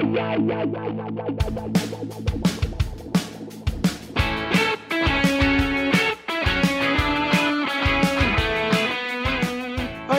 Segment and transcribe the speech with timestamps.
[0.00, 0.06] Oi,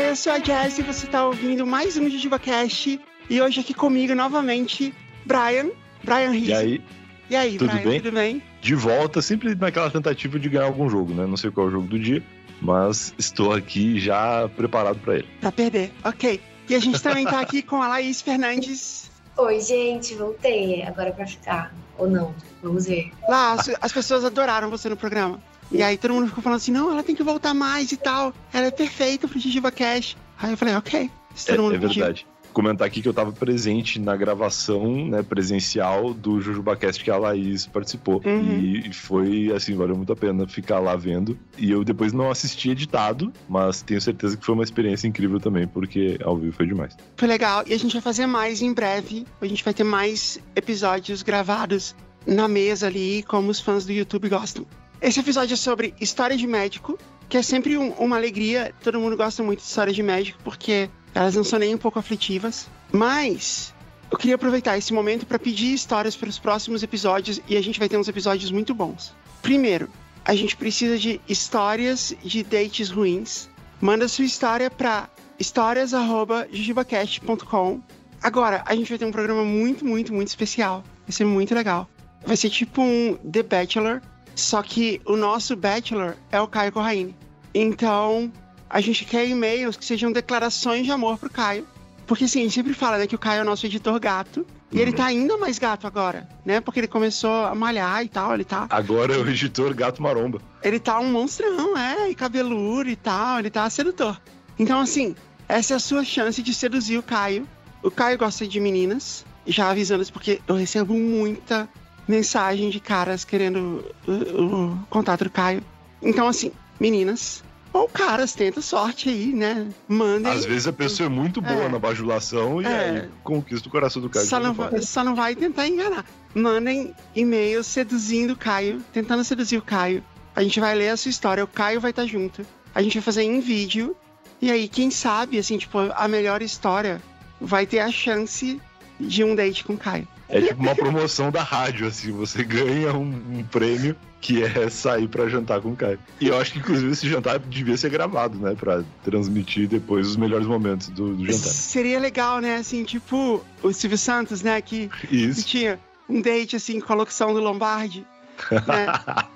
[0.10, 3.00] eu sou a Jess e você está ouvindo mais um JujubaCast.
[3.28, 4.94] E hoje aqui comigo novamente,
[5.26, 5.72] Brian.
[6.04, 6.52] Brian Rizzo.
[6.52, 6.82] E aí?
[7.28, 8.02] E aí, tudo Brian, bem?
[8.02, 8.44] tudo bem?
[8.62, 11.26] De volta, sempre naquela tentativa de ganhar algum jogo, né?
[11.26, 12.22] Não sei qual é o jogo do dia,
[12.62, 15.28] mas estou aqui já preparado para ele.
[15.40, 16.40] Pra perder, ok.
[16.70, 19.11] E a gente também tá aqui com a Laís Fernandes.
[19.38, 20.84] Oi, gente, voltei.
[20.84, 21.74] Agora é pra ficar.
[21.98, 22.34] Ou não?
[22.62, 23.12] Vamos ver.
[23.28, 25.42] Lá, as, as pessoas adoraram você no programa.
[25.72, 28.34] E aí todo mundo ficou falando assim, não, ela tem que voltar mais e tal.
[28.54, 30.18] Ela é perfeita pro JujubaCast.
[30.42, 31.10] Aí eu falei, ok.
[31.10, 32.28] É, todo mundo é verdade.
[32.54, 37.66] Comentar aqui que eu estava presente na gravação né, presencial do JujubaCast que a Laís
[37.66, 38.22] participou.
[38.26, 38.60] Uhum.
[38.60, 41.38] E foi, assim, valeu muito a pena ficar lá vendo.
[41.58, 45.68] E eu depois não assisti editado, mas tenho certeza que foi uma experiência incrível também,
[45.68, 46.96] porque ao vivo foi demais.
[47.16, 47.64] Foi legal.
[47.68, 49.26] E a gente vai fazer mais em breve.
[49.40, 51.96] A gente vai ter mais episódios gravados
[52.28, 54.66] na mesa ali, como os fãs do YouTube gostam.
[55.02, 56.98] Esse episódio é sobre história de médico,
[57.28, 58.72] que é sempre um- uma alegria.
[58.84, 62.00] Todo mundo gosta muito de história de médico, porque elas não são nem um pouco
[62.00, 62.68] aflitivas.
[62.92, 63.74] Mas
[64.10, 67.80] eu queria aproveitar esse momento para pedir histórias para os próximos episódios e a gente
[67.80, 69.14] vai ter uns episódios muito bons.
[69.42, 69.88] Primeiro,
[70.24, 73.50] a gente precisa de histórias de dates ruins.
[73.80, 75.10] Manda sua história para
[75.40, 77.82] histórias@jujubacast.com.
[78.22, 80.84] Agora, a gente vai ter um programa muito, muito, muito especial.
[81.08, 81.90] Vai ser muito legal.
[82.24, 84.00] Vai ser tipo um The Bachelor,
[84.36, 87.16] só que o nosso Bachelor é o Caio Corraine.
[87.54, 88.32] Então,
[88.72, 91.68] a gente quer e-mails que sejam declarações de amor pro Caio.
[92.08, 94.46] Porque assim, a gente sempre fala, né, que o Caio é o nosso editor gato.
[94.72, 96.62] E ele tá ainda mais gato agora, né?
[96.62, 98.68] Porque ele começou a malhar e tal, ele tá.
[98.70, 100.42] Agora é o editor Gato Maromba.
[100.64, 104.20] Ele tá um monstrão, é, e cabeludo e tal, ele tá sedutor.
[104.58, 105.14] Então, assim,
[105.50, 107.46] essa é a sua chance de seduzir o Caio.
[107.84, 111.68] O Caio gosta de meninas, já avisando isso, porque eu recebo muita
[112.08, 115.62] mensagem de caras querendo o, o contato do Caio.
[116.02, 117.44] Então, assim, meninas,
[117.74, 119.68] ou caras, tenta sorte aí, né?
[119.88, 120.32] Mandem.
[120.32, 121.70] Às vezes a pessoa é muito boa É.
[121.70, 122.70] na bajulação e É.
[122.90, 126.06] aí conquista o coração do de Só não, vai, só não vai tentar enganar.
[126.36, 130.04] Mandem e-mail seduzindo o Caio, tentando seduzir o Caio.
[130.36, 132.46] A gente vai ler a sua história, o Caio vai estar junto.
[132.74, 133.96] A gente vai fazer em vídeo.
[134.42, 137.02] E aí, quem sabe, assim, tipo, a melhor história
[137.40, 138.60] vai ter a chance
[139.08, 140.08] de um date com o Caio.
[140.30, 145.08] É tipo uma promoção da rádio, assim, você ganha um, um prêmio que é sair
[145.08, 146.00] pra jantar com o Caio.
[146.22, 148.56] E eu acho que, inclusive, esse jantar devia ser gravado, né?
[148.58, 151.40] Pra transmitir depois os melhores momentos do, do jantar.
[151.40, 152.58] Seria legal, né?
[152.58, 154.62] Assim, tipo o Silvio Santos, né?
[154.62, 158.06] Que, que Isso, tinha um date, assim, com a locução do Lombardi.
[158.52, 158.88] Né?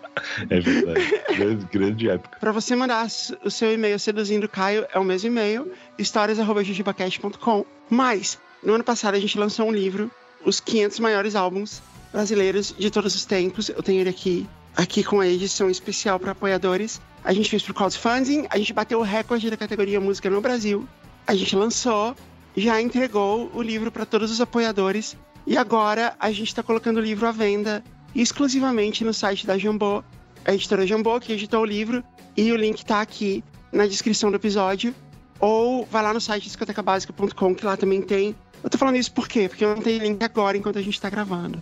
[0.49, 1.21] é verdade.
[1.35, 2.37] grande, grande época.
[2.39, 3.07] Para você mandar
[3.43, 7.65] o seu e-mail seduzindo o Caio, é o mesmo e-mail, histórias.jujubacast.com.
[7.89, 10.09] Mas, no ano passado, a gente lançou um livro,
[10.43, 11.81] Os 500 Maiores Álbuns
[12.11, 13.69] Brasileiros de Todos os Tempos.
[13.69, 16.99] Eu tenho ele aqui, aqui com a edição especial para apoiadores.
[17.23, 20.87] A gente fez pro crowdfunding, a gente bateu o recorde da categoria música no Brasil.
[21.27, 22.15] A gente lançou,
[22.57, 25.15] já entregou o livro para todos os apoiadores.
[25.45, 27.83] E agora a gente está colocando o livro à venda
[28.15, 30.03] exclusivamente no site da Jambô,
[30.43, 32.03] a editora Jambô, que editou o livro,
[32.35, 34.95] e o link tá aqui na descrição do episódio.
[35.39, 38.35] Ou vai lá no site discotecabásica.com, que lá também tem.
[38.65, 39.47] Eu tô falando isso por quê?
[39.47, 41.61] Porque eu não tenho link agora enquanto a gente tá gravando.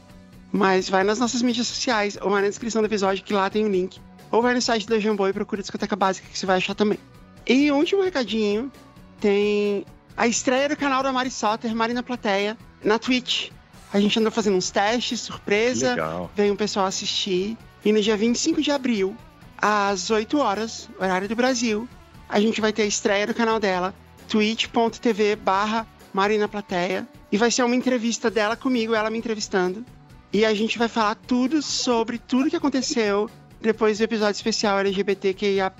[0.53, 3.65] Mas vai nas nossas mídias sociais, ou vai na descrição do episódio, que lá tem
[3.65, 3.99] o link.
[4.31, 6.97] Ou vai no site da Jambô e procura Discoteca Básica, que você vai achar também.
[7.45, 8.71] E o último recadinho,
[9.19, 13.49] tem a estreia do canal da Mari Soter, Mari na Plateia, na Twitch.
[13.91, 16.31] A gente andou fazendo uns testes, surpresa Legal.
[16.33, 17.57] veio um pessoal assistir.
[17.83, 19.13] E no dia 25 de abril,
[19.57, 21.85] às 8 horas, horário do Brasil,
[22.29, 23.93] a gente vai ter a estreia do canal dela,
[24.29, 27.07] twitch.tv barra Marina Plateia.
[27.31, 29.83] E vai ser uma entrevista dela comigo, ela me entrevistando.
[30.31, 33.29] E a gente vai falar tudo sobre tudo que aconteceu
[33.59, 35.75] depois do episódio especial LGBTQIAP+,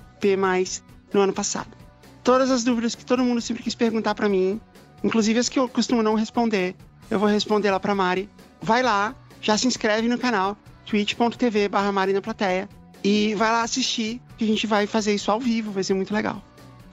[1.14, 1.70] no ano passado.
[2.24, 4.60] Todas as dúvidas que todo mundo sempre quis perguntar pra mim,
[5.04, 6.76] inclusive as que eu costumo não responder,
[7.12, 8.30] eu vou responder lá pra Mari.
[8.62, 12.70] Vai lá, já se inscreve no canal twitch.tv barra Marina Plateia
[13.04, 16.14] e vai lá assistir, que a gente vai fazer isso ao vivo, vai ser muito
[16.14, 16.42] legal.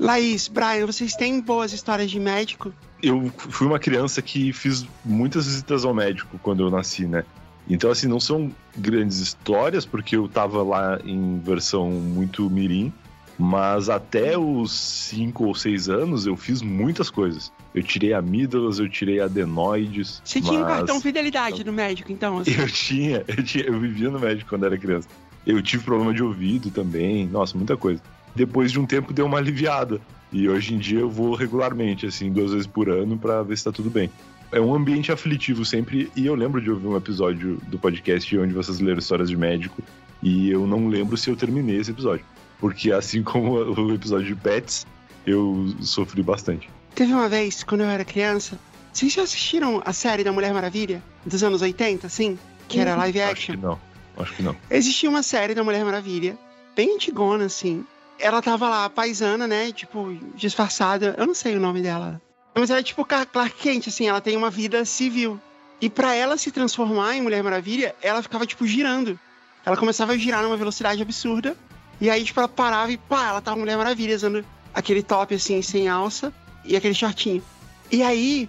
[0.00, 2.72] Laís, Brian, vocês têm boas histórias de médico?
[3.02, 7.22] Eu fui uma criança que fiz muitas visitas ao médico quando eu nasci, né?
[7.68, 12.90] Então, assim, não são grandes histórias, porque eu tava lá em versão muito mirim,
[13.38, 17.52] mas até os 5 ou 6 anos eu fiz muitas coisas.
[17.74, 20.22] Eu tirei amígdalas, eu tirei adenoides.
[20.24, 22.38] Você tinha um cartão fidelidade do médico, então?
[22.38, 22.52] assim?
[22.58, 25.08] Eu tinha, eu tinha, eu vivia no médico quando era criança.
[25.46, 28.02] Eu tive problema de ouvido também, nossa, muita coisa.
[28.34, 30.00] Depois de um tempo deu uma aliviada.
[30.32, 33.64] E hoje em dia eu vou regularmente, assim, duas vezes por ano pra ver se
[33.64, 34.10] tá tudo bem.
[34.52, 36.10] é um ambiente aflitivo sempre.
[36.14, 39.82] E eu lembro de ouvir um episódio do podcast onde vocês leram histórias de médico.
[40.22, 42.24] E eu não lembro se eu terminei esse episódio.
[42.58, 44.86] Porque assim como o episódio de Pets,
[45.26, 46.68] eu sofri bastante.
[46.94, 48.58] Teve uma vez, quando eu era criança,
[48.92, 51.02] vocês já assistiram a série da Mulher Maravilha?
[51.24, 52.38] Dos anos 80, assim?
[52.68, 53.54] Que era live action?
[53.54, 53.80] Acho que não.
[54.16, 54.56] Acho que não.
[54.70, 56.36] Existia uma série da Mulher Maravilha,
[56.76, 57.84] bem antigona, assim.
[58.20, 59.72] Ela tava lá, paisana, né?
[59.72, 61.14] Tipo, disfarçada.
[61.18, 62.20] Eu não sei o nome dela.
[62.54, 64.08] Mas ela é tipo Clark Kent, assim.
[64.08, 65.40] Ela tem uma vida civil.
[65.80, 69.18] E para ela se transformar em Mulher Maravilha, ela ficava, tipo, girando.
[69.64, 71.56] Ela começava a girar numa velocidade absurda.
[72.00, 74.44] E aí, tipo, ela parava e pá, ela tava Mulher Maravilha, usando
[74.74, 76.32] aquele top, assim, sem alça
[76.64, 77.42] e aquele shortinho.
[77.90, 78.48] E aí,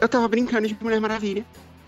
[0.00, 1.44] eu tava brincando de Mulher Maravilha.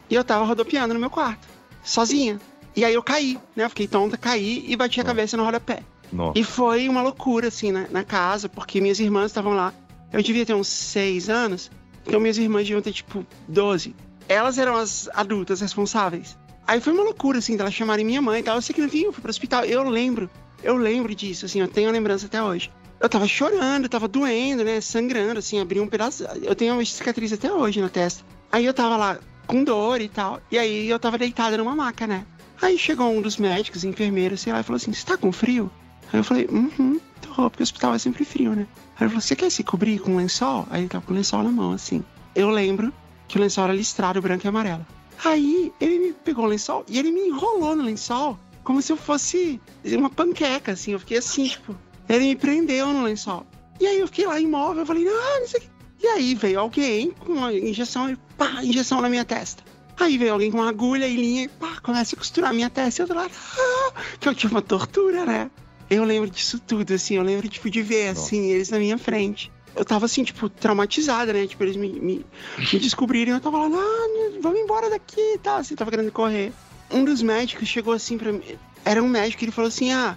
[0.09, 1.47] E eu tava rodopiando no meu quarto,
[1.85, 2.41] sozinha.
[2.75, 3.65] E aí eu caí, né?
[3.65, 5.83] Eu fiquei tonta, caí e bati a cabeça no rodapé.
[6.13, 6.39] Nossa.
[6.39, 9.73] E foi uma loucura, assim, na, na casa, porque minhas irmãs estavam lá.
[10.13, 11.71] Eu devia ter uns seis anos,
[12.07, 13.95] então minhas irmãs deviam ter, tipo, 12.
[14.29, 16.37] Elas eram as adultas responsáveis.
[16.67, 18.57] Aí foi uma loucura, assim, delas chamarem minha mãe e tal.
[18.57, 19.65] Eu sei que no fim eu fui pro hospital.
[19.65, 20.31] Eu lembro,
[20.63, 22.71] eu lembro disso, assim, eu tenho a lembrança até hoje.
[23.01, 24.81] Eu tava chorando, tava doendo, né?
[24.81, 26.25] Sangrando, assim, abri um pedaço.
[26.43, 28.23] Eu tenho uma cicatriz até hoje na testa.
[28.53, 30.41] Aí eu tava lá com dor e tal.
[30.51, 32.27] E aí eu tava deitada numa maca, né?
[32.61, 35.71] Aí chegou um dos médicos, enfermeiro, sei lá, e falou assim: Você tá com frio?
[36.13, 38.67] Aí eu falei: Uhum, tô, porque o hospital é sempre frio, né?
[38.97, 40.67] Aí ele falou: Você quer se cobrir com lençol?
[40.71, 42.05] Aí ele tava com o lençol na mão, assim.
[42.35, 42.93] Eu lembro
[43.29, 44.87] que o lençol era listrado, branco e amarelo.
[45.25, 48.97] Aí ele me pegou o lençol e ele me enrolou no lençol como se eu
[48.97, 50.93] fosse uma panqueca, assim.
[50.93, 51.77] Eu fiquei assim, tipo.
[52.09, 53.47] Ele me prendeu no lençol.
[53.79, 55.71] E aí eu fiquei lá imóvel, eu falei, ah, não sei o que.
[56.03, 59.63] E aí veio alguém com uma injeção e pá, injeção na minha testa.
[59.99, 62.71] Aí veio alguém com uma agulha e linha e pá, começa a costurar a minha
[62.71, 65.51] testa e eu tô lá, ah, que eu tinha uma tortura, né?
[65.91, 68.21] Eu lembro disso tudo, assim, eu lembro, tipo, de ver, Nossa.
[68.21, 69.51] assim, eles na minha frente.
[69.75, 71.47] Eu tava, assim, tipo, traumatizada, né?
[71.49, 72.27] Tipo, eles me, me,
[72.59, 76.53] me descobriram, eu tava lá, não, vamos embora daqui e tal, assim, tava querendo correr.
[76.91, 78.43] Um dos médicos chegou assim pra mim,
[78.85, 80.17] era um médico, ele falou assim, ah,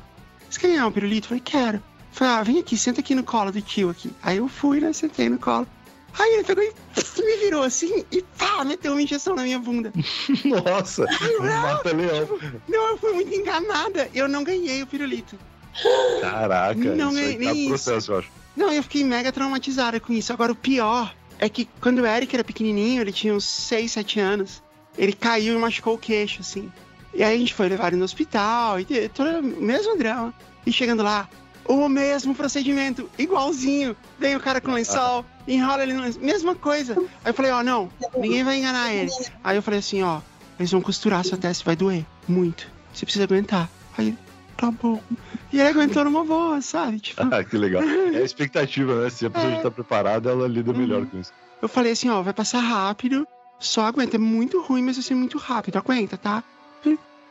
[0.50, 1.26] você quer ganhar um pirulito?
[1.26, 1.78] Eu falei, quero.
[1.78, 4.12] Eu falei, ah, vem aqui, senta aqui no colo do tio aqui.
[4.22, 5.68] Aí eu fui, né, sentei no colo.
[6.18, 6.72] Aí ele pegou e
[7.24, 9.92] me virou assim e pá, meteu uma injeção na minha bunda.
[10.46, 11.06] Nossa,
[11.40, 12.40] um mata-leão.
[12.68, 14.10] Não, eu fui muito enganada.
[14.14, 15.38] Eu não ganhei o pirulito.
[16.22, 18.30] Caraca, Não, isso aí nem- tá processo, eu acho.
[18.56, 20.32] Não, eu fiquei mega traumatizada com isso.
[20.32, 24.20] Agora, o pior é que quando o Eric era pequenininho, ele tinha uns 6, 7
[24.20, 24.62] anos,
[24.98, 26.72] ele caiu e machucou o queixo, assim.
[27.14, 30.34] E aí a gente foi levar ele no hospital, e todo o mesmo drama.
[30.66, 31.28] E chegando lá,
[31.66, 33.96] o mesmo procedimento, igualzinho.
[34.20, 36.96] Vem o cara com lençol, enrola ele no lençol, mesma coisa.
[37.24, 39.12] Aí eu falei, ó, não, ninguém vai enganar ele.
[39.44, 40.22] Aí eu falei assim, ó,
[40.60, 42.68] eles vão costurar sua testa, vai doer muito.
[42.94, 43.70] Você precisa aguentar.
[43.98, 44.16] Aí
[44.58, 45.02] tá bom.
[45.52, 47.00] E ele aguentou numa boa, sabe?
[47.00, 47.82] Tipo, Ah, que legal.
[47.84, 49.10] É a expectativa, né?
[49.10, 51.06] Se a pessoa já tá preparada, ela lida melhor Uhum.
[51.08, 51.32] com isso.
[51.62, 53.28] Eu falei assim, ó, vai passar rápido,
[53.60, 54.16] só aguenta.
[54.18, 55.78] É muito ruim, mas vai ser muito rápido.
[55.78, 56.44] Aguenta, tá?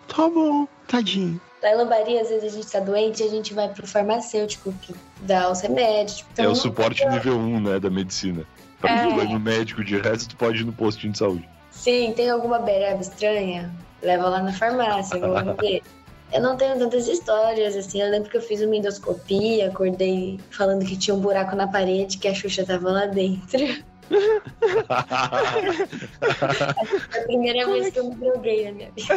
[0.08, 1.40] Tá bom, tadinho.
[1.62, 4.72] Lá em Lambari, às vezes a gente tá doente e a gente vai pro farmacêutico
[4.82, 4.92] que
[5.22, 6.18] dá os remédios.
[6.18, 8.44] Tipo, É então o não- suporte nível 1, né, da medicina.
[8.80, 9.06] Pra É.
[9.06, 11.48] tu vai no médico de resto, tu pode ir no postinho de saúde.
[11.70, 13.72] Sim, tem alguma bereba estranha?
[14.02, 15.82] Leva lá na farmácia, vamos ver.
[16.32, 18.00] Eu não tenho tantas histórias, assim.
[18.00, 22.18] Eu lembro que eu fiz uma endoscopia, acordei falando que tinha um buraco na parede,
[22.18, 23.84] que a Xuxa tava lá dentro.
[24.08, 24.86] Foi
[27.20, 29.14] a primeira vez que eu me droguei na minha vida.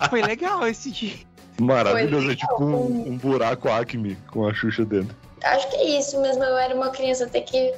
[0.08, 1.14] Foi legal esse dia.
[1.60, 5.16] Maravilhoso, é tipo um, um buraco Acme com a Xuxa dentro.
[5.42, 6.44] Acho que é isso mesmo.
[6.44, 7.72] Eu era uma criança até que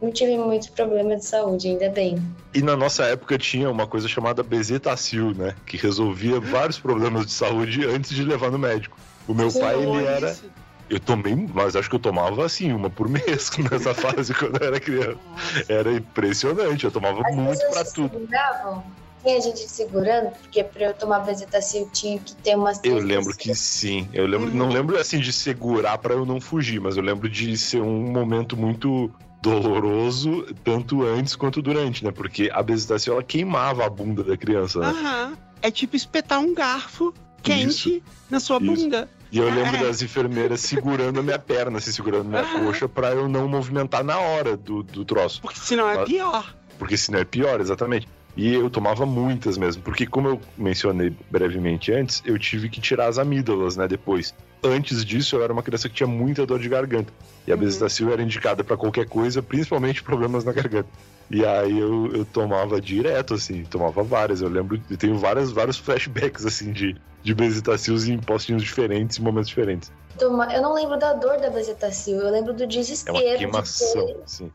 [0.00, 2.22] não tive muitos problemas de saúde, ainda bem.
[2.54, 5.54] E na nossa época tinha uma coisa chamada bezetacil, né?
[5.66, 8.96] Que resolvia vários problemas de saúde antes de levar no médico.
[9.26, 10.30] O meu pai, ele era.
[10.30, 10.44] isso.
[10.90, 14.68] Eu tomei, mas acho que eu tomava assim, uma por mês nessa fase quando eu
[14.68, 15.18] era criança.
[15.30, 15.64] Nossa.
[15.72, 18.10] Era impressionante, eu tomava As muito se tudo.
[18.18, 18.82] seguravam.
[19.22, 23.54] Tinha gente segurando, porque pra eu tomar bezetacil tinha que ter umas Eu lembro que
[23.54, 24.08] sim.
[24.14, 24.54] Eu lembro, Uhum.
[24.56, 28.10] não lembro assim de segurar pra eu não fugir, mas eu lembro de ser um
[28.10, 29.10] momento muito
[29.40, 32.10] doloroso, tanto antes quanto durante, né?
[32.10, 34.88] Porque a bezetacil ela queimava a bunda da criança, né?
[34.88, 35.32] Aham.
[35.60, 38.66] É tipo espetar um garfo quente na sua Isso.
[38.66, 39.08] bunda.
[39.30, 39.82] E eu lembro É.
[39.84, 44.02] das enfermeiras segurando a minha perna, assim, segurando a minha coxa pra eu não movimentar
[44.02, 45.40] na hora do, do troço.
[45.42, 46.54] Porque senão é pior.
[46.78, 48.08] Porque senão é pior, exatamente.
[48.36, 53.08] E eu tomava muitas mesmo, porque como eu mencionei brevemente antes, eu tive que tirar
[53.08, 54.32] as amígdalas, né, depois.
[54.62, 57.12] Antes disso, eu era uma criança que tinha muita dor de garganta.
[57.46, 57.60] E a Uhum.
[57.60, 60.88] bezetacil era indicada pra qualquer coisa, principalmente problemas na garganta.
[61.30, 64.40] E aí eu, eu tomava direto, assim, tomava várias.
[64.40, 69.22] Eu lembro, eu tenho várias, vários flashbacks, assim, de, de Bezetacils em postinhos diferentes, em
[69.22, 69.92] momentos diferentes.
[70.20, 70.30] Eu
[70.62, 73.18] não lembro da dor da Bezetacil, eu lembro do desespero.
[73.18, 74.52] É uma queimação, de assim.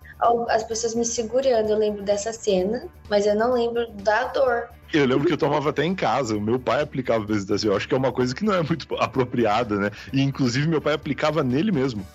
[0.49, 4.67] as pessoas me segurando, eu lembro dessa cena, mas eu não lembro da dor.
[4.93, 6.37] Eu lembro que eu tomava até em casa.
[6.37, 7.71] O meu pai aplicava Bezetacil.
[7.71, 9.91] Eu acho que é uma coisa que não é muito apropriada, né?
[10.13, 12.05] E inclusive meu pai aplicava nele mesmo.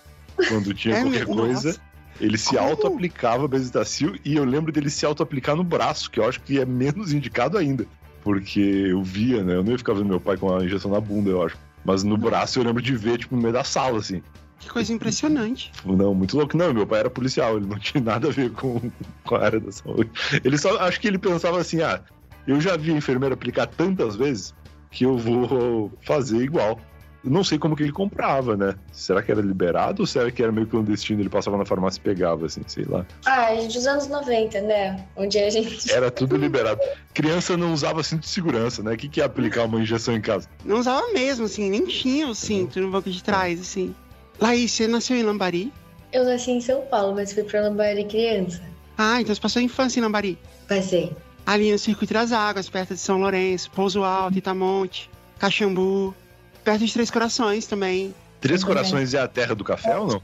[0.49, 1.37] Quando tinha É qualquer mesmo?
[1.37, 1.69] coisa.
[1.69, 1.81] Nossa.
[2.21, 6.41] Ele se auto-aplicava Bezetacil e eu lembro dele se auto-aplicar no braço, que eu acho
[6.41, 7.87] que é menos indicado ainda.
[8.23, 9.55] Porque eu via, né?
[9.55, 11.57] Eu não ia ficar vendo meu pai com a injeção na bunda, eu acho.
[11.85, 14.23] Mas no braço eu lembro de ver, tipo, no meio da sala, assim.
[14.59, 15.71] Que coisa impressionante.
[15.85, 16.57] Não, muito louco.
[16.57, 18.91] Não, meu pai era policial, ele não tinha nada a ver com,
[19.25, 20.11] com a área da saúde.
[20.45, 22.03] Ele só, acho que ele pensava assim, ah,
[22.49, 24.55] eu já vi a enfermeira aplicar tantas vezes
[24.91, 26.81] que eu vou fazer igual.
[27.23, 28.75] Eu não sei como que ele comprava, né?
[28.91, 31.21] Será que era liberado ou será que era meio clandestino?
[31.21, 33.05] Ele passava na farmácia e pegava, assim, sei lá.
[33.27, 35.05] Ah, dos anos 90, né?
[35.15, 35.91] Onde a gente.
[35.93, 36.81] Era tudo liberado.
[37.13, 38.95] Criança não usava cinto de segurança, né?
[38.95, 40.49] O que, que é aplicar uma injeção em casa?
[40.65, 43.95] Não usava mesmo, assim, nem tinha o cinto no banco de trás, assim.
[44.41, 45.73] Laís, você nasceu em Lambari?
[46.13, 48.63] Eu nasci em São Paulo, mas fui pra Lambari criança.
[48.97, 50.39] Ah, então você passou a infância em Lambari.
[50.69, 51.13] Passei.
[51.49, 56.15] Ali no Circuito das Águas, perto de São Lourenço, Pouso Alto, Itamonte, Caxambu,
[56.63, 58.15] perto de Três Corações também.
[58.39, 58.77] Três Também.
[58.77, 60.23] Corações é a terra do café ou não?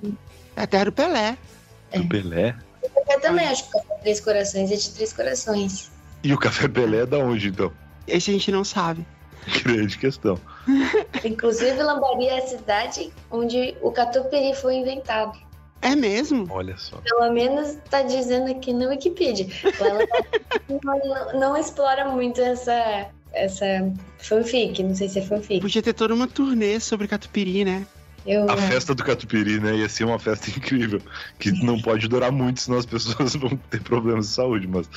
[0.54, 1.38] É a terra do Pelé.
[1.92, 1.98] É.
[1.98, 2.54] Do Pelé.
[3.08, 5.90] Eu também acho que o Café Três Corações é de Três Corações.
[6.22, 7.72] E o café Pelé é da onde, então?
[8.06, 9.06] Esse a gente não sabe.
[9.64, 10.38] Grande questão.
[11.24, 15.38] Inclusive, Lambari é a cidade onde o catupiry foi inventado.
[15.84, 16.46] É mesmo?
[16.50, 16.96] Olha só.
[16.96, 19.46] Pelo menos tá dizendo aqui na Wikipedia.
[19.78, 20.06] Ela
[20.82, 23.66] não, não explora muito essa, essa
[24.18, 24.82] fanfic.
[24.82, 25.60] Não sei se é fanfic.
[25.60, 27.86] Podia ter toda uma turnê sobre Catupiry, né?
[28.26, 29.76] Eu, A festa do Catupiry, né?
[29.76, 31.00] Ia ser uma festa incrível.
[31.38, 34.88] Que não pode durar muito, senão as pessoas vão ter problemas de saúde, mas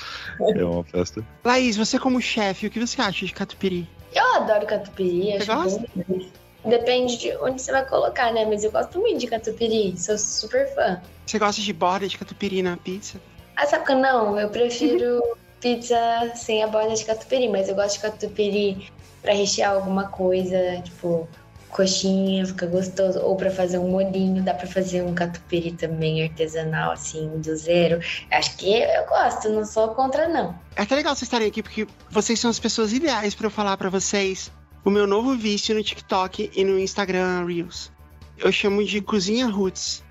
[0.56, 1.22] é uma festa.
[1.44, 3.88] Laís, você como chefe, o que você acha de Catupiry?
[4.16, 5.34] eu adoro catupiry.
[5.34, 5.86] Você Acho gosta?
[6.08, 6.20] bom.
[6.68, 8.46] Depende de onde você vai colocar, né?
[8.46, 9.98] Mas eu gosto muito de catupiry.
[9.98, 11.02] Sou super fã.
[11.26, 13.20] Você gosta de borda de Catupiry na pizza?
[13.56, 14.40] Ah, sabe que não?
[14.40, 15.22] Eu prefiro
[15.60, 15.98] pizza
[16.36, 21.28] sem a borda de catupiry, mas eu gosto de catupiry pra rechear alguma coisa, tipo
[21.70, 23.20] coxinha, fica gostoso.
[23.20, 28.00] Ou pra fazer um molinho, dá pra fazer um catupiry também artesanal, assim, do zero.
[28.32, 30.58] Acho que eu gosto, não sou contra, não.
[30.76, 33.76] É até legal vocês estarem aqui, porque vocês são as pessoas ideais pra eu falar
[33.78, 34.52] pra vocês
[34.88, 37.92] o meu novo vício no TikTok e no Instagram Reels.
[38.38, 40.02] Eu chamo de Cozinha Roots.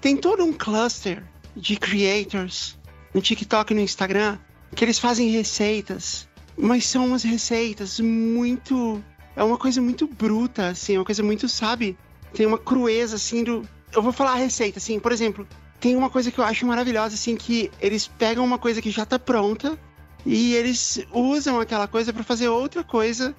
[0.00, 1.22] Tem todo um cluster
[1.54, 2.76] de creators
[3.14, 4.36] no TikTok e no Instagram
[4.74, 9.00] que eles fazem receitas, mas são umas receitas muito.
[9.36, 11.96] É uma coisa muito bruta, assim, é uma coisa muito, sabe?
[12.32, 13.62] Tem uma crueza, assim, do.
[13.92, 15.46] Eu vou falar a receita, assim, por exemplo,
[15.78, 19.06] tem uma coisa que eu acho maravilhosa, assim, que eles pegam uma coisa que já
[19.06, 19.78] tá pronta
[20.26, 23.32] e eles usam aquela coisa pra fazer outra coisa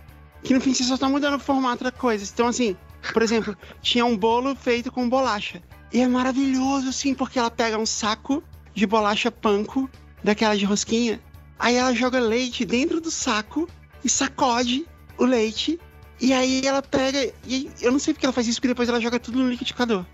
[0.46, 2.24] que no fim você só tá mudando o formato da coisa.
[2.32, 2.78] Então, assim,
[3.12, 5.62] por exemplo, tinha um bolo feito com bolacha.
[5.92, 9.90] E é maravilhoso, assim, porque ela pega um saco de bolacha panko,
[10.24, 11.20] daquela de rosquinha,
[11.58, 13.68] aí ela joga leite dentro do saco
[14.04, 14.86] e sacode
[15.18, 15.80] o leite.
[16.20, 17.34] E aí ela pega.
[17.46, 20.06] E eu não sei porque ela faz isso, porque depois ela joga tudo no liquidificador.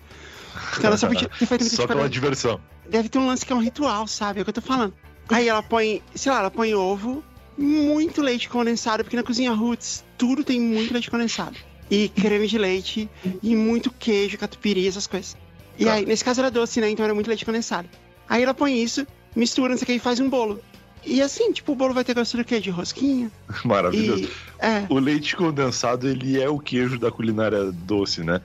[0.77, 2.59] Então ela só podia ter feito no Só pela diversão.
[2.89, 4.39] deve ter um lance que é um ritual, sabe?
[4.39, 4.93] É o que eu tô falando.
[5.29, 7.23] Aí ela põe, sei lá, ela põe ovo,
[7.57, 11.57] muito leite condensado, porque na cozinha Roots tudo tem muito leite condensado.
[11.89, 13.09] E creme de leite,
[13.41, 15.35] e muito queijo, catupiry, essas coisas.
[15.79, 15.93] E Tá.
[15.93, 16.87] aí, nesse caso era doce, né?
[16.91, 17.89] Então era muito leite condensado.
[18.29, 20.61] Aí ela põe isso, mistura, não sei o que, e faz um bolo.
[21.03, 22.59] E assim, tipo, o bolo vai ter gosto do quê?
[22.59, 23.31] De rosquinha?
[23.65, 24.25] Maravilhoso.
[24.25, 24.29] E.
[24.59, 24.85] É.
[24.89, 28.41] O leite condensado, ele é o queijo da culinária doce, né?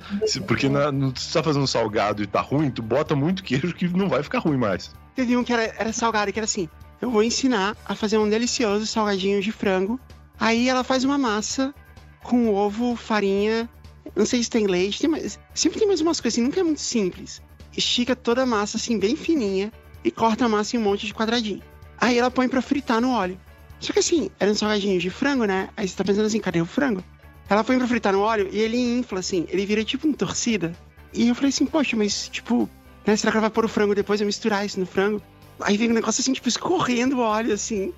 [0.49, 4.09] Porque na, tu tá fazendo salgado e tá ruim, tu bota muito queijo que não
[4.09, 4.91] vai ficar ruim mais.
[5.15, 6.71] Teve um que era, era salgado, que era assim:
[7.03, 10.01] eu vou ensinar a fazer um delicioso salgadinho de frango.
[10.39, 11.75] Aí ela faz uma massa
[12.23, 13.69] com ovo, farinha,
[14.15, 16.63] não sei se tem leite, tem mais, sempre tem mais umas coisas assim, nunca é
[16.63, 17.43] muito simples.
[17.77, 19.73] Estica toda a massa assim, bem fininha,
[20.05, 21.63] e corta a massa em um monte de quadradinho.
[21.99, 23.39] Aí ela põe pra fritar no óleo.
[23.81, 25.69] Só que assim, era um salgadinho de frango, né?
[25.77, 27.03] Aí você tá pensando assim, cadê o frango?
[27.49, 30.75] Ela põe pra fritar no óleo e ele infla, assim, ele vira tipo um torcida.
[31.13, 32.69] E eu falei assim, poxa, mas tipo,
[33.07, 33.17] né?
[33.17, 35.23] Será que ela vai pôr o frango depois e misturar isso no frango?
[35.61, 37.93] Aí vem um negócio assim, tipo, escorrendo o óleo, assim.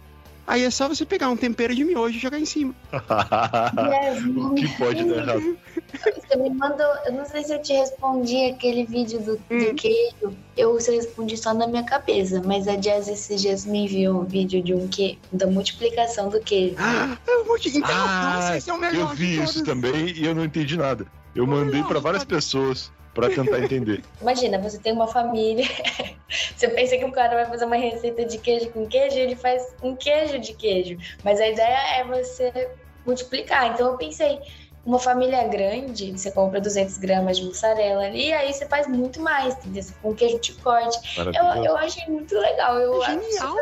[0.49, 2.75] Aí é só você pegar um tempero de miojo e jogar em cima.
[2.90, 5.59] o que pode dar errado?
[5.93, 9.59] Você me mandou, eu não sei se eu te respondi aquele vídeo do, Hum.
[9.59, 10.35] do queijo.
[10.57, 14.25] Eu se respondi só na minha cabeça, mas a Jazz esses dias me enviou um
[14.25, 16.76] vídeo de um que da multiplicação do queijo.
[16.78, 17.69] Ah, eu vou te...
[17.69, 20.78] Então, Ah, nossa, esse é o melhor Eu vi isso também e eu não entendi
[20.78, 21.07] nada.
[21.37, 24.02] Eu mandei de várias pessoas pra tentar entender.
[24.22, 25.66] Imagina, você tem uma família,
[26.56, 29.75] você pensa que o cara vai fazer uma receita de queijo com queijo, ele faz
[29.82, 30.96] um queijo de queijo.
[31.25, 32.70] Mas a ideia é você
[33.04, 33.72] multiplicar.
[33.75, 34.38] Então eu pensei,
[34.87, 39.54] uma família grande, você compra 200 gramas de mussarela e aí você faz muito mais,
[39.54, 39.84] entendeu?
[40.00, 41.18] Com queijo de corte.
[41.18, 42.78] Eu, eu achei muito legal.
[42.78, 43.56] Eu Genial!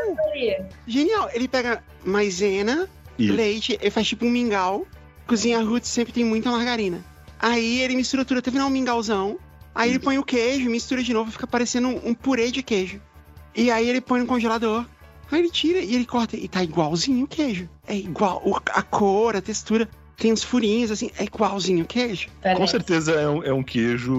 [0.86, 1.30] Genial!
[1.32, 3.32] Ele pega maisena, Isso.
[3.32, 4.86] leite, ele faz tipo um mingau.
[5.26, 7.02] Cozinha roots sempre tem muita margarina.
[7.38, 9.38] Aí ele mistura tudo até virar um mingauzão.
[9.76, 12.99] Aí ele põe o queijo, mistura de novo, fica parecendo um, um purê de queijo.
[13.54, 14.87] E aí ele põe no congelador.
[15.30, 16.35] Aí ele tira e ele corta.
[16.35, 17.68] E tá igualzinho o queijo.
[17.87, 18.42] É igual
[18.73, 22.28] a cor, a textura tem uns furinhos, assim, é igualzinho o queijo.
[22.40, 22.59] Parece.
[22.59, 24.14] Com certeza é um, é um queijo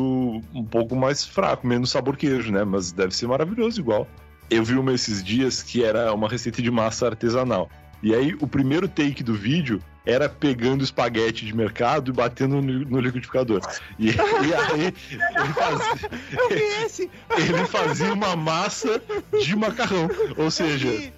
[0.54, 2.64] um pouco mais fraco, menos sabor queijo, né?
[2.64, 4.08] Mas deve ser maravilhoso igual.
[4.52, 7.68] Eu vi uma esses dias que era uma receita de massa artesanal.
[8.01, 13.00] E aí, o primeiro take do vídeo era pegando espaguete de mercado e batendo no,
[13.00, 13.62] liquidificador.
[14.00, 14.13] E, e,
[14.54, 19.01] aí ele fazia, ele fazia uma massa
[19.44, 20.10] de macarrão.
[20.38, 21.12] Ou seja,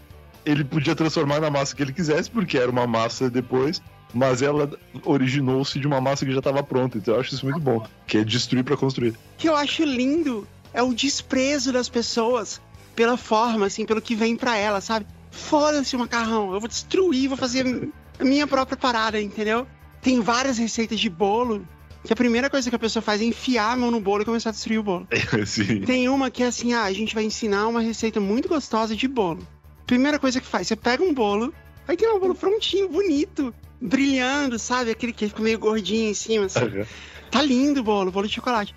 [0.43, 3.79] ele podia transformar na massa que ele quisesse, porque era uma massa depois,
[4.11, 4.71] mas ela
[5.05, 6.97] originou-se de uma massa que já estava pronta.
[6.97, 9.11] Então eu acho isso muito bom, que é destruir para construir.
[9.11, 12.59] O que eu acho lindo é o desprezo das pessoas
[12.95, 15.05] pela forma, assim, pelo que vem para ela, sabe?
[15.31, 19.67] Foda-se o macarrão, eu vou destruir, vou fazer a minha própria parada, entendeu?
[20.01, 21.65] Tem várias receitas de bolo
[22.03, 24.25] que a primeira coisa que a pessoa faz é enfiar a mão no bolo e
[24.25, 25.07] começar a destruir o bolo.
[25.45, 25.81] Sim.
[25.81, 29.07] Tem uma que é assim, ah, a gente vai ensinar uma receita muito gostosa de
[29.07, 29.45] bolo.
[29.85, 31.53] Primeira coisa que faz, você pega um bolo,
[31.87, 34.91] aí tem um bolo prontinho, bonito, brilhando, sabe?
[34.91, 36.63] Aquele que fica meio gordinho em cima, assim.
[36.63, 36.85] Uhum.
[37.29, 38.73] Tá lindo o bolo, bolo de chocolate.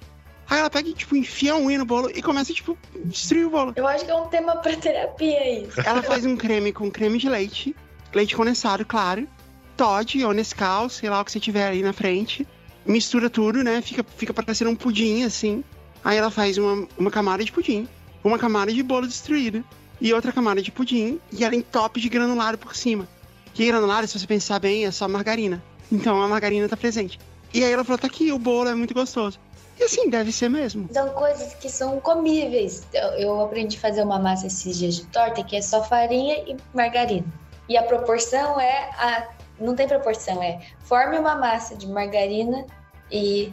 [0.52, 3.48] Aí ela pega e, tipo, enfia um unha no bolo e começa, tipo, destruir o
[3.48, 3.72] bolo.
[3.74, 5.80] Eu acho que é um tema pra terapia isso.
[5.80, 7.74] Ela faz um creme com creme de leite,
[8.12, 9.26] leite condensado, claro,
[9.78, 12.46] Todd ou Nescau, sei lá o que você tiver aí na frente.
[12.84, 13.80] Mistura tudo, né?
[13.80, 15.64] Fica, fica parecendo um pudim, assim.
[16.04, 17.88] Aí ela faz uma, uma camada de pudim,
[18.22, 19.64] uma camada de bolo destruído
[20.02, 23.08] e outra camada de pudim e ela entope de granulado por cima.
[23.54, 25.62] Que granulado, se você pensar bem, é só margarina.
[25.90, 27.18] Então a margarina tá presente.
[27.54, 29.40] E aí ela falou, tá aqui, o bolo é muito gostoso.
[29.78, 30.88] E assim, deve ser mesmo.
[30.92, 32.86] São coisas que são comíveis.
[33.16, 36.56] Eu, aprendi a fazer uma massa esses dias de torta que é só farinha e
[36.74, 37.26] margarina.
[37.68, 42.66] E a proporção é a não tem proporção, é forme uma massa de margarina
[43.10, 43.52] e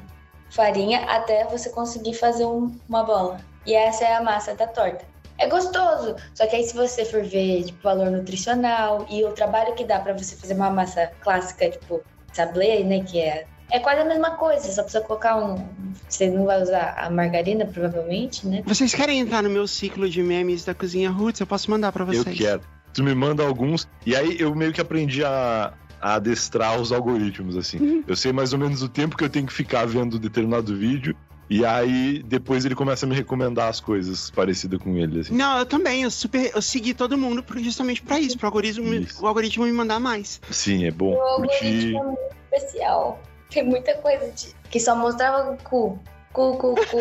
[0.49, 3.39] farinha até você conseguir fazer um, uma bola.
[3.65, 5.05] E essa é a massa da torta.
[5.37, 9.73] É gostoso, só que aí se você for ver tipo, valor nutricional e o trabalho
[9.75, 12.01] que dá para você fazer uma massa clássica, tipo
[12.33, 15.63] sablé, né, que é é quase a mesma coisa, só precisa colocar um.
[16.07, 18.63] Você não vai usar a margarina, provavelmente, né?
[18.65, 21.39] Vocês querem entrar no meu ciclo de memes da cozinha Roots?
[21.39, 22.27] Eu posso mandar para vocês.
[22.27, 22.61] Eu quero.
[22.93, 23.87] Tu me manda alguns.
[24.05, 27.77] E aí eu meio que aprendi a, a adestrar os algoritmos, assim.
[27.77, 28.03] Uhum.
[28.07, 31.15] Eu sei mais ou menos o tempo que eu tenho que ficar vendo determinado vídeo.
[31.49, 35.35] E aí, depois ele começa a me recomendar as coisas parecidas com ele, assim.
[35.35, 36.03] Não, eu também.
[36.03, 39.23] Eu, super, eu segui todo mundo justamente pra isso, pro algoritmo, isso.
[39.23, 40.39] o algoritmo me mandar mais.
[40.51, 41.13] Sim, é bom.
[41.13, 41.95] O curtir.
[41.95, 43.19] algoritmo é muito especial.
[43.49, 45.99] Tem muita coisa de, que só mostrava cu.
[46.31, 46.97] Cu, cu, cu.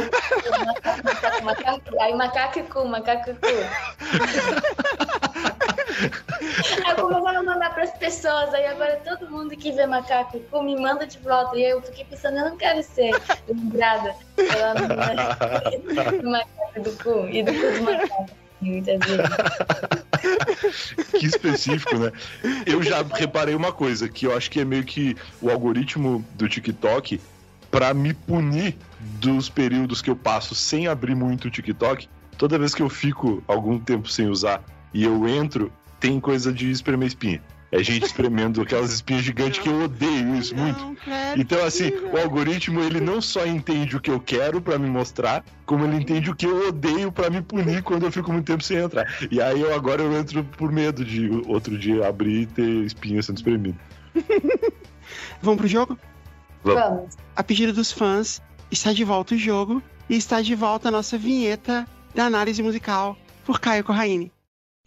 [0.64, 3.46] macaco, macaco, aí macaco e cu, macaco e cu.
[6.86, 10.62] Aí eu começava a mandar pras pessoas, aí agora todo mundo que vê macaco cu
[10.62, 11.56] me manda de volta.
[11.56, 13.10] E eu fiquei pensando, eu não quero ser
[13.46, 14.88] lembrada pela do
[16.30, 18.47] macaco do cu e do cu do macaco.
[18.60, 20.94] Muitas vezes.
[21.18, 22.12] que específico, né?
[22.66, 26.48] Eu já reparei uma coisa, que eu acho que é meio que o algoritmo do
[26.48, 27.20] TikTok,
[27.70, 28.76] para me punir
[29.20, 33.42] dos períodos que eu passo sem abrir muito o TikTok, toda vez que eu fico
[33.46, 37.42] algum tempo sem usar e eu entro, tem coisa de espremer espinha.
[37.70, 40.96] É gente espremendo aquelas espinhas gigantes que eu odeio isso não, muito.
[41.36, 45.44] Então, assim, o algoritmo ele não só entende o que eu quero para me mostrar,
[45.66, 48.64] como ele entende o que eu odeio para me punir quando eu fico muito tempo
[48.64, 49.06] sem entrar.
[49.30, 53.22] E aí eu agora eu entro por medo de outro dia abrir e ter espinha
[53.22, 53.78] sendo espremido.
[55.42, 55.98] Vamos pro jogo?
[56.64, 57.16] Vamos.
[57.36, 61.18] A pedido dos fãs, está de volta o jogo e está de volta a nossa
[61.18, 64.32] vinheta da análise musical por Caio Corraine.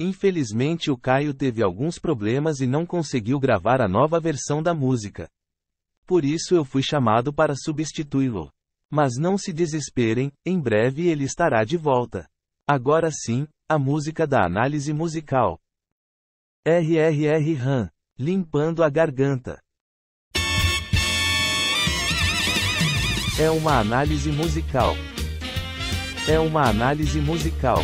[0.04, 5.30] Infelizmente o Caio teve alguns problemas e não conseguiu gravar a nova versão da música.
[6.08, 8.52] Por isso eu fui chamado para substituí-lo.
[8.90, 12.28] Mas não se desesperem, em breve ele estará de volta.
[12.68, 15.60] Agora sim, a música da análise musical.
[16.66, 19.62] RRR RAM, limpando a garganta.
[23.40, 24.96] É uma análise musical.
[26.28, 27.80] É uma análise musical.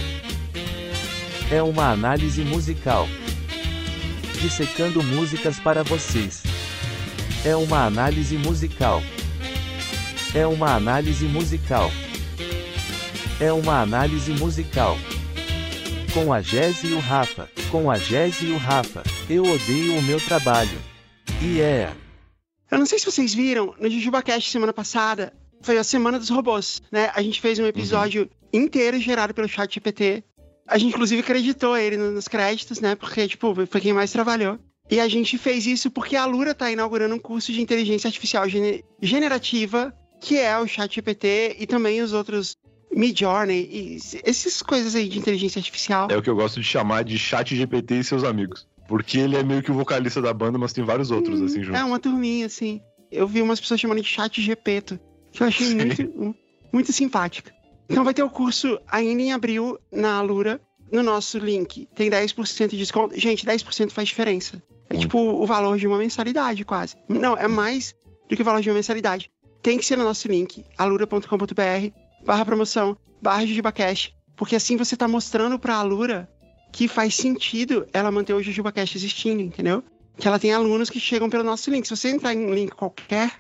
[1.50, 3.08] É uma análise musical.
[4.42, 6.44] Dissecando músicas para vocês.
[7.46, 9.02] É uma análise musical.
[10.36, 11.90] É uma análise musical.
[13.40, 14.98] É uma análise musical.
[16.14, 17.50] Com a Jazzy e o Rafa.
[17.72, 19.04] Com a Jazzy e o Rafa.
[19.30, 20.78] Eu odeio o meu trabalho.
[21.42, 21.94] E é.
[22.70, 25.32] Eu não sei se vocês viram, no JujubaCast semana passada,
[25.62, 27.10] foi a Semana dos Robôs, né?
[27.16, 28.62] A gente fez um episódio uhum.
[28.62, 30.26] inteiro gerado pelo chat GPT.
[30.68, 32.96] A gente, inclusive, acreditou ele nos créditos, né?
[32.96, 34.60] Porque, tipo, foi quem mais trabalhou.
[34.90, 38.46] E a gente fez isso porque a Lura tá inaugurando um curso de inteligência artificial
[39.02, 42.56] generativa, que é o chat GPT e também os outros
[42.92, 46.08] Midjourney e essas coisas aí de inteligência artificial.
[46.10, 48.68] É o que eu gosto de chamar de chat GPT e seus amigos.
[48.88, 51.62] Porque ele é meio que o vocalista da banda, mas tem vários outros, hum, assim,
[51.62, 51.78] junto.
[51.78, 52.82] É, uma turminha, assim.
[53.12, 55.00] Eu vi umas pessoas chamando de chat GPT,
[55.34, 56.36] que eu achei muito,
[56.72, 57.54] muito simpática.
[57.90, 61.88] Então vai ter o curso ainda em abril na Alura, no nosso link.
[61.96, 63.20] Tem 10% de desconto.
[63.20, 64.62] Gente, 10% faz diferença.
[64.90, 65.02] É muito.
[65.02, 66.96] tipo o valor de uma mensalidade, quase.
[67.08, 67.94] Não, é mais
[68.30, 69.30] do que o valor de uma mensalidade.
[69.62, 71.92] Tem que ser no nosso link, alura.com.br,
[72.26, 76.30] barra promoção, barra JujubaCast, porque assim você está mostrando para a Alura
[76.72, 79.84] que faz sentido ela manter o JujubaCast existindo, entendeu?
[80.18, 81.86] Que ela tem alunos que chegam pelo nosso link.
[81.86, 83.32] Se você entrar em um link qualquer,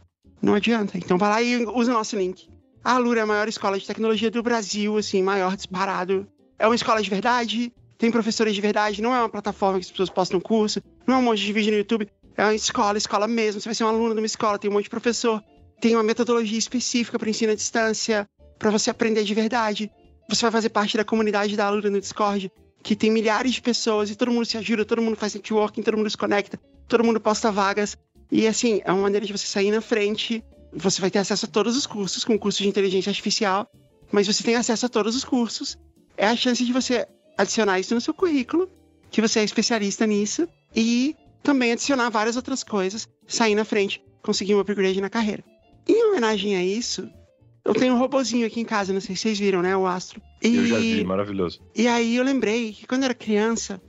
[0.41, 0.97] não adianta.
[0.97, 2.49] Então vai lá e usa o nosso link.
[2.88, 6.26] A Alura é a maior escola de tecnologia do Brasil, assim, maior disparado.
[6.58, 9.91] É uma escola de verdade, tem professores de verdade, não é uma plataforma que as
[9.91, 13.28] pessoas postam curso, não é um monte de vídeo no YouTube, é uma escola, escola
[13.28, 13.60] mesmo.
[13.60, 15.43] Você vai ser um aluno de uma escola, tem um monte de professor,
[15.82, 18.26] tem uma metodologia específica para ensino à distância,
[18.58, 19.91] para você aprender de verdade.
[20.30, 22.50] Você vai fazer parte da comunidade da Alura no Discord,
[22.82, 25.97] que tem milhares de pessoas e todo mundo se ajuda, todo mundo faz networking, todo
[25.97, 27.97] mundo se conecta, todo mundo posta vagas.
[28.32, 30.41] E assim, é uma maneira de você sair na frente.
[30.78, 33.70] Você vai ter acesso a todos os cursos, com o curso de inteligência artificial,
[34.12, 35.78] mas você tem acesso a todos os cursos.
[36.16, 38.70] É a chance de você adicionar isso no seu currículo,
[39.10, 44.56] que você é especialista nisso, e também adicionar várias outras coisas, sair na frente, conseguir
[44.56, 45.44] um upgrade na carreira.
[45.88, 47.10] Em homenagem a isso,
[47.63, 49.76] eu tenho um robozinho aqui em casa, não sei se vocês viram, né?
[49.76, 50.22] O Astro.
[50.44, 51.60] E, eu já vi, maravilhoso.
[51.76, 53.82] E aí eu lembrei que quando eu era criança,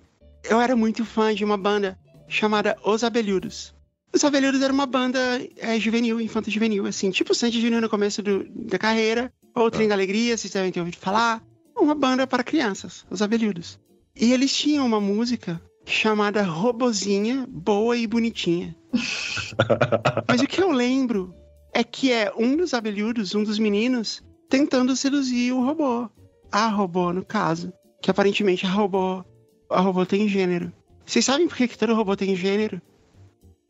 [0.45, 1.99] eu era muito fã de uma banda
[2.29, 3.75] chamada Os Abelhudos.
[4.13, 5.19] Os Abelhudos era uma banda
[5.57, 9.87] é, juvenil, infanto juvenil, assim, tipo Sandy Junior no começo do, da carreira, ou Trem
[9.87, 9.89] ah.
[9.91, 11.43] da Alegria, vocês devem ter ouvido falar.
[11.77, 13.79] Uma banda para crianças, Os Abelhudos.
[14.17, 18.75] E eles tinham uma música chamada Robozinha Boa e Bonitinha.
[20.27, 21.35] Mas o que eu lembro
[21.73, 26.09] é que é um dos abelhudos, um dos meninos, tentando seduzir o robô.
[26.51, 27.73] A robô, no caso.
[28.03, 29.25] Que aparentemente a robô.
[29.71, 30.73] A robô tem gênero.
[31.05, 32.81] Vocês sabem por que, que todo robô tem gênero?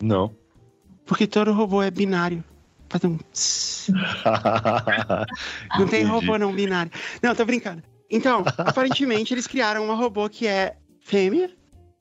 [0.02, 0.34] Não.
[1.04, 2.42] Porque todo robô é binário.
[5.78, 6.90] não tem robô não binário.
[7.22, 7.82] Não, tô brincando.
[8.10, 11.50] Então, aparentemente eles criaram uma robô que é fêmea,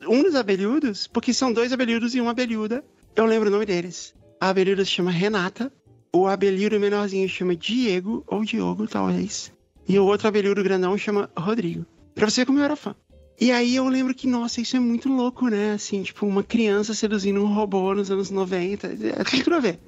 [0.08, 2.84] um dos abelhudos, porque são dois abelhudos e uma abelhuda.
[3.16, 4.16] Eu lembro o nome deles.
[4.40, 5.72] A abelhuda se chama Renata
[6.18, 9.52] o abelhudo menorzinho chama Diego, ou Diogo, talvez.
[9.88, 11.86] E o outro abelhudo grandão chama Rodrigo.
[12.16, 12.96] Pra você ver como eu era fã.
[13.40, 15.74] E aí eu lembro que, nossa, isso é muito louco, né?
[15.74, 18.88] Assim, tipo, uma criança seduzindo um robô nos anos 90.
[18.88, 19.80] É, tem tudo a ver.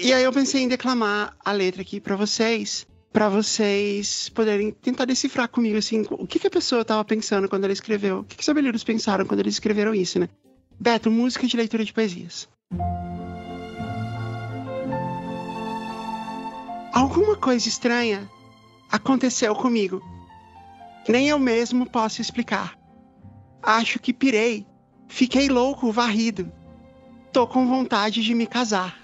[0.00, 4.70] e, e aí eu pensei em declamar a letra aqui para vocês, para vocês poderem
[4.70, 8.20] tentar decifrar comigo, assim, o que, que a pessoa tava pensando quando ela escreveu.
[8.20, 10.28] O que, que os abelhudos pensaram quando eles escreveram isso, né?
[10.78, 12.48] Beto, música de leitura de poesias.
[16.94, 18.26] Alguma coisa estranha
[18.90, 20.02] aconteceu comigo.
[21.10, 22.78] Nem eu mesmo posso explicar.
[23.60, 24.64] Acho que pirei.
[25.08, 26.52] Fiquei louco, varrido.
[27.32, 28.96] Tô com vontade de me casar.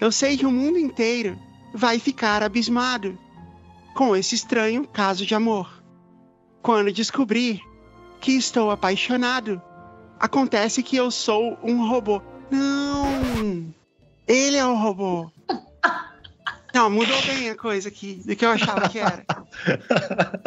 [0.00, 1.38] Eu sei que o mundo inteiro
[1.74, 3.18] vai ficar abismado
[3.94, 5.82] com esse estranho caso de amor.
[6.62, 7.60] Quando descobrir
[8.18, 9.60] que estou apaixonado,
[10.18, 12.22] acontece que eu sou um robô.
[12.50, 13.74] Não!
[14.26, 15.30] Ele é o robô.
[16.74, 19.24] Não, mudou bem a coisa aqui do que eu achava que era.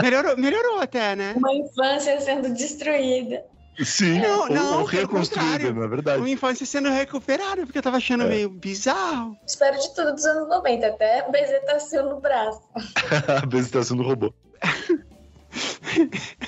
[0.01, 1.33] Melhorou, melhorou até, né?
[1.35, 3.43] Uma infância sendo destruída.
[3.83, 6.19] Sim, não, não, ou reconstruída, na é verdade.
[6.19, 8.27] Uma infância sendo recuperada, porque eu tava achando é.
[8.27, 9.35] meio bizarro.
[9.47, 12.61] Espero de tudo dos anos 90, até bezetação no braço.
[13.47, 14.33] bezetação no robô.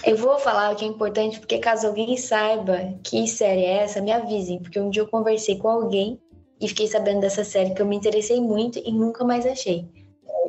[0.06, 4.02] Eu vou falar o que é importante, porque caso alguém saiba que série é essa,
[4.02, 6.20] me avisem, porque um dia eu conversei com alguém
[6.64, 9.86] e fiquei sabendo dessa série que eu me interessei muito e nunca mais achei.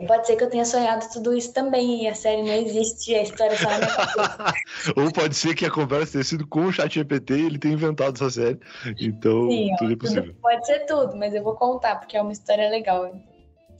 [0.07, 3.22] Pode ser que eu tenha sonhado tudo isso também e a série não existe, a
[3.22, 4.55] história só na
[4.96, 7.74] Ou pode ser que a conversa tenha sido com o chat GPT e ele tenha
[7.74, 8.61] inventado essa série.
[9.00, 10.24] Então, Sim, tudo é possível.
[10.24, 13.12] Tudo, pode ser tudo, mas eu vou contar porque é uma história legal.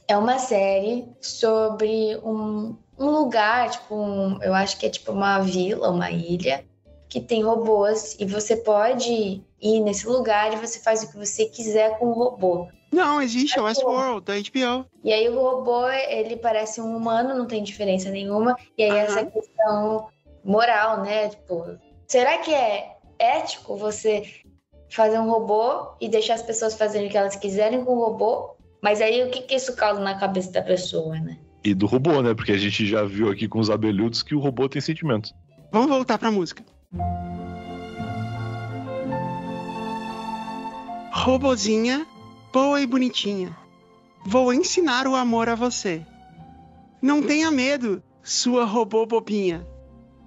[0.09, 5.41] É uma série sobre um, um lugar, tipo, um, eu acho que é tipo uma
[5.41, 6.65] vila, uma ilha,
[7.15, 11.45] que tem robôs e você pode ir nesse lugar e você faz o que você
[11.45, 12.67] quiser com o robô.
[12.93, 14.85] Não, existe, é o Westworld, da HBO.
[15.05, 18.57] E aí o robô, ele parece um humano, não tem diferença nenhuma.
[18.77, 19.01] E aí Aham.
[19.01, 20.09] essa questão
[20.43, 21.29] moral, né?
[21.29, 24.25] Tipo, será que é ético você
[24.91, 28.57] fazer um robô e deixar as pessoas fazerem o que elas quiserem com o robô?
[28.83, 31.39] Mas aí o que, que isso causa na cabeça da pessoa, né?
[31.63, 32.35] E do robô, né?
[32.35, 35.33] Porque a gente já viu aqui com os abelhudos que o robô tem sentimentos.
[35.71, 36.65] Vamos voltar pra música.
[41.13, 42.07] Robozinha,
[42.53, 43.57] boa e bonitinha.
[44.27, 46.05] Vou ensinar o amor a você.
[47.01, 49.67] Não tenha medo, sua robô bobinha.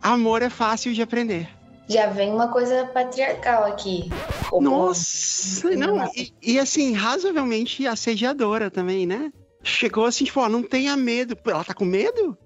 [0.01, 1.49] Amor é fácil de aprender.
[1.87, 4.09] Já vem uma coisa patriarcal aqui.
[4.45, 4.61] Robô.
[4.61, 9.31] Nossa, não, e, e assim, razoavelmente assediadora também, né?
[9.63, 11.37] Chegou assim, tipo, ó, não tenha medo.
[11.45, 12.37] Ela tá com medo?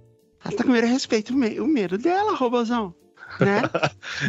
[0.44, 2.94] Ela tá com medo, respeito o medo dela, robozão.
[3.46, 3.62] Né?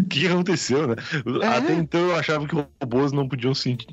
[0.00, 0.96] O que que aconteceu, né?
[1.42, 1.46] É.
[1.46, 3.52] Até então eu achava que robôs não podiam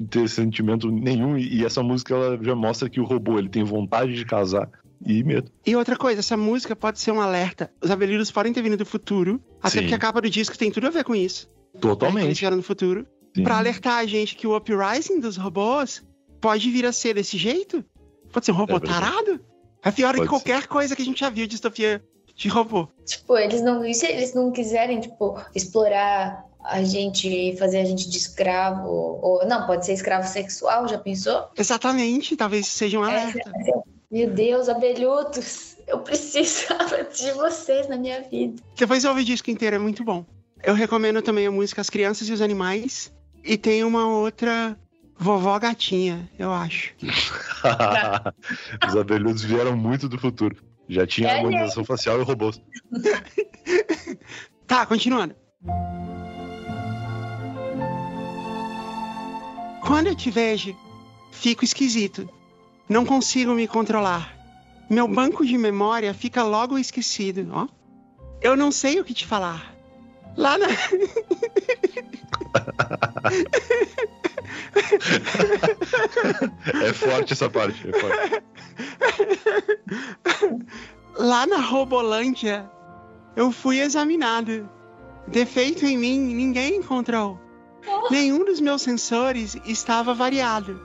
[0.10, 4.13] ter sentimento nenhum e essa música ela já mostra que o robô ele tem vontade
[4.15, 4.69] de casar
[5.05, 5.51] e medo.
[5.65, 7.71] E outra coisa, essa música pode ser um alerta.
[7.82, 9.79] Os abelhudos podem ter vindo do futuro, até Sim.
[9.82, 11.47] porque a capa do disco tem tudo a ver com isso.
[11.47, 12.39] né, que Eles Totalmente.
[12.39, 13.05] vieram no futuro.
[13.36, 13.43] Sim.
[13.43, 16.03] Pra alertar a gente que o uprising dos robôs
[16.41, 17.84] pode vir a ser desse jeito.
[18.32, 19.39] Pode ser um robô É tarado.
[19.84, 22.03] É pior que Pode qualquer coisa que a gente já viu de distopia
[22.39, 22.88] de robô.
[23.06, 23.86] Tipo, eles não.
[23.86, 28.88] E se eles não quiserem, tipo, explorar a gente, fazer a gente de escravo?
[28.88, 29.45] Ou.
[29.45, 31.49] Não, pode ser escravo sexual, já pensou?
[31.58, 33.52] Exatamente, talvez seja um É, alerta.
[34.10, 38.63] Meu Deus, abelhudos, eu precisava de vocês na minha vida.
[38.75, 40.25] Depois ouve o disco inteiro, é muito bom.
[40.63, 43.13] Eu recomendo também a música As Crianças e os Animais.
[43.43, 44.78] E tem uma outra,
[45.17, 46.93] Vovó Gatinha, eu acho.
[48.88, 50.68] Os abelhudos vieram muito do futuro.
[50.89, 52.60] Já tinha É, harmonização facial e robôs.
[54.65, 55.36] Tá, continuando.
[59.86, 60.75] Quando eu te vejo,
[61.32, 62.30] fico esquisito.
[62.88, 64.36] Não consigo me controlar.
[64.89, 67.67] Meu banco de memória fica logo esquecido, ó.
[68.41, 69.75] Eu não sei o que te falar.
[70.39, 70.67] Lá na.
[76.82, 77.89] É forte essa parte.
[77.89, 78.43] É forte.
[81.17, 82.71] Lá na Robolândia,
[83.36, 84.69] eu fui examinado.
[85.28, 87.38] Defeito em mim ninguém encontrou.
[88.10, 90.82] Nenhum dos meus sensores estava variado.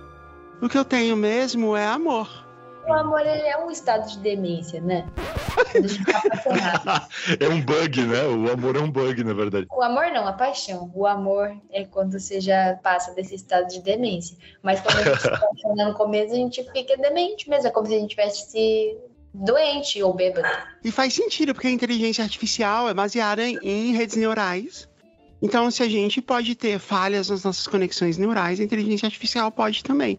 [0.61, 2.43] O que eu tenho mesmo é amor.
[2.87, 5.07] O amor ele é um estado de demência, né?
[5.55, 7.09] Quando a gente tá apaixonado.
[7.40, 8.23] É um bug, né?
[8.25, 9.66] O amor é um bug, na verdade.
[9.70, 10.90] O amor não, a paixão.
[10.94, 14.37] O amor é quando você já passa desse estado de demência.
[14.62, 17.68] Mas quando a gente se apaixona no começo, a gente fica demente mesmo.
[17.68, 18.99] É como se a gente tivesse
[19.33, 20.47] doente ou bêbado.
[20.85, 24.88] E faz sentido, porque a inteligência artificial é baseada em, em redes neurais.
[25.42, 29.83] Então, se a gente pode ter falhas nas nossas conexões neurais, a inteligência artificial pode
[29.83, 30.18] também.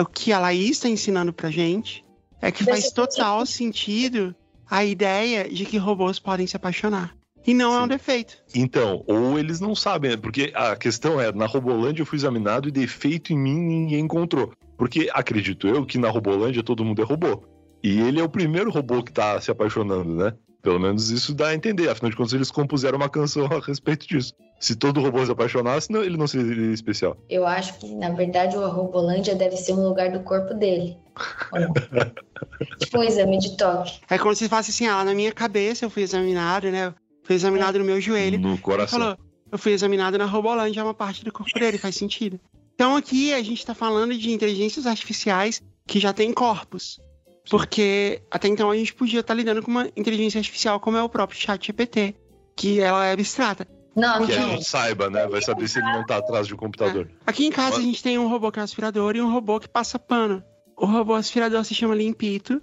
[0.00, 2.04] O que a Laís está ensinando pra gente
[2.40, 4.34] é que faz total sentido
[4.68, 7.14] a ideia de que robôs podem se apaixonar.
[7.46, 7.88] E não é um Sim.
[7.88, 8.36] defeito.
[8.54, 10.16] Então, ou eles não sabem, né?
[10.16, 14.52] porque a questão é, na Robolândia eu fui examinado e defeito em mim ninguém encontrou.
[14.76, 17.44] Porque acredito eu que na Robolândia todo mundo é robô.
[17.82, 20.32] E ele é o primeiro robô que tá se apaixonando, né?
[20.60, 21.88] Pelo menos isso dá a entender.
[21.88, 24.34] Afinal de contas, eles compuseram uma canção a respeito disso.
[24.58, 27.16] Se todo robô se apaixonasse, não, ele não seria especial.
[27.28, 30.96] Eu acho que, na verdade, o Robolândia deve ser um lugar do corpo dele.
[32.78, 34.00] Tipo um exame de toque.
[34.08, 36.94] É como se fosse assim, ah, na minha cabeça eu fui examinado, né?
[37.22, 38.38] Fui examinado no meu joelho.
[38.38, 38.98] No Ele coração.
[38.98, 39.18] falou,
[39.50, 42.40] eu fui examinado na Robolândia, é uma parte do corpo dele, faz sentido.
[42.74, 47.00] Então aqui a gente tá falando de inteligências artificiais que já têm corpos.
[47.48, 51.08] Porque até então a gente podia estar lidando com uma inteligência artificial como é o
[51.08, 52.14] próprio chat GPT,
[52.56, 53.66] que ela é abstrata.
[53.96, 54.50] Não, Que a não.
[54.50, 55.26] gente saiba, né?
[55.26, 57.10] Vai saber se ele não tá atrás de um computador.
[57.26, 59.58] Aqui em casa a gente tem um robô que é um aspirador e um robô
[59.58, 60.42] que passa pano.
[60.76, 62.60] O robô aspirador se chama Limpito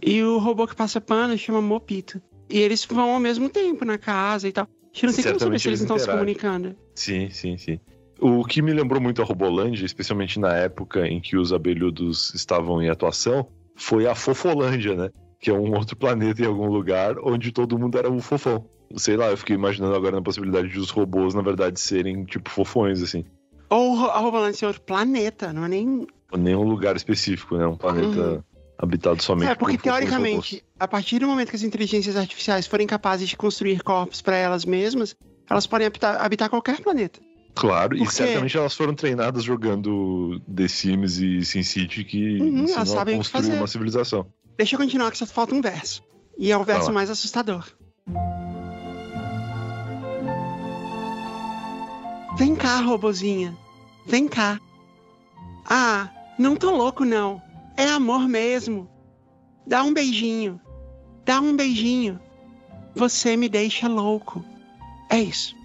[0.00, 2.22] e o robô que passa pano se chama Mopito.
[2.48, 4.64] E eles vão ao mesmo tempo na casa e tal.
[4.64, 6.76] A gente não tem como saber se eles eles não estão se comunicando.
[6.94, 7.80] Sim, sim, sim.
[8.20, 12.80] O que me lembrou muito a Robolândia, especialmente na época em que os abelhudos estavam
[12.80, 15.10] em atuação, foi a Fofolândia, né?
[15.38, 18.64] Que é um outro planeta em algum lugar onde todo mundo era um fofão.
[18.96, 22.48] Sei lá, eu fiquei imaginando agora na possibilidade de os robôs, na verdade, serem tipo
[22.50, 23.24] fofões, assim.
[23.68, 26.06] Ou a Robolândia ser outro planeta, não é nem.
[26.36, 27.66] Nenhum lugar específico, né?
[27.66, 28.42] Um planeta Uhum.
[28.78, 32.86] habitado somente É, porque por teoricamente, a partir do momento que as inteligências artificiais forem
[32.86, 35.16] capazes de construir corpos para elas mesmas,
[35.48, 37.20] elas podem habitar, habitar qualquer planeta.
[37.54, 38.12] Claro, e Por quê?
[38.12, 43.54] certamente elas foram treinadas jogando The Sims e SimCity que Uhum, ensinam a que construir
[43.54, 44.26] uma civilização.
[44.58, 46.02] Deixa eu continuar que só falta um verso.
[46.38, 47.64] E é o verso mais assustador.
[52.36, 53.56] Vem cá, robozinha.
[54.06, 54.60] Vem cá.
[55.64, 57.40] Ah, Não tô louco, não.
[57.76, 58.88] É amor mesmo.
[59.66, 60.60] Dá um beijinho.
[61.24, 62.20] Dá um beijinho.
[62.94, 64.44] Você me deixa louco.
[65.10, 65.56] É isso.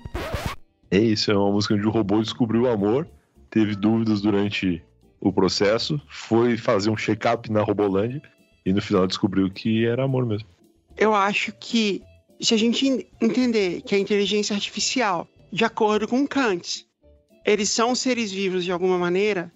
[0.89, 3.07] É isso, é uma música onde o robô descobriu o amor,
[3.49, 4.83] teve dúvidas durante
[5.21, 8.21] o processo, foi fazer um check-up na Robolândia
[8.65, 10.47] e no final descobriu que era amor mesmo.
[10.97, 12.01] Eu acho que
[12.41, 16.87] se a gente entender que a inteligência artificial, de acordo com Kant,
[17.45, 19.51] eles são seres vivos de alguma maneira,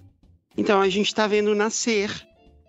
[0.58, 2.12] então a gente está vendo nascer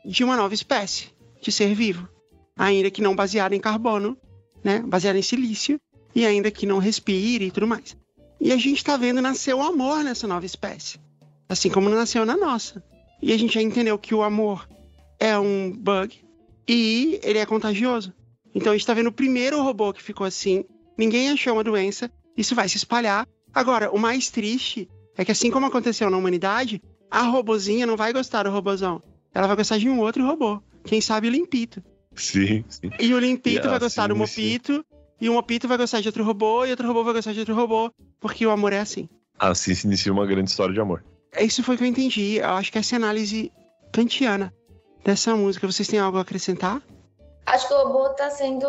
[0.05, 1.09] de uma nova espécie
[1.41, 2.09] de ser vivo,
[2.57, 4.17] ainda que não baseada em carbono,
[4.63, 5.81] né, baseada em silício,
[6.15, 7.97] e ainda que não respire e tudo mais.
[8.41, 10.99] E a gente está vendo nascer o amor nessa nova espécie,
[11.49, 12.83] assim como nasceu na nossa.
[13.21, 14.69] E a gente já entendeu que o amor
[15.19, 16.21] é um bug
[16.69, 18.13] e ele é contagioso.
[18.55, 20.65] Então a gente está vendo o primeiro robô que ficou assim,
[20.97, 23.27] ninguém achou uma doença, isso vai se espalhar.
[23.53, 28.13] Agora, o mais triste é que assim como aconteceu na humanidade, a robozinha não vai
[28.13, 29.03] gostar do robozão.
[29.35, 30.63] Ela vai gostar de um outro robô.
[30.85, 31.83] Quem sabe o Limpito.
[32.15, 32.91] Sim, sim.
[32.99, 34.85] E o Limpito E vai gostar do assim, Mopito.
[35.21, 36.65] E o Mopito vai gostar de outro robô.
[36.65, 37.93] E outro robô vai gostar de outro robô.
[38.21, 39.09] Porque o amor é assim.
[39.39, 41.05] Assim se inicia uma grande história de amor.
[41.39, 42.37] Isso foi o que eu entendi.
[42.37, 43.53] Eu acho que essa é a análise
[43.93, 44.53] kantiana
[45.05, 45.71] dessa música.
[45.71, 46.83] Vocês têm algo a acrescentar?
[47.45, 48.67] Acho que o robô tá sendo.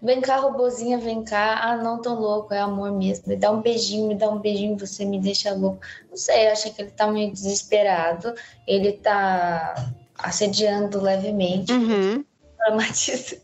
[0.00, 1.58] Vem cá, robozinha, vem cá.
[1.62, 3.24] Ah, não tão louco, é amor mesmo.
[3.26, 5.80] Me dá um beijinho, me dá um beijinho, você me deixa louco.
[6.08, 8.32] Não sei, eu achei que ele tá meio desesperado.
[8.66, 11.72] Ele tá assediando levemente.
[11.72, 12.24] Uhum.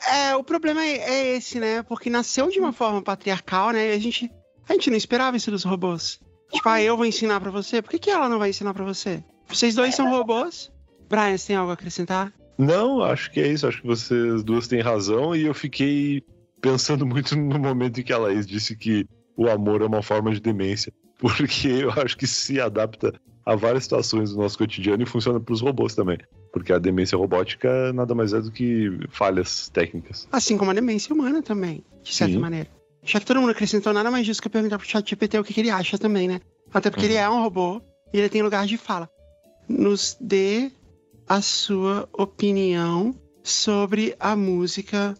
[0.06, 1.82] É, o problema é, é esse, né?
[1.82, 3.92] Porque nasceu de uma forma patriarcal, né?
[3.92, 4.30] E a gente,
[4.68, 6.20] a gente não esperava isso dos robôs.
[6.52, 7.80] Tipo, ah, eu vou ensinar pra você.
[7.80, 9.24] Por que, que ela não vai ensinar pra você?
[9.46, 10.70] Vocês dois são robôs?
[11.08, 12.32] Brian, você tem algo a acrescentar?
[12.58, 13.66] Não, acho que é isso.
[13.66, 15.34] Acho que vocês duas têm razão.
[15.34, 16.22] E eu fiquei
[16.64, 20.32] pensando muito no momento em que a Laís disse que o amor é uma forma
[20.32, 20.92] de demência.
[21.18, 23.12] Porque eu acho que se adapta
[23.46, 26.18] a várias situações do nosso cotidiano e funciona para os robôs também.
[26.52, 30.26] Porque a demência robótica nada mais é do que falhas técnicas.
[30.32, 32.40] Assim como a demência humana também, de certa Sim.
[32.40, 32.68] maneira.
[33.02, 35.44] Já que todo mundo acrescentou nada mais justo que eu perguntar pro chat GPT o
[35.44, 36.40] que, que ele acha também, né?
[36.72, 37.12] Até porque Uhum.
[37.12, 39.08] ele é um robô e ele tem lugar de fala.
[39.68, 40.70] Nos dê
[41.28, 45.14] a sua opinião sobre a música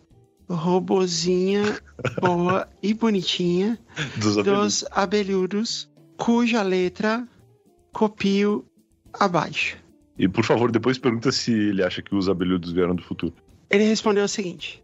[0.49, 1.79] robozinha
[2.21, 3.79] boa e bonitinha
[4.17, 4.81] Dos abelhudos.
[4.81, 7.27] dos abelhudos, cuja letra
[7.93, 8.65] copio
[9.13, 9.77] abaixo.
[10.19, 13.35] E por favor, depois pergunta se ele acha que os abelhudos vieram do futuro.
[13.71, 14.83] Ele respondeu o seguinte: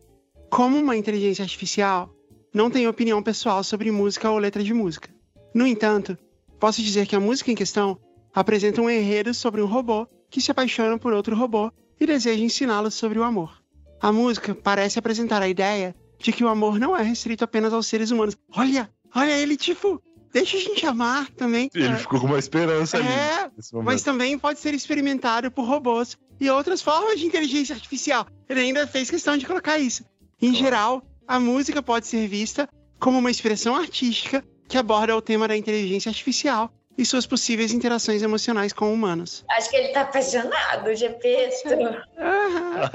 [0.48, 2.12] Como uma inteligência artificial,
[2.52, 5.08] não tenho opinião pessoal sobre música ou letra de música.
[5.54, 6.18] No entanto,
[6.58, 7.98] posso dizer que a música em questão
[8.34, 12.90] apresenta um enredo sobre um robô que se apaixona por outro robô e deseja ensiná-lo
[12.90, 13.59] sobre o amor.
[14.00, 17.86] A música parece apresentar a ideia de que o amor não é restrito apenas aos
[17.86, 18.36] seres humanos.
[18.56, 21.70] Olha, olha ele, tipo, deixa a gente amar também.
[21.74, 21.98] Ele cara.
[21.98, 23.08] ficou com uma esperança ali.
[23.08, 23.84] É, momento.
[23.84, 28.26] mas também pode ser experimentado por robôs e outras formas de inteligência artificial.
[28.48, 30.04] Ele ainda fez questão de colocar isso.
[30.40, 35.48] Em geral, a música pode ser vista como uma expressão artística que aborda o tema
[35.48, 39.44] da inteligência artificial e suas possíveis interações emocionais com humanos.
[39.50, 41.68] Acho que ele tá apaixonado, Gepeto.
[42.18, 42.90] Aham.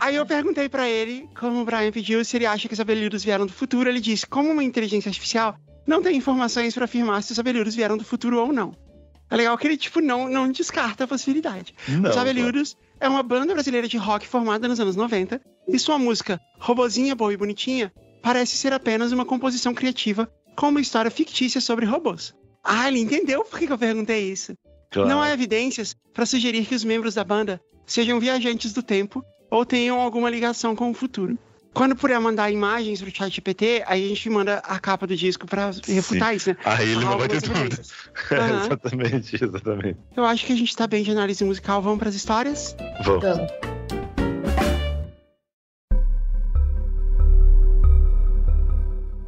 [0.00, 3.24] Aí eu perguntei pra ele, como o Brian pediu, se ele acha que os abelhudos
[3.24, 3.88] vieram do futuro.
[3.88, 7.96] Ele disse, como uma inteligência artificial, não tem informações pra afirmar se os abelhudos vieram
[7.96, 8.74] do futuro ou não.
[9.30, 11.74] É legal que ele, tipo, não, não descarta a possibilidade.
[11.88, 15.98] Não, Os Abelhudos é uma banda brasileira de rock formada nos anos 90 e sua
[15.98, 21.62] música, Robozinha Boa e Bonitinha, parece ser apenas uma composição criativa com uma história fictícia
[21.62, 22.34] sobre robôs.
[22.62, 24.54] Ah, ele entendeu por que que eu perguntei isso.
[24.90, 25.08] claro.
[25.08, 29.66] Não há evidências para sugerir que os membros da banda sejam viajantes do tempo ou
[29.66, 31.38] tenham alguma ligação com o futuro.
[31.74, 35.46] Quando puder mandar imagens pro chat GPT, aí a gente manda a capa do disco
[35.46, 36.56] pra refutar isso, né?
[36.66, 37.60] Aí ele não vai ter Algumas dúvida.
[37.60, 37.92] evidências.
[38.30, 38.64] Aham.
[38.66, 39.98] exatamente, exatamente.
[40.14, 41.80] Eu acho que a gente tá bem de análise musical.
[41.80, 42.76] Vamos pras histórias?
[43.04, 43.22] Vamos.
[43.24, 43.71] Vamos.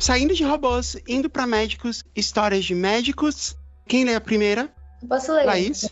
[0.05, 3.57] Saindo de robôs, indo pra médicos, histórias de médicos.
[3.89, 4.71] Quem lê a primeira?
[5.09, 5.47] Posso ler?
[5.47, 5.89] Laís?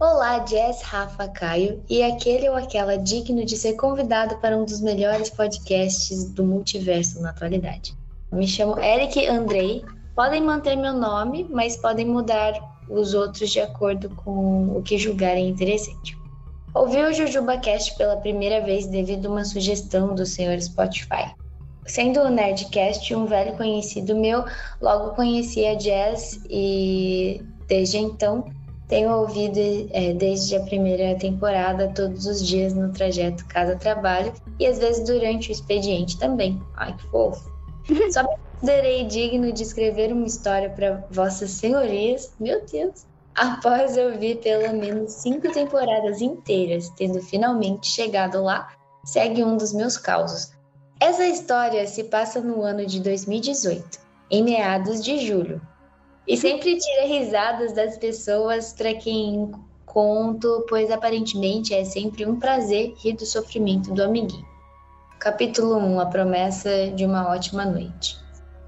[0.00, 4.80] Olá, Jess, Rafa, Caio e aquele ou aquela digno de ser convidado para um dos
[4.80, 7.94] melhores podcasts do multiverso na atualidade.
[8.32, 9.84] Me chamo Eric Andrei.
[10.16, 12.54] Podem manter meu nome, mas podem mudar
[12.88, 16.16] os outros de acordo com o que julgarem interessante.
[16.72, 21.34] Ouvi o JujubaCast pela primeira vez devido a uma sugestão do senhor Spotify.
[21.86, 24.44] Sendo o Nerdcast um velho conhecido meu,
[24.80, 28.44] logo conheci a Jazz e desde então
[28.88, 29.58] tenho ouvido
[29.92, 35.50] é, desde a primeira temporada, todos os dias no trajeto casa-trabalho e às vezes durante
[35.50, 36.60] o expediente também.
[36.76, 37.50] Ai, que fofo.
[38.12, 44.40] Só me considerei digno de escrever uma história para vossas senhorias, meu Deus, Após ouvir
[44.40, 48.68] pelo menos cinco temporadas inteiras, tendo finalmente chegado lá,
[49.04, 50.52] segue um dos meus causos.
[51.02, 53.98] Essa história se passa no ano de 2018,
[54.30, 55.60] em meados de julho.
[56.28, 59.50] E sempre tira risadas das pessoas para quem
[59.84, 64.46] conto, pois aparentemente é sempre um prazer rir do sofrimento do amiguinho.
[65.18, 68.16] Capítulo 1 A promessa de uma ótima noite.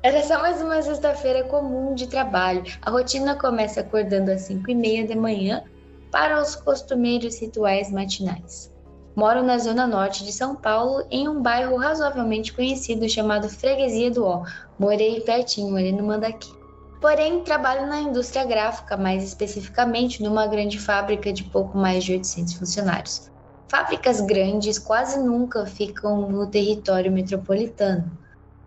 [0.03, 2.65] Era só mais uma sexta-feira comum de trabalho.
[2.83, 5.63] A rotina começa acordando às 5 e meia da manhã
[6.11, 8.74] para os costumeiros rituais matinais.
[9.17, 14.25] Moro na zona norte de São Paulo, em um bairro razoavelmente conhecido chamado Freguesia do
[14.25, 14.45] Ó.
[14.77, 16.53] Morei pertinho, morei no Mandaqui.
[17.01, 22.55] Porém, trabalho na indústria gráfica, mais especificamente numa grande fábrica de pouco mais de 800
[22.55, 23.31] funcionários.
[23.69, 28.11] Fábricas grandes quase nunca ficam no território metropolitano.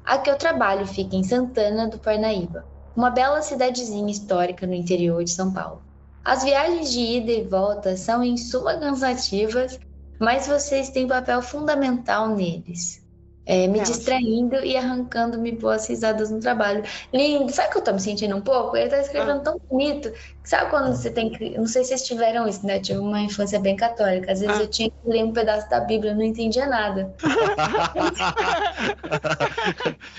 [0.05, 5.23] A que eu trabalho fica em Santana do Parnaíba, uma bela cidadezinha histórica no interior
[5.23, 5.81] de São Paulo.
[6.23, 9.79] As viagens de ida e volta são em suma cansativas,
[10.19, 13.07] mas vocês têm papel fundamental neles
[13.47, 16.83] é, me distraindo e arrancando-me boas risadas no trabalho.
[17.13, 18.75] Lindo, sabe que eu tô me sentindo um pouco?
[18.75, 19.39] Ele tá escrevendo ah.
[19.39, 20.11] tão bonito.
[20.43, 21.57] Sabe quando você tem que.
[21.57, 22.77] Não sei se vocês tiveram isso, né?
[22.77, 24.33] Eu tive uma infância bem católica.
[24.33, 24.63] Às vezes ah.
[24.63, 27.15] eu tinha que ler um pedaço da Bíblia, eu não entendia nada.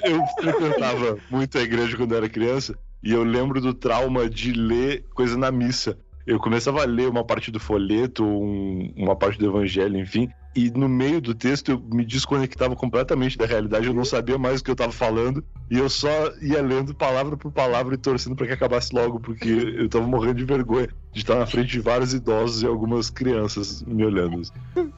[0.02, 5.04] eu frequentava muito a igreja quando era criança e eu lembro do trauma de ler
[5.14, 5.98] coisa na missa.
[6.28, 10.70] Eu começava a ler uma parte do folheto, um, uma parte do evangelho, enfim, e
[10.70, 14.64] no meio do texto eu me desconectava completamente da realidade, eu não sabia mais o
[14.64, 18.46] que eu estava falando, e eu só ia lendo palavra por palavra e torcendo para
[18.46, 22.12] que acabasse logo, porque eu estava morrendo de vergonha de estar na frente de vários
[22.12, 24.42] idosos e algumas crianças me olhando.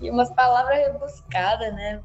[0.00, 2.00] E umas palavras rebuscadas, né?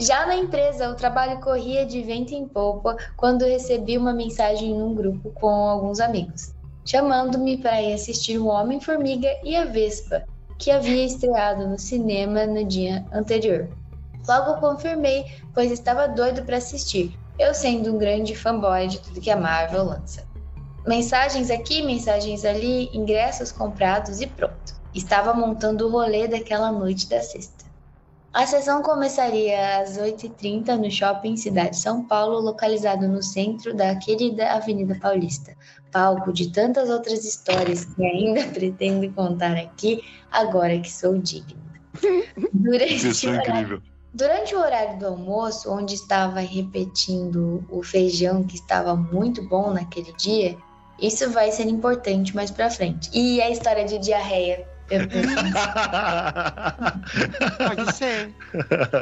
[0.00, 4.94] Já na empresa, o trabalho corria de vento em polpa quando recebi uma mensagem num
[4.94, 6.54] grupo com alguns amigos,
[6.84, 10.24] chamando-me para ir assistir O Homem-Formiga e a Vespa,
[10.58, 13.68] que havia estreado no cinema no dia anterior.
[14.28, 19.30] Logo confirmei, pois estava doido para assistir, eu sendo um grande fanboy de tudo que
[19.30, 20.24] a Marvel lança.
[20.86, 24.80] Mensagens aqui, mensagens ali, ingressos comprados e pronto.
[24.94, 27.64] Estava montando o rolê daquela noite da sexta.
[28.32, 34.52] A sessão começaria às 8h30 no Shopping Cidade São Paulo, localizado no centro da querida
[34.52, 35.54] Avenida Paulista,
[35.92, 41.60] palco de tantas outras histórias que ainda pretendo contar aqui, agora que sou digna.
[42.52, 43.82] Durante Isso é incrível.
[44.14, 50.12] Durante o horário do almoço, onde estava repetindo o feijão que estava muito bom naquele
[50.14, 50.56] dia,
[51.00, 53.10] isso vai ser importante mais pra frente.
[53.14, 54.66] E a história de diarreia
[57.58, 58.34] Pode ser.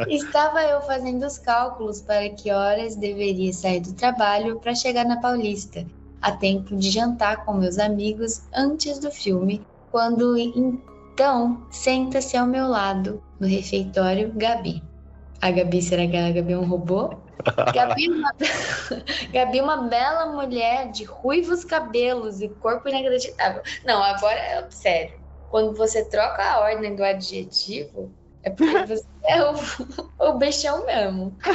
[0.09, 5.21] Estava eu fazendo os cálculos para que horas deveria sair do trabalho para chegar na
[5.21, 5.85] Paulista,
[6.21, 12.69] a tempo de jantar com meus amigos antes do filme, quando então senta-se ao meu
[12.69, 14.83] lado, no refeitório, Gabi.
[15.41, 17.15] A Gabi, será que a Gabi é um robô?
[17.75, 18.35] Gabi, é uma...
[19.33, 23.63] Gabi, é uma bela mulher de ruivos cabelos e corpo inacreditável.
[23.85, 28.11] Não, agora é sério quando você troca a ordem do adjetivo,
[28.43, 29.55] é porque você é o,
[30.19, 31.37] o bichão mesmo.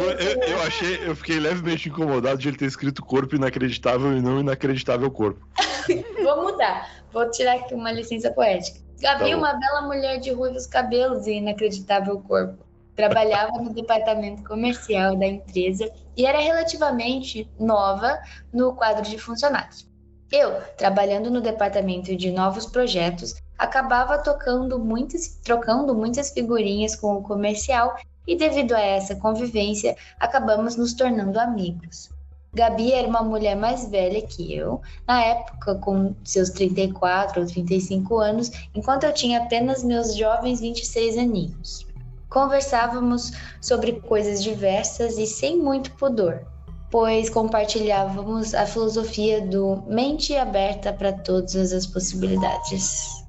[0.00, 4.40] eu, eu, achei, eu fiquei levemente incomodado de ele ter escrito corpo inacreditável e não
[4.40, 5.46] inacreditável corpo.
[6.22, 6.90] Vou mudar.
[7.12, 8.80] Vou tirar aqui uma licença poética.
[9.00, 12.64] Gabi, tá uma bela mulher de ruivos cabelos e inacreditável corpo.
[12.94, 18.20] Trabalhava no departamento comercial da empresa e era relativamente nova
[18.52, 19.90] no quadro de funcionários.
[20.30, 27.22] Eu, trabalhando no departamento de novos projetos, acabava tocando muitas, trocando muitas figurinhas com o
[27.22, 27.94] comercial
[28.26, 32.10] e, devido a essa convivência, acabamos nos tornando amigos.
[32.52, 38.18] Gabi era uma mulher mais velha que eu, na época com seus 34 ou 35
[38.18, 41.86] anos, enquanto eu tinha apenas meus jovens 26 aninhos.
[42.28, 46.44] Conversávamos sobre coisas diversas e sem muito pudor
[46.90, 53.21] pois compartilhávamos a filosofia do mente aberta para todas as possibilidades.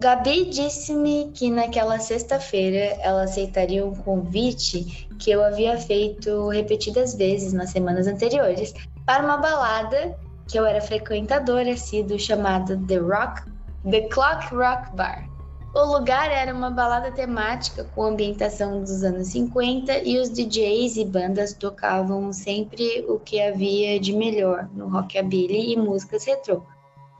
[0.00, 7.52] Gabi disse-me que naquela sexta-feira ela aceitaria um convite que eu havia feito repetidas vezes
[7.52, 8.74] nas semanas anteriores
[9.06, 10.16] para uma balada
[10.48, 13.42] que eu era frequentadora assíduo chamada The Rock,
[13.88, 15.28] The Clock Rock Bar.
[15.74, 21.04] O lugar era uma balada temática com ambientação dos anos 50 e os DJs e
[21.04, 26.62] bandas tocavam sempre o que havia de melhor no rockabilly e músicas retrô.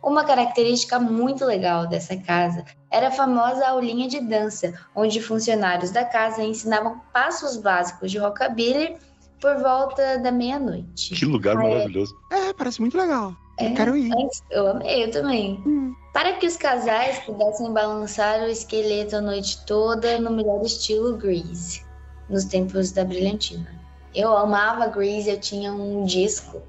[0.05, 6.05] Uma característica muito legal dessa casa era a famosa aulinha de dança, onde funcionários da
[6.05, 8.96] casa ensinavam passos básicos de rockabilly
[9.40, 11.14] por volta da meia-noite.
[11.14, 12.14] Que lugar maravilhoso.
[12.30, 13.34] É, parece muito legal.
[13.59, 14.12] É, Eu quero ir.
[14.14, 15.62] antes- Eu amei, eu também.
[15.66, 15.94] Hum.
[16.12, 21.82] Para que os casais pudessem balançar o esqueleto a noite toda no melhor estilo Grease,
[22.28, 23.66] nos tempos da brilhantina.
[24.14, 26.62] Eu amava Grease, eu tinha um disco.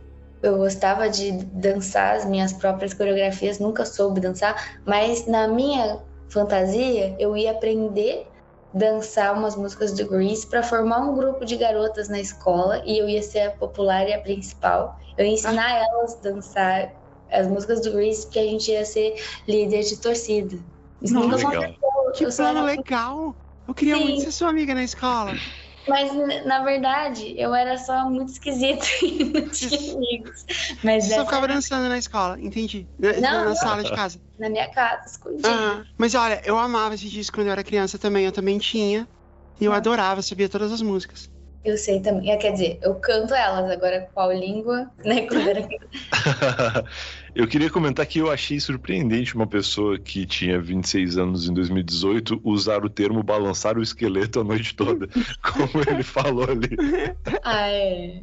[0.43, 7.15] Eu gostava de dançar as minhas próprias coreografias, nunca soube dançar, mas na minha fantasia
[7.19, 8.27] eu ia aprender
[8.73, 13.07] dançar umas músicas do Grease para formar um grupo de garotas na escola e eu
[13.07, 14.99] ia ser a popular e a principal.
[15.17, 16.93] Eu ia ensinar elas a dançar
[17.31, 19.15] as músicas do Grease porque a gente ia ser
[19.47, 20.57] líder de torcida.
[21.01, 21.63] Isso Nossa, nunca legal.
[21.63, 22.27] aconteceu.
[22.29, 23.35] Que plano era- legal.
[23.67, 24.03] Eu queria Sim.
[24.03, 25.31] muito ser sua amiga na escola.
[25.87, 26.11] Mas
[26.45, 30.45] na verdade eu era só muito esquisita e não tinha amigos.
[30.83, 32.87] Mas Você só essa ficava dançando na escola, entendi.
[32.97, 34.19] Na, Não, na sala de casa.
[34.39, 35.47] na minha casa, escondida.
[35.47, 38.25] Ah, mas olha, eu amava esse disco quando eu era criança também.
[38.25, 39.07] Eu também tinha.
[39.59, 39.77] E eu Ah.
[39.77, 41.29] adorava, sabia todas as músicas.
[41.65, 42.31] Eu sei também.
[42.31, 45.27] É, Quer dizer, eu canto elas agora qual língua, né?
[47.35, 52.39] Eu queria comentar que eu achei surpreendente uma pessoa que tinha 26 anos em 2018
[52.41, 55.09] usar o termo balançar o esqueleto a noite toda,
[55.43, 56.69] como ele falou ali.
[57.43, 58.21] Ah, é.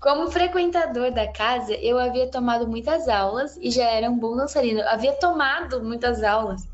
[0.00, 4.80] Como frequentador da casa, eu havia tomado muitas aulas e já era um bom dançarino.
[4.80, 6.66] Eu havia tomado muitas aulas.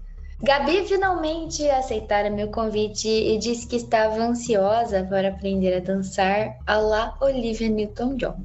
[0.42, 6.76] Gabi finalmente aceitara meu convite e disse que estava ansiosa para aprender a dançar a
[6.76, 8.36] la Olivia Newton-John.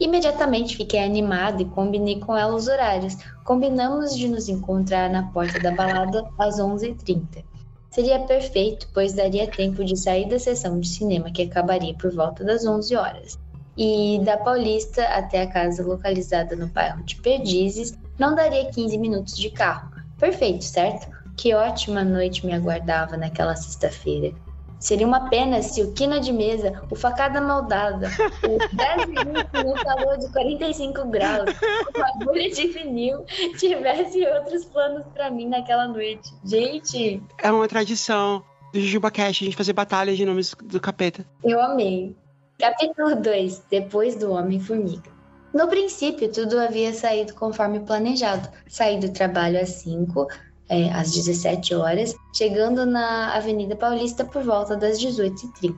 [0.00, 3.16] Imediatamente fiquei animada e combinei com ela os horários.
[3.44, 7.44] Combinamos de nos encontrar na porta da balada às 11h30.
[7.90, 12.42] Seria perfeito, pois daria tempo de sair da sessão de cinema que acabaria por volta
[12.42, 13.38] das 11 horas.
[13.76, 19.36] E da Paulista até a casa localizada no bairro de Perdizes não daria 15 minutos
[19.36, 19.90] de carro.
[20.18, 21.13] Perfeito, certo?
[21.36, 24.32] Que ótima noite me aguardava naquela sexta-feira.
[24.78, 28.10] Seria uma pena se o quina de mesa, o facada maldada,
[28.42, 31.50] o 10 minutos no calor de 45 graus,
[31.96, 33.24] uma agulha de vinil
[33.58, 36.30] tivesse outros planos pra mim naquela noite.
[36.44, 41.24] Gente, É uma tradição do Jujuba Cash, a gente fazer batalha de nomes do capeta.
[41.42, 42.14] Eu amei.
[42.58, 45.14] Capítulo 2 Depois do Homem-Formiga.
[45.54, 48.48] No princípio, tudo havia saído conforme planejado.
[48.68, 50.26] Saí do trabalho às 5,
[50.68, 55.74] é, às 17 horas, chegando na Avenida Paulista por volta das 18h30.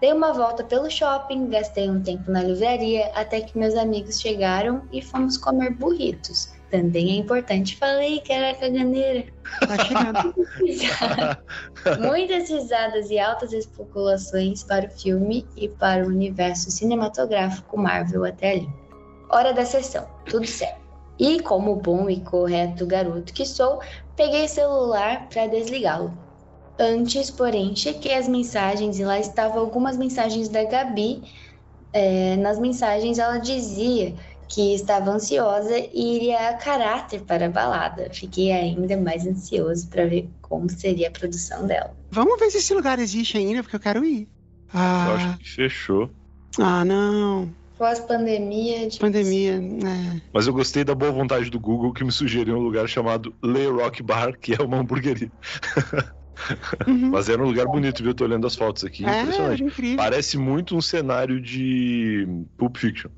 [0.00, 4.82] Dei uma volta pelo shopping, gastei um tempo na livraria, até que meus amigos chegaram
[4.92, 6.54] e fomos comer burritos.
[6.70, 7.76] Também é importante.
[7.76, 9.24] Falei que era caganeira.
[12.04, 18.52] Muitas risadas e altas especulações para o filme e para o universo cinematográfico Marvel até
[18.52, 18.68] ali.
[19.30, 20.85] Hora da sessão, tudo certo.
[21.18, 23.80] E como bom e correto garoto que sou,
[24.14, 26.18] peguei o celular para desligá-lo.
[26.78, 31.22] Antes, porém, chequei as mensagens e lá estavam algumas mensagens da Gabi.
[31.92, 34.16] É, nas mensagens ela dizia
[34.48, 38.10] que estava ansiosa e iria a caráter para a balada.
[38.12, 41.96] Fiquei ainda mais ansioso para ver como seria a produção dela.
[42.10, 44.28] Vamos ver se esse lugar existe ainda, porque eu quero ir.
[45.02, 46.16] Eu Ah, acho que fechou.
[46.58, 47.56] ah não.
[47.78, 48.98] Pós-pandemia, de...
[48.98, 50.22] Pandemia, né?
[50.32, 53.66] Mas eu gostei da boa vontade do Google que me sugeriu um lugar chamado Le
[53.66, 55.30] Rock Bar, que é uma hamburgueria.
[56.86, 57.10] Uhum.
[57.12, 58.10] Mas era um lugar bonito, viu?
[58.10, 59.04] Eu tô olhando as fotos aqui.
[59.04, 59.62] É, Impressionante.
[59.62, 59.96] incrível.
[59.96, 63.10] Parece muito um cenário de Pulp Fiction.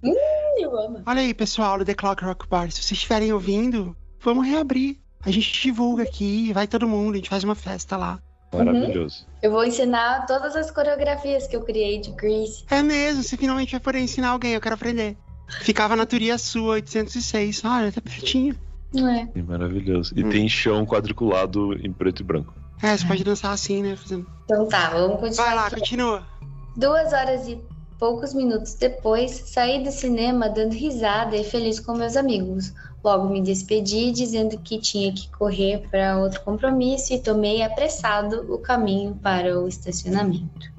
[0.59, 1.03] Eu amo.
[1.07, 2.71] Olha aí, pessoal do The Clock Rock Bar.
[2.71, 4.99] Se vocês estiverem ouvindo, vamos reabrir.
[5.25, 8.21] A gente divulga aqui, vai todo mundo, a gente faz uma festa lá.
[8.53, 9.27] Maravilhoso.
[9.43, 12.65] Eu vou ensinar todas as coreografias que eu criei de Grease.
[12.71, 15.17] É mesmo, você finalmente vai poder ensinar alguém, eu quero aprender.
[15.61, 17.65] Ficava na Turia Sul 806.
[17.65, 18.55] Olha, tá pertinho.
[18.93, 19.29] Não é?
[19.43, 20.13] Maravilhoso.
[20.17, 20.31] E Hum.
[20.31, 22.55] tem chão quadriculado em preto e branco.
[22.83, 23.97] É, você pode dançar assim, né?
[23.97, 24.27] Fazendo...
[24.45, 25.47] Então tá, vamos continuar.
[25.47, 25.77] Vai lá, aqui.
[25.77, 26.23] continua.
[26.77, 27.59] Duas horas e
[27.99, 32.73] poucos minutos depois, saí do cinema dando risada e feliz com meus amigos.
[33.03, 38.59] Logo me despedi dizendo que tinha que correr para outro compromisso e tomei apressado o
[38.59, 40.73] caminho para o estacionamento.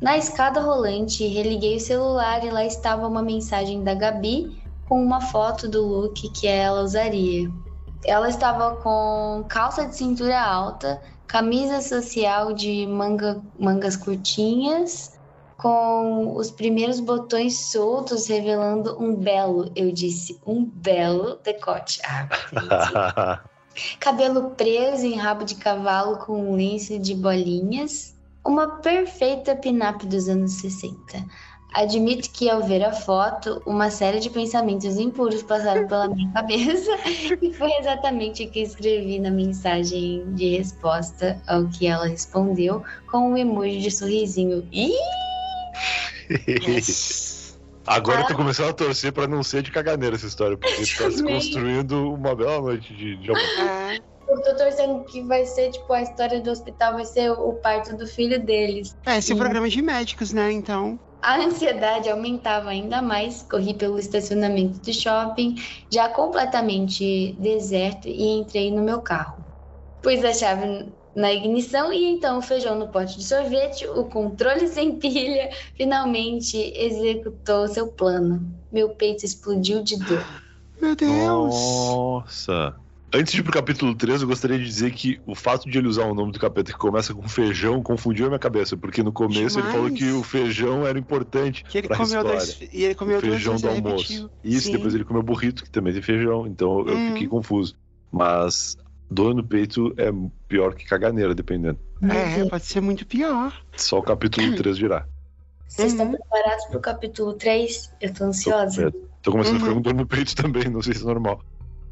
[0.00, 5.20] Na escada rolante, religuei o celular e lá estava uma mensagem da Gabi com uma
[5.20, 7.50] foto do look que ela usaria.
[8.04, 15.11] Ela estava com calça de cintura alta, camisa social de manga- mangas curtinhas,
[15.62, 22.00] com os primeiros botões soltos, revelando um belo, eu disse, um belo decote.
[22.04, 23.40] Ah.
[24.00, 28.12] Cabelo preso em rabo de cavalo com um lenço de bolinhas.
[28.44, 31.24] Uma perfeita pin-up dos anos 60.
[31.74, 36.90] Admito que ao ver a foto, uma série de pensamentos impuros passaram pela minha cabeça
[37.40, 43.30] e foi exatamente o que escrevi na mensagem de resposta ao que ela respondeu com
[43.30, 44.68] um emoji de sorrisinho.
[44.72, 45.31] Ih!
[46.48, 47.58] Yes.
[47.86, 48.36] Agora eu tô Ah.
[48.36, 52.34] começando a torcer pra não ser de caganeira essa história, porque tá se construindo uma
[52.34, 53.40] bela noite de, de amor.
[53.40, 57.54] É, Eu tô torcendo que vai ser, tipo, a história do hospital vai ser o
[57.54, 58.96] parto do filho deles.
[59.04, 59.36] é esse é Sim.
[59.40, 60.52] programa de médicos, né?
[60.52, 60.98] Então.
[61.20, 65.56] A ansiedade aumentava ainda mais, corri pelo estacionamento do shopping,
[65.92, 69.44] já completamente deserto, e entrei no meu carro.
[70.02, 74.66] Pus a chave na ignição e então o feijão no pote de sorvete, o controle
[74.68, 78.40] sem pilha, finalmente executou seu plano.
[78.70, 80.24] Meu peito explodiu de dor.
[80.80, 81.12] Meu Deus!
[81.14, 82.74] Nossa.
[83.14, 85.86] Antes de ir pro capítulo 3, eu gostaria de dizer que o fato de ele
[85.86, 89.12] usar o nome do capeta que começa com feijão confundiu a minha cabeça, porque no
[89.12, 89.72] começo ele Demais.
[89.72, 92.38] falou que o feijão era importante Que ele pra comeu história.
[92.38, 92.58] dois.
[92.72, 94.12] E ele comeu o feijão do almoço.
[94.14, 94.30] repetiu.
[94.42, 94.72] Isso, Sim.
[94.72, 97.06] depois ele comeu burrito, que também tem feijão, então eu Hum.
[97.08, 97.76] fiquei confuso.
[98.10, 98.78] Mas
[99.12, 100.10] dor no peito é
[100.48, 101.78] pior que caganeira, dependendo.
[102.02, 103.52] É, pode ser muito pior.
[103.76, 105.06] Só o capítulo 3 virá.
[105.68, 106.12] Vocês estão Uhum.
[106.12, 107.92] preparados pro capítulo 3?
[108.00, 108.88] Eu tô Tô, ansiosa.
[108.88, 108.90] é,
[109.22, 109.76] tô começando a ficar Uhum.
[109.76, 111.40] com dor no peito também, não sei se é normal.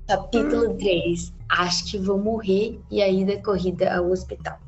[0.09, 1.33] Capítulo 3.
[1.49, 4.59] Acho que vou morrer e aí da corrida ao hospital.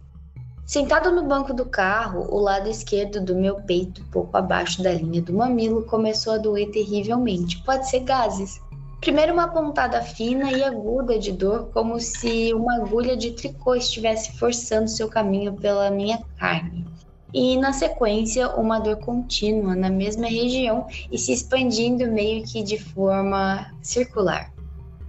[0.64, 5.20] Sentado no banco do carro, o lado esquerdo do meu peito, pouco abaixo da linha
[5.20, 7.60] do mamilo, começou a doer terrivelmente.
[7.64, 8.60] Pode ser gases.
[9.02, 14.38] Primeiro uma pontada fina e aguda de dor, como se uma agulha de tricô estivesse
[14.38, 16.86] forçando seu caminho pela minha carne.
[17.34, 22.78] E na sequência, uma dor contínua na mesma região e se expandindo meio que de
[22.78, 24.52] forma circular.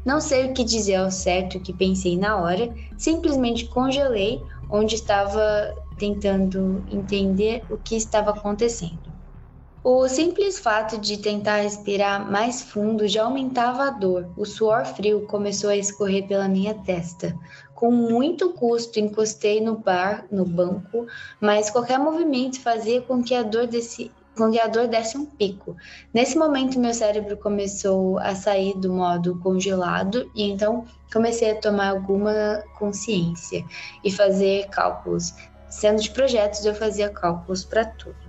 [0.03, 4.41] Não sei o que dizer ao certo que pensei na hora, simplesmente congelei
[4.71, 9.12] onde estava tentando entender o que estava acontecendo.
[9.85, 14.29] O simples fato de tentar respirar mais fundo já aumentava a dor.
[14.37, 17.37] O suor frio começou a escorrer pela minha testa.
[17.75, 21.05] Com muito custo encostei no bar, no banco,
[21.37, 25.25] mas qualquer movimento fazia com que a dor desse, com que a dor desse um
[25.25, 25.75] pico.
[26.13, 31.89] Nesse momento, meu cérebro começou a sair do modo congelado e então comecei a tomar
[31.89, 33.65] alguma consciência
[34.01, 35.33] e fazer cálculos.
[35.67, 38.22] Sendo de projetos, eu fazia cálculos para tudo.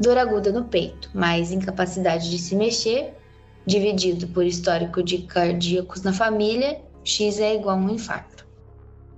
[0.00, 3.14] Dor aguda no peito, mais incapacidade de se mexer,
[3.66, 8.46] dividido por histórico de cardíacos na família, X é igual a um infarto.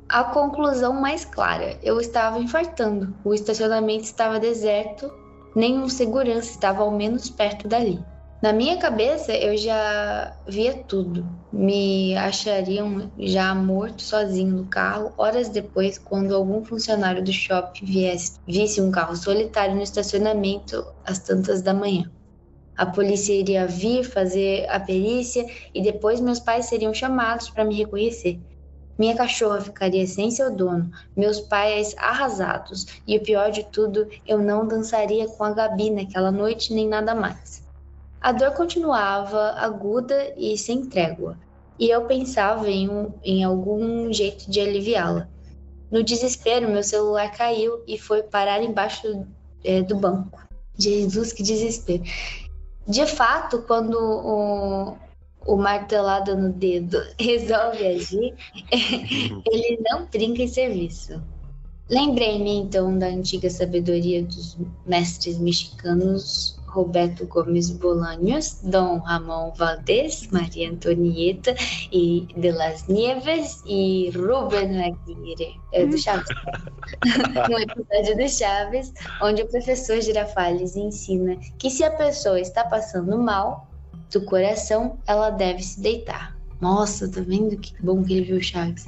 [0.09, 3.15] A conclusão mais clara: eu estava infartando.
[3.25, 5.09] O estacionamento estava deserto,
[5.55, 8.05] nenhum segurança estava ao menos perto dali.
[8.43, 11.25] Na minha cabeça, eu já via tudo.
[11.53, 18.41] Me achariam já morto sozinho no carro horas depois, quando algum funcionário do shopping viesse,
[18.45, 22.11] visse um carro solitário no estacionamento às tantas da manhã.
[22.77, 27.77] A polícia iria vir fazer a perícia e depois meus pais seriam chamados para me
[27.77, 28.41] reconhecer.
[28.99, 34.39] Minha cachorra ficaria sem seu dono, meus pais arrasados, e o pior de tudo, eu
[34.39, 37.62] não dançaria com a Gabi naquela noite nem nada mais.
[38.23, 41.37] A dor continuava aguda e sem trégua,
[41.77, 45.29] e eu pensava em, um, em algum jeito de aliviá-la.
[45.91, 49.27] No desespero, meu celular caiu e foi parar embaixo
[49.65, 50.41] é, do banco.
[50.79, 52.05] Jesus, que desespero.
[52.87, 54.97] De fato, quando o,
[55.45, 58.35] o martelado no dedo resolve agir,
[59.51, 61.21] ele não brinca em serviço.
[61.91, 64.57] Lembrei-me então da antiga sabedoria dos
[64.87, 71.55] mestres mexicanos Roberto Gomes Bolaños, Dom Ramon Valdés, Maria Antonieta
[71.93, 76.27] e de las Nieves e Rubén Aguirre, é, do Chaves.
[77.51, 83.19] no episódio do Chaves, onde o professor Girafales ensina que se a pessoa está passando
[83.19, 83.69] mal
[84.11, 86.37] do coração, ela deve se deitar.
[86.61, 88.87] Nossa, tá vendo que bom que ele viu o Chaves?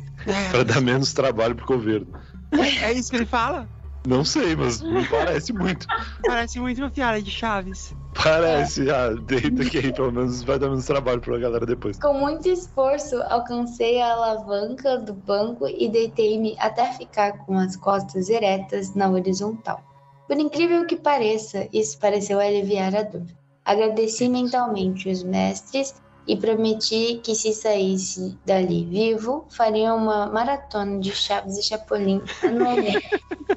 [0.51, 2.07] Pra dar menos trabalho pro governo.
[2.53, 3.69] É, é isso que ele fala?
[4.07, 5.87] Não sei, mas me parece muito.
[6.27, 7.95] Parece muito uma piada de Chaves.
[8.23, 11.99] Parece, ah, deita que aí pelo menos vai dar menos trabalho pra galera depois.
[11.99, 18.29] Com muito esforço, alcancei a alavanca do banco e deitei-me até ficar com as costas
[18.29, 19.83] eretas na horizontal.
[20.27, 23.27] Por incrível que pareça, isso pareceu aliviar a dor.
[23.65, 25.95] Agradeci mentalmente os mestres
[26.27, 33.09] e prometi que se saísse dali vivo, faria uma maratona de Chaves e Chapolin anualmente.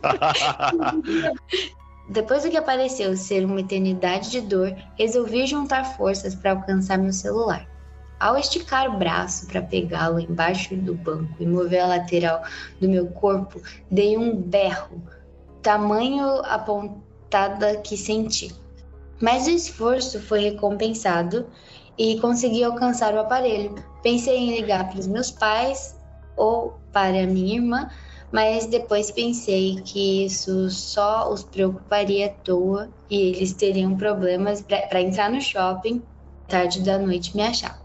[2.10, 7.12] Depois do que apareceu ser uma eternidade de dor, resolvi juntar forças para alcançar meu
[7.12, 7.68] celular.
[8.20, 12.44] Ao esticar o braço para pegá-lo embaixo do banco e mover a lateral
[12.80, 13.62] do meu corpo,
[13.92, 15.02] dei um berro,
[15.62, 18.56] tamanho a pontada que senti.
[19.22, 21.46] Mas o esforço foi recompensado
[21.98, 23.76] e consegui alcançar o aparelho.
[24.04, 25.96] Pensei em ligar para os meus pais
[26.36, 27.90] ou para minha irmã,
[28.32, 35.02] mas depois pensei que isso só os preocuparia à toa e eles teriam problemas para
[35.02, 36.04] entrar no shopping
[36.48, 37.80] tarde da noite me achar.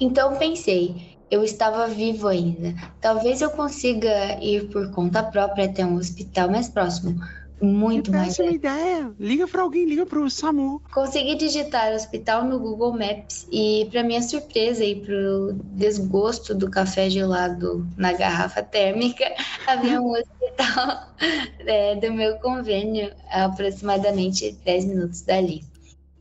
[0.00, 2.74] Então pensei, eu estava vivo ainda.
[3.00, 7.20] Talvez eu consiga ir por conta própria até um hospital mais próximo.
[7.60, 8.36] Muito mais.
[8.36, 9.12] Péssima ideia.
[9.18, 10.80] Liga para alguém, liga para o SAMU.
[10.92, 16.70] Consegui digitar hospital no Google Maps e, para minha surpresa e para o desgosto do
[16.70, 19.24] café gelado na garrafa térmica,
[19.66, 21.08] havia um hospital
[21.66, 25.64] é, do meu convênio a aproximadamente 10 minutos dali.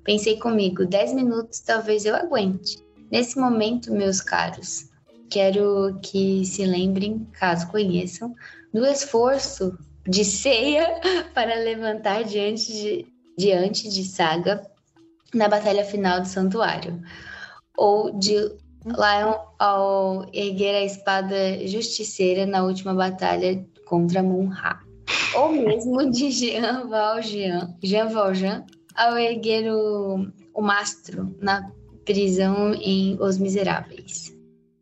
[0.04, 2.82] Pensei comigo, 10 minutos talvez eu aguente.
[3.12, 4.90] Nesse momento, meus caros,
[5.30, 8.34] quero que se lembrem, caso conheçam,
[8.74, 9.78] do esforço
[10.08, 11.00] de ceia
[11.34, 14.66] para levantar diante de, diante de Saga
[15.34, 17.02] na batalha final do santuário,
[17.78, 18.34] ou de
[18.86, 24.80] Lion ao erguer a espada justiceira na última batalha contra Mun-Ha,
[25.36, 31.70] ou mesmo de Jean Valjean, Jean Valjean ao erguer o, o mastro na
[32.06, 34.34] prisão em Os Miseráveis.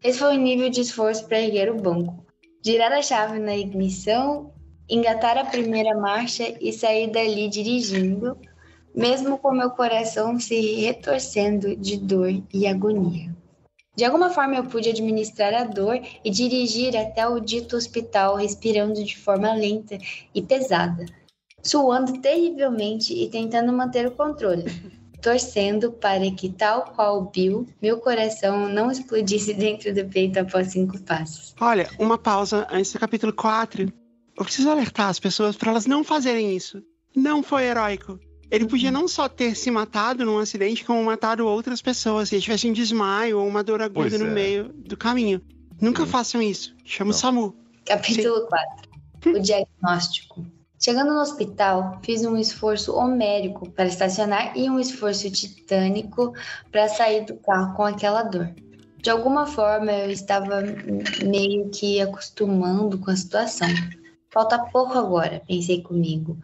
[0.03, 2.23] Esse foi o nível de esforço para erguer o banco.
[2.63, 4.53] Girar a chave na ignição
[4.89, 8.37] engatar a primeira marcha e sair dali dirigindo,
[8.93, 13.35] mesmo com meu coração se retorcendo de dor e agonia.
[13.95, 19.03] De alguma forma eu pude administrar a dor e dirigir até o dito hospital, respirando
[19.03, 19.97] de forma lenta
[20.33, 21.05] e pesada,
[21.63, 24.65] suando terrivelmente e tentando manter o controle,
[25.21, 31.01] torcendo para que, tal qual Bill, meu coração não explodisse dentro do peito após cinco
[31.01, 31.55] passos.
[31.59, 34.04] Olha, uma pausa antes do capítulo 4
[34.37, 36.83] eu preciso alertar as pessoas para elas não fazerem isso.
[37.15, 38.19] Não foi heróico.
[38.51, 42.41] Ele podia não só ter se matado num acidente, como matado outras pessoas, se ele
[42.41, 44.31] tivesse um desmaio ou uma dor aguda pois no é.
[44.31, 45.41] meio do caminho.
[45.81, 46.07] Nunca hum.
[46.07, 46.75] façam isso.
[46.83, 47.17] Chama não.
[47.17, 47.55] o SAMU.
[47.85, 48.47] Capítulo Sim.
[49.21, 49.37] 4.
[49.37, 50.45] O diagnóstico.
[50.79, 56.33] Chegando no hospital, fiz um esforço homérico para estacionar e um esforço titânico
[56.71, 58.53] para sair do carro com aquela dor.
[59.01, 60.61] De alguma forma, eu estava
[61.23, 63.67] meio que acostumando com a situação.
[64.35, 66.37] Falta pouco agora, pensei comigo.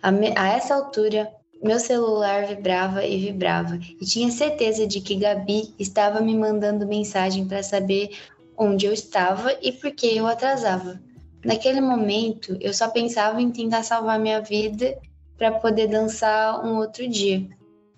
[0.00, 1.30] A, me, a essa altura,
[1.62, 7.46] meu celular vibrava e vibrava, e tinha certeza de que Gabi estava me mandando mensagem
[7.46, 8.16] para saber
[8.56, 10.98] onde eu estava e por que eu atrasava.
[11.44, 14.96] Naquele momento, eu só pensava em tentar salvar minha vida
[15.36, 17.46] para poder dançar um outro dia.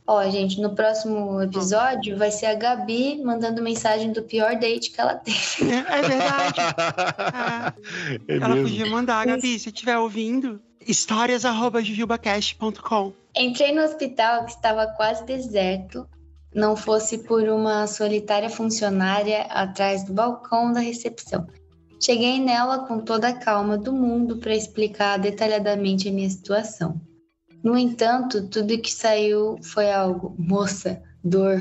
[0.08, 5.00] Ó, gente, no próximo episódio vai ser a Gabi mandando mensagem do pior date que
[5.00, 5.72] ela teve.
[5.72, 6.60] É, verdade.
[6.60, 6.66] É.
[8.28, 8.68] É ela mesmo.
[8.68, 13.12] podia mandar, Gabi, se estiver ouvindo, histórias.jujubacast.com.
[13.36, 16.08] Entrei no hospital que estava quase deserto,
[16.54, 21.48] não fosse por uma solitária funcionária atrás do balcão da recepção.
[22.00, 27.00] Cheguei nela com toda a calma do mundo para explicar detalhadamente a minha situação.
[27.66, 31.58] No entanto, tudo que saiu foi algo, moça, dor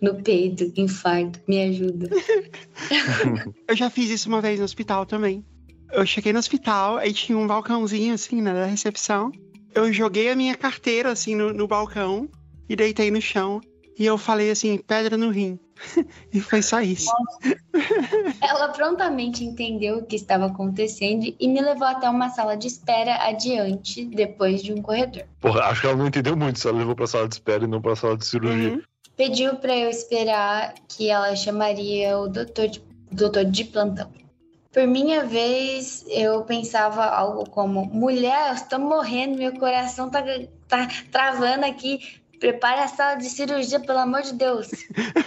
[0.00, 2.08] no peito, infarto, me ajuda.
[3.66, 5.44] eu já fiz isso uma vez no hospital também.
[5.90, 9.32] Eu cheguei no hospital, aí tinha um balcãozinho assim, né, da recepção.
[9.74, 12.28] Eu joguei a minha carteira assim no, no balcão
[12.68, 13.60] e deitei no chão.
[13.98, 15.58] E eu falei assim, pedra no rim.
[16.32, 17.10] e foi só isso.
[18.40, 23.16] Ela prontamente entendeu o que estava acontecendo e me levou até uma sala de espera
[23.26, 25.24] adiante, depois de um corredor.
[25.40, 27.66] Porra, acho que ela não entendeu muito se ela levou para sala de espera e
[27.66, 28.70] não para sala de cirurgia.
[28.74, 28.82] Uhum.
[29.16, 32.80] Pediu para eu esperar que ela chamaria o doutor de,
[33.10, 34.12] doutor de plantão.
[34.72, 40.22] Por minha vez, eu pensava algo como: mulher, eu estou morrendo, meu coração tá,
[40.68, 44.68] tá travando aqui, prepare a sala de cirurgia, pelo amor de Deus.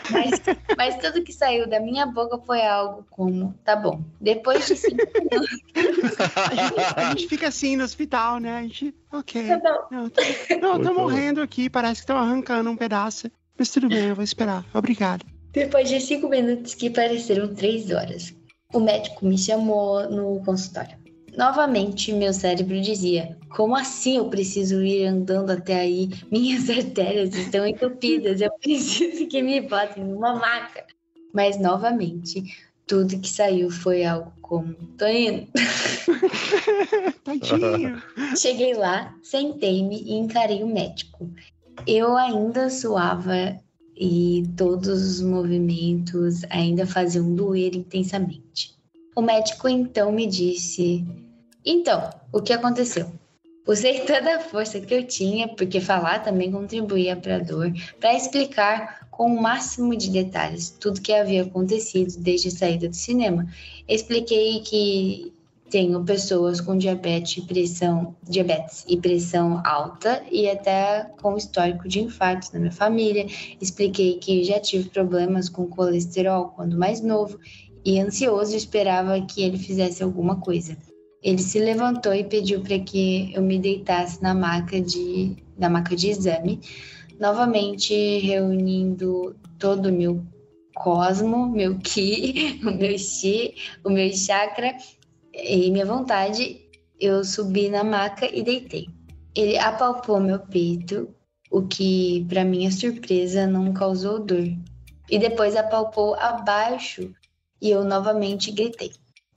[0.09, 0.41] Mas,
[0.77, 5.03] mas tudo que saiu da minha boca foi algo como, tá bom, depois de cinco
[5.13, 5.49] minutos.
[6.35, 8.57] a, gente, a gente fica assim no hospital, né?
[8.57, 9.47] A gente, ok.
[9.47, 10.21] Tá não, tô,
[10.61, 13.29] não, tô morrendo aqui, parece que estão arrancando um pedaço.
[13.57, 14.65] Mas tudo bem, eu vou esperar.
[14.73, 15.25] Obrigado.
[15.51, 18.33] Depois de cinco minutos que pareceram três horas,
[18.73, 20.97] o médico me chamou no consultório.
[21.37, 26.09] Novamente, meu cérebro dizia: Como assim eu preciso ir andando até aí?
[26.31, 30.85] Minhas artérias estão entupidas, eu preciso que me botem numa maca.
[31.33, 32.43] Mas, novamente,
[32.85, 35.47] tudo que saiu foi algo como: Tô indo.
[37.23, 38.01] Tadinho.
[38.35, 41.29] Cheguei lá, sentei-me e encarei o médico.
[41.87, 43.57] Eu ainda suava
[43.95, 48.80] e todos os movimentos ainda faziam doer intensamente.
[49.15, 51.05] O médico então me disse:
[51.65, 53.11] Então, o que aconteceu?
[53.67, 58.13] Usei toda a força que eu tinha, porque falar também contribuía para a dor, para
[58.13, 63.45] explicar com o máximo de detalhes tudo que havia acontecido desde a saída do cinema.
[63.87, 65.31] Expliquei que
[65.69, 72.01] tenho pessoas com diabetes e pressão, diabetes e pressão alta e até com histórico de
[72.01, 73.25] infartos na minha família.
[73.61, 77.39] Expliquei que já tive problemas com colesterol quando mais novo
[77.83, 80.77] e ansioso esperava que ele fizesse alguma coisa.
[81.21, 85.95] Ele se levantou e pediu para que eu me deitasse na maca de, na maca
[85.95, 86.59] de exame,
[87.19, 90.23] novamente reunindo todo o meu
[90.73, 93.53] cosmo, meu ki, o meu chi,
[93.83, 94.75] o meu chakra
[95.33, 96.59] e minha vontade.
[96.99, 98.87] Eu subi na maca e deitei.
[99.35, 101.09] Ele apalpou meu peito,
[101.49, 104.47] o que, para minha surpresa, não causou dor.
[105.09, 107.11] E depois apalpou abaixo
[107.61, 108.91] e eu novamente gritei.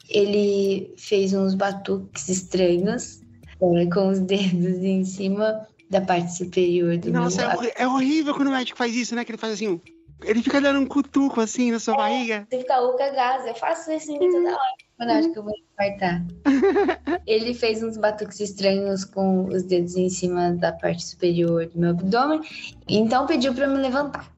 [0.09, 3.21] Ele fez uns batuques estranhos,
[3.61, 8.35] é, com os dedos em cima da parte superior do Nossa, meu é, é, horrível
[8.35, 9.25] quando o médico faz isso, né?
[9.25, 9.81] Que ele faz assim,
[10.23, 12.47] ele fica dando um cutuco assim na sua é, barriga.
[12.51, 13.47] Você fica louca, gás.
[13.47, 14.75] Eu faço isso em toda hora.
[14.97, 16.25] Quando eu acho que eu vou infartar.
[17.27, 21.91] ele fez uns batuques estranhos com os dedos em cima da parte superior do meu
[21.91, 22.41] abdômen.
[22.89, 24.33] Então pediu para me levantar.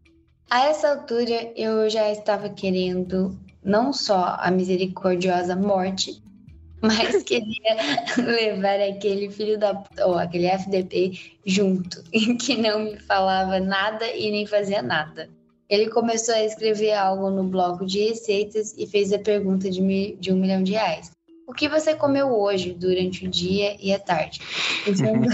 [0.51, 3.37] A essa altura eu já estava querendo
[3.67, 6.23] não só a misericordiosa morte,
[6.81, 7.75] mas queria
[8.17, 14.31] levar aquele filho da ou aquele FDP junto, em que não me falava nada e
[14.31, 15.29] nem fazia nada.
[15.69, 20.33] Ele começou a escrever algo no bloco de receitas e fez a pergunta de, de
[20.33, 21.11] um milhão de reais.
[21.45, 24.41] O que você comeu hoje, durante o dia e a tarde?
[24.87, 25.27] Usando,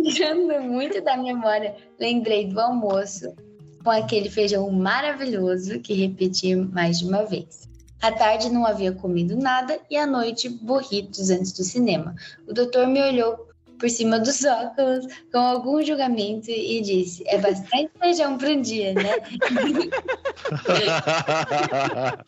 [0.00, 3.34] Usando muito da memória, lembrei do almoço,
[3.82, 7.68] com aquele feijão maravilhoso que repeti mais de uma vez.
[8.00, 12.14] À tarde não havia comido nada e à noite burritos antes do cinema.
[12.48, 13.49] O doutor me olhou
[13.80, 18.94] por cima dos óculos com algum julgamento e disse: É bastante feijão para um dia,
[18.94, 19.10] né?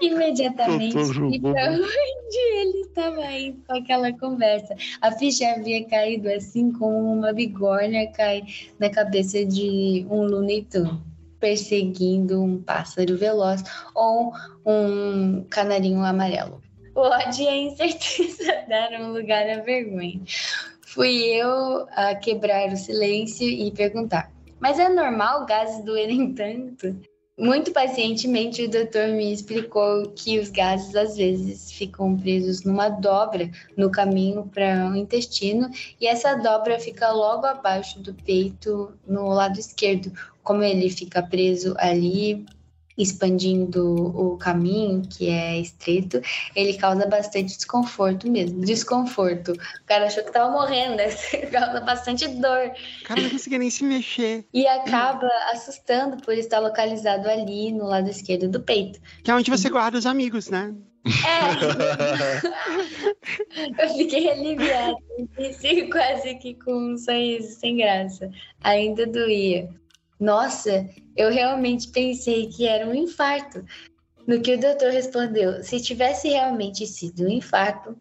[0.00, 0.96] Imediatamente
[1.32, 4.74] e para onde ele estava indo com aquela conversa.
[5.00, 8.42] A ficha havia caído assim como uma bigorna cai
[8.78, 10.66] na cabeça de um Tunes
[11.38, 13.62] perseguindo um pássaro veloz
[13.94, 14.32] ou
[14.64, 16.65] um canarinho amarelo.
[16.96, 20.18] O ódio e a incerteza deram lugar à vergonha.
[20.80, 26.98] Fui eu a quebrar o silêncio e perguntar: Mas é normal gases doerem tanto?
[27.38, 33.50] Muito pacientemente, o doutor me explicou que os gases às vezes ficam presos numa dobra
[33.76, 35.68] no caminho para o intestino
[36.00, 40.10] e essa dobra fica logo abaixo do peito no lado esquerdo.
[40.42, 42.46] Como ele fica preso ali
[42.96, 46.20] expandindo o caminho, que é estreito,
[46.54, 48.60] ele causa bastante desconforto mesmo.
[48.60, 49.52] Desconforto.
[49.52, 51.08] O cara achou que tava morrendo, né?
[51.52, 52.72] causa bastante dor.
[53.00, 54.44] O cara não conseguia nem se mexer.
[54.52, 59.00] E acaba assustando por estar localizado ali no lado esquerdo do peito.
[59.22, 60.74] Que é onde você guarda os amigos, né?
[61.06, 61.40] É.
[63.82, 64.96] Eu fiquei aliviada.
[65.38, 68.30] Disse quase que com um sorriso sem graça.
[68.62, 69.68] Ainda doía.
[70.18, 73.64] Nossa, eu realmente pensei que era um infarto.
[74.26, 77.96] No que o doutor respondeu: se tivesse realmente sido um infarto,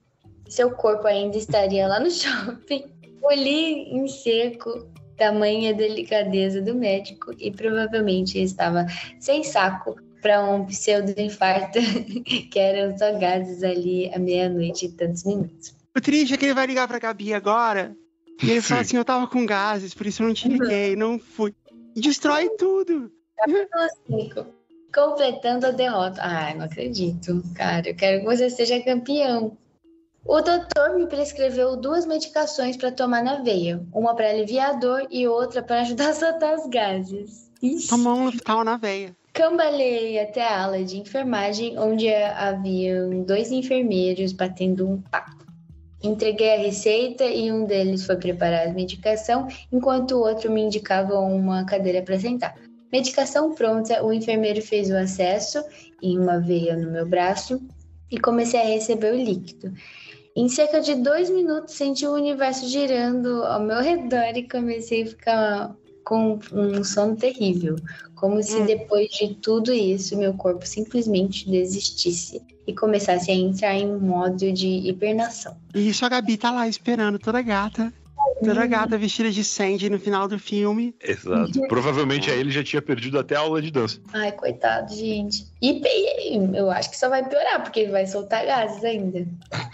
[0.48, 2.86] seu corpo ainda estaria lá no shopping.
[3.22, 4.88] Olhei em seco,
[5.18, 8.86] tamanha delicadeza do médico e provavelmente estava
[9.20, 11.80] sem saco para um pseudo-infarto,
[12.52, 15.76] que eram só gases ali à meia-noite e tantos minutos.
[15.96, 17.96] O triste é que ele vai ligar para a Gabi agora
[18.42, 21.20] e ele fala assim: eu tava com gases, por isso eu não te liguei, não
[21.20, 21.54] fui.
[21.96, 23.10] Destrói tudo.
[23.38, 24.46] Capítulo 5.
[24.94, 26.20] Completando a derrota.
[26.22, 27.90] Ai, não acredito, cara.
[27.90, 29.58] Eu quero que você seja campeão.
[30.26, 33.82] O doutor me prescreveu duas medicações para tomar na veia.
[33.94, 37.50] Uma para aliviar a dor e outra para ajudar a soltar os gases.
[37.88, 39.16] Tomou um Luftal na veia.
[39.32, 45.45] Cambaleei até a ala de enfermagem, onde haviam dois enfermeiros batendo um papo.
[46.06, 51.18] Entreguei a receita e um deles foi preparar a medicação, enquanto o outro me indicava
[51.20, 52.56] uma cadeira para sentar.
[52.92, 55.64] Medicação pronta, o enfermeiro fez o acesso
[56.02, 57.60] em uma veia no meu braço
[58.12, 59.74] e comecei a receber o líquido.
[60.36, 65.08] Em cerca de dois minutos, senti o universo girando ao meu redor e comecei a
[65.08, 65.76] ficar
[66.06, 67.76] com um sono terrível,
[68.14, 68.66] como se hum.
[68.66, 74.52] depois de tudo isso meu corpo simplesmente desistisse e começasse a entrar em um modo
[74.52, 75.58] de hibernação.
[75.74, 77.92] E isso a Gabi tá lá esperando, toda gata.
[78.46, 78.70] Toda uhum.
[78.70, 80.96] gata vestida de Sandy no final do filme.
[81.02, 81.60] Exato.
[81.68, 84.00] Provavelmente aí ele já tinha perdido até a aula de dança.
[84.14, 85.46] Ai, coitado, gente.
[85.62, 85.82] E
[86.54, 89.28] eu acho que só vai piorar, porque ele vai soltar gases ainda.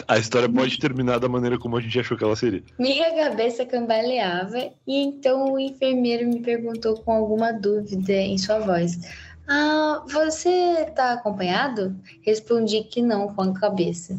[0.07, 2.63] A história pode terminar da maneira como a gente achou que ela seria.
[2.79, 8.99] Minha cabeça cambaleava e então o enfermeiro me perguntou com alguma dúvida em sua voz.
[9.47, 11.95] Ah, você tá acompanhado?
[12.21, 14.17] Respondi que não com a cabeça.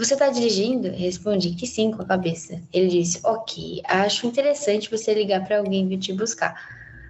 [0.00, 0.88] Você tá dirigindo?
[0.88, 2.58] Respondi que sim com a cabeça.
[2.72, 6.58] Ele disse: Ok, acho interessante você ligar para alguém vir te buscar.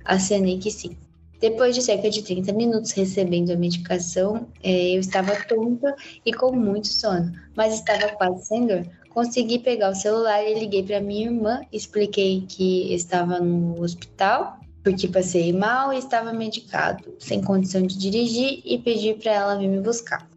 [0.04, 0.96] Acenei que sim.
[1.40, 5.94] Depois de cerca de 30 minutos recebendo a medicação, eh, eu estava tonta
[6.26, 8.84] e com muito sono, mas estava quase sem dor.
[9.10, 15.06] Consegui pegar o celular e liguei para minha irmã, expliquei que estava no hospital porque
[15.06, 19.78] passei mal e estava medicado, sem condição de dirigir e pedi para ela vir me
[19.78, 20.29] buscar.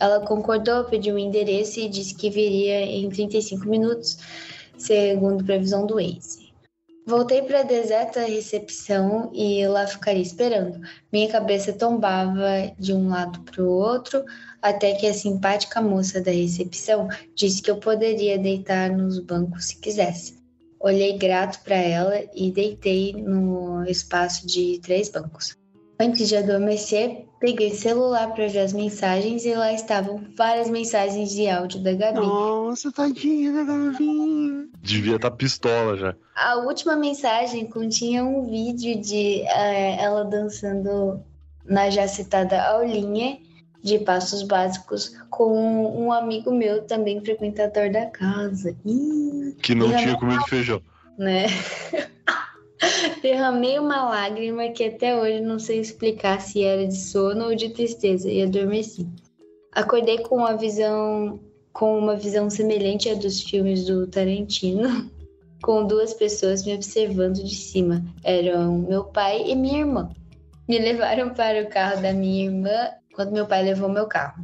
[0.00, 4.18] Ela concordou, pediu o endereço e disse que viria em 35 minutos,
[4.76, 6.48] segundo previsão do Waze.
[7.08, 10.78] Voltei para a deserta recepção e lá ficaria esperando.
[11.10, 14.22] Minha cabeça tombava de um lado para o outro,
[14.60, 19.80] até que a simpática moça da recepção disse que eu poderia deitar nos bancos se
[19.80, 20.36] quisesse.
[20.78, 25.56] Olhei grato para ela e deitei no espaço de três bancos.
[26.00, 31.30] Antes de adormecer, peguei o celular para ver as mensagens e lá estavam várias mensagens
[31.30, 32.20] de áudio da Gabi.
[32.20, 34.70] Nossa, tadinha da Gabi.
[34.80, 36.14] Devia estar tá pistola já.
[36.36, 41.20] A última mensagem continha um vídeo de uh, ela dançando
[41.64, 43.38] na já citada aulinha
[43.82, 48.76] de passos básicos com um amigo meu também frequentador da casa.
[48.84, 50.80] Ih, que não tinha comido feijão.
[51.18, 51.46] Né?
[53.22, 57.70] Derramei uma lágrima que até hoje não sei explicar se era de sono ou de
[57.70, 59.06] tristeza e adormeci.
[59.72, 61.40] Acordei com uma visão
[61.72, 65.08] com uma visão semelhante à dos filmes do Tarantino,
[65.62, 68.04] com duas pessoas me observando de cima.
[68.24, 70.10] Eram meu pai e minha irmã.
[70.68, 74.42] Me levaram para o carro da minha irmã quando meu pai levou meu carro.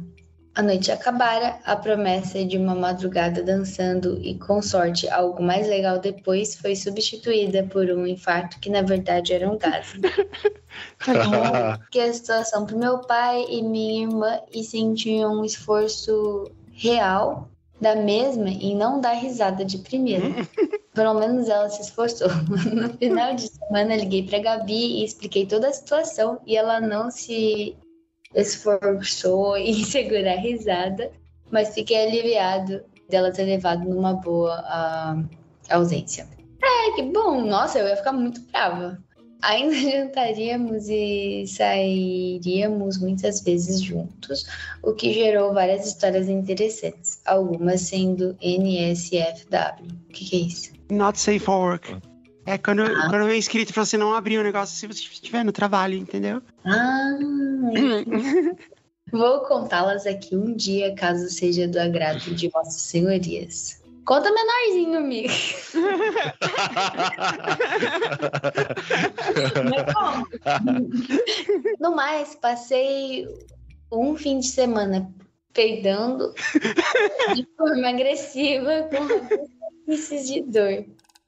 [0.55, 5.99] A noite acabara, a promessa de uma madrugada dançando e, com sorte, algo mais legal
[5.99, 9.93] depois foi substituída por um infarto que, na verdade, era um gás.
[11.91, 17.49] que a situação para meu pai e minha irmã e senti um esforço real
[17.79, 20.25] da mesma em não dar risada de primeira.
[20.93, 22.29] Pelo menos ela se esforçou.
[22.73, 27.11] No final de semana, liguei para Gabi e expliquei toda a situação e ela não
[27.11, 27.75] se
[28.35, 31.11] esforçou em segurar a risada,
[31.49, 35.17] mas fiquei aliviado dela ter levado numa boa a
[35.69, 36.27] ausência.
[36.61, 37.41] É, que bom!
[37.41, 38.97] Nossa, eu ia ficar muito brava.
[39.41, 44.45] Ainda jantaríamos e sairíamos muitas vezes juntos,
[44.81, 49.87] o que gerou várias histórias interessantes, algumas sendo NSFW.
[50.09, 50.73] O que, que é isso?
[50.89, 52.14] Not safe for work.
[52.45, 53.09] É quando, ah.
[53.09, 56.41] quando é escrito pra você não abrir o negócio se você estiver no trabalho, entendeu?
[56.63, 57.17] Ah,
[59.11, 63.81] Vou contá-las aqui um dia, caso seja do agrado de vossas senhorias.
[64.05, 65.33] Conta menorzinho, amigo.
[71.79, 73.27] no mais, passei
[73.91, 75.11] um fim de semana
[75.53, 76.33] peidando
[77.33, 80.85] de forma agressiva com raízes de dor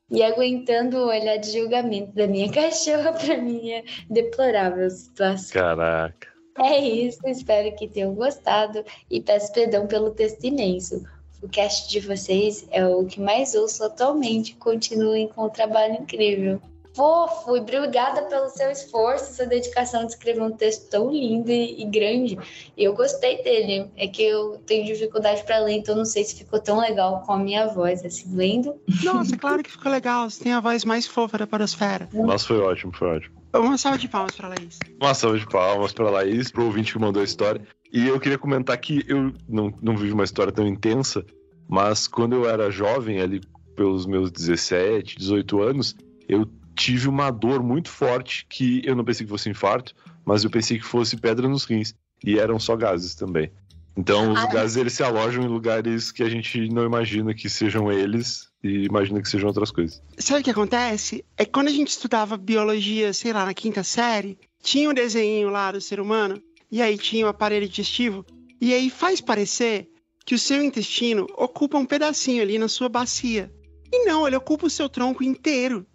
[0.09, 5.53] e aguentando o olhar de julgamento da minha cachorra para minha deplorável situação.
[5.53, 6.27] Caraca.
[6.59, 11.03] É isso, espero que tenham gostado e peço perdão pelo texto imenso.
[11.41, 14.55] O cast de vocês é o que mais ouço atualmente.
[14.55, 16.59] Continuem com o trabalho incrível
[16.97, 21.83] fofo e obrigada pelo seu esforço, sua dedicação de escrever um texto tão lindo e,
[21.83, 22.39] e grande.
[22.75, 23.91] E eu gostei dele.
[23.95, 27.33] É que eu tenho dificuldade para ler, então não sei se ficou tão legal com
[27.33, 28.75] a minha voz, assim, lendo.
[29.03, 30.27] Nossa, claro que ficou legal.
[30.27, 32.09] Você tem a voz mais fofa da Parosfera.
[32.11, 33.37] Nossa, foi ótimo, foi ótimo.
[33.53, 34.79] Uma salva de palmas para Laís.
[34.99, 37.61] Uma salva de palmas para Laís, pro ouvinte que mandou a história.
[37.93, 41.23] E eu queria comentar que eu não, não vivo uma história tão intensa,
[41.69, 43.39] mas quando eu era jovem, ali
[43.75, 45.95] pelos meus 17, 18 anos,
[46.27, 46.47] eu
[46.77, 50.77] tive uma dor muito forte que eu não pensei que fosse infarto, mas eu pensei
[50.77, 51.95] que fosse pedra nos rins.
[52.23, 53.51] E eram só gases também.
[53.95, 57.49] Então, os ah, gases eles se alojam em lugares que a gente não imagina que
[57.49, 60.01] sejam eles e imagina que sejam outras coisas.
[60.19, 61.25] Sabe o que acontece?
[61.35, 65.49] É que quando a gente estudava biologia, sei lá, na quinta série, tinha um desenho
[65.49, 68.23] lá do ser humano, e aí tinha o aparelho digestivo,
[68.61, 69.89] e aí faz parecer
[70.25, 73.51] que o seu intestino ocupa um pedacinho ali na sua bacia.
[73.91, 75.85] E não, ele ocupa o seu tronco inteiro.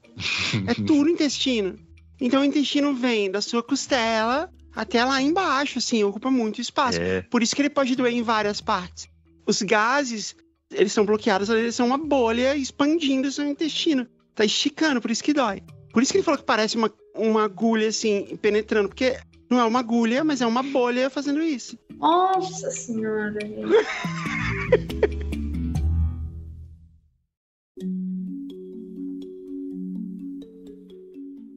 [0.66, 1.78] É tudo intestino.
[2.20, 7.00] Então o intestino vem da sua costela até lá embaixo, assim, ocupa muito espaço.
[7.00, 7.22] É.
[7.22, 9.08] Por isso que ele pode doer em várias partes.
[9.46, 10.34] Os gases,
[10.70, 14.06] eles são bloqueados, eles são uma bolha expandindo o seu intestino.
[14.34, 15.62] Tá esticando, por isso que dói.
[15.92, 19.18] Por isso que ele falou que parece uma, uma agulha, assim, penetrando, porque
[19.50, 21.78] não é uma agulha, mas é uma bolha fazendo isso.
[21.98, 23.38] Nossa senhora,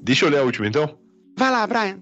[0.05, 0.99] Deixa eu ler a última, então?
[1.35, 1.99] Vai lá, Brian.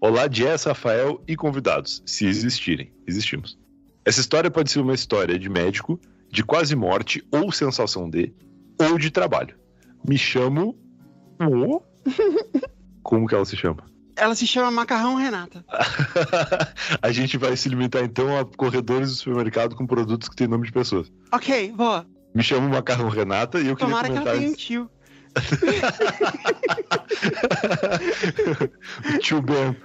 [0.00, 2.90] Olá, Jess, Rafael e convidados, se existirem.
[3.06, 3.58] Existimos.
[4.02, 8.32] Essa história pode ser uma história de médico, de quase morte ou sensação de,
[8.80, 9.58] ou de trabalho.
[10.08, 10.74] Me chamo.
[11.38, 11.82] Oh?
[13.04, 13.84] Como que ela se chama?
[14.16, 15.62] Ela se chama Macarrão Renata.
[17.02, 20.64] a gente vai se limitar então a corredores do supermercado com produtos que têm nome
[20.64, 21.12] de pessoas.
[21.30, 22.06] Ok, boa.
[22.34, 24.22] Me chamo Macarrão Renata e eu queria Tomara comentar...
[24.24, 24.90] que ela tenha um tio.
[29.14, 29.76] o tio Ben.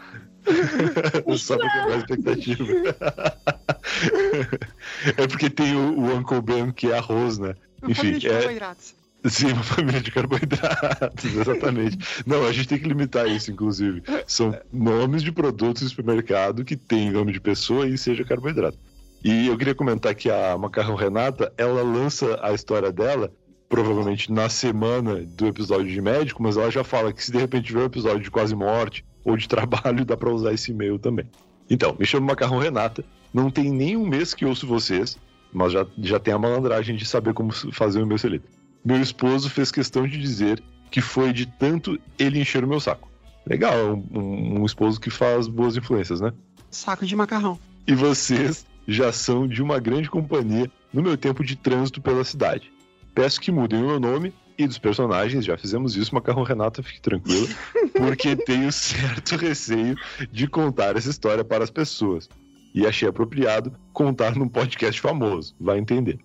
[1.37, 2.65] Só pra quebrar a expectativa.
[5.17, 7.55] é porque tem o, o Uncle Ben que é arroz, né?
[7.81, 8.95] Uma Enfim, família de é, carboidratos.
[9.25, 11.97] Sim, uma família de carboidratos, exatamente.
[12.25, 14.01] Não, a gente tem que limitar isso, inclusive.
[14.25, 18.77] São nomes de produtos do supermercado que tem nome de pessoa e seja carboidrato.
[19.23, 23.31] E eu queria comentar que a Macarrão Renata, ela lança a história dela,
[23.69, 27.67] provavelmente na semana do episódio de médico, mas ela já fala que se de repente
[27.67, 31.25] tiver um episódio de quase morte ou de trabalho, dá pra usar esse e-mail também.
[31.69, 35.17] Então, me chamo Macarrão Renata, não tem nem um mês que ouço vocês,
[35.53, 38.45] mas já, já tem a malandragem de saber como fazer o ser lido.
[38.83, 43.07] Meu esposo fez questão de dizer que foi de tanto ele encher o meu saco.
[43.45, 46.33] Legal, um- um esposo que faz boas influências, né?
[46.71, 47.59] Saco de macarrão.
[47.85, 52.71] E vocês já são de uma grande companhia no meu tempo de trânsito pela cidade.
[53.19, 57.01] Peço que mudem o meu nome e dos personagens, já fizemos isso, Macarrão Renata, fique
[57.01, 57.49] tranquilo,
[57.91, 59.97] porque tenho certo receio
[60.31, 62.29] de contar essa história para as pessoas.
[62.73, 66.17] E achei apropriado contar num podcast famoso, vai entender.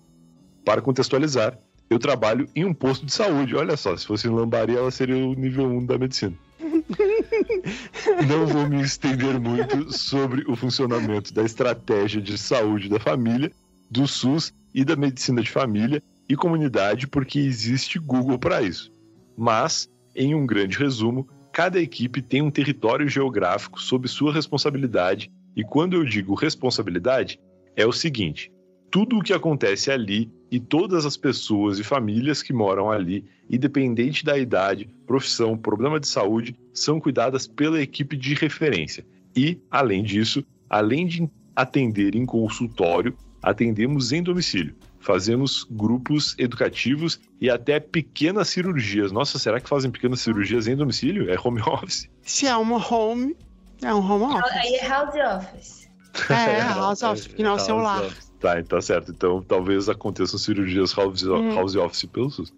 [0.63, 3.57] Para contextualizar, eu trabalho em um posto de saúde.
[3.57, 6.33] Olha só, se fosse em Lambari, ela seria o nível 1 da medicina.
[8.25, 13.51] Não vou me estender muito sobre o funcionamento da estratégia de saúde da família,
[13.91, 18.91] do SUS e da medicina de família e comunidade, porque existe Google para isso.
[19.37, 25.63] Mas, em um grande resumo, cada equipe tem um território geográfico sob sua responsabilidade, e
[25.63, 27.39] quando eu digo responsabilidade,
[27.75, 28.51] é o seguinte:
[28.91, 34.23] tudo o que acontece ali e todas as pessoas e famílias que moram ali, independente
[34.23, 39.05] da idade, profissão, problema de saúde, são cuidadas pela equipe de referência.
[39.35, 44.75] E, além disso, além de atender em consultório, atendemos em domicílio.
[45.05, 49.11] Fazemos grupos educativos e até pequenas cirurgias.
[49.11, 51.31] Nossa, será que fazem pequenas cirurgias em domicílio?
[51.31, 52.09] É home office?
[52.23, 53.37] Se é uma home,
[53.83, 54.51] é um home office.
[54.55, 55.89] Aí é house office.
[56.27, 58.03] É, house office, porque não é o celular.
[58.39, 59.11] Tá, tá certo.
[59.11, 61.53] Então talvez aconteçam cirurgias house, Uhum.
[61.53, 62.51] house office pelo SUS.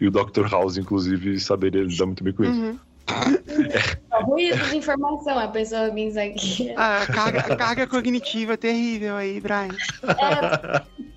[0.00, 0.48] E o Dr.
[0.50, 2.52] House, inclusive, saberia lidar muito bem com isso.
[2.54, 2.78] Uhum.
[4.24, 6.70] Ruído de informação, a pessoa vem aqui.
[6.70, 9.68] A carga, a carga cognitiva terrível aí, Brian.
[10.02, 11.09] É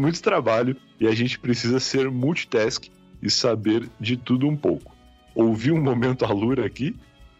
[0.00, 2.84] muito trabalho e a gente precisa ser multitask
[3.22, 4.94] e saber de tudo um pouco.
[5.34, 6.96] Ouvi um momento Alura aqui,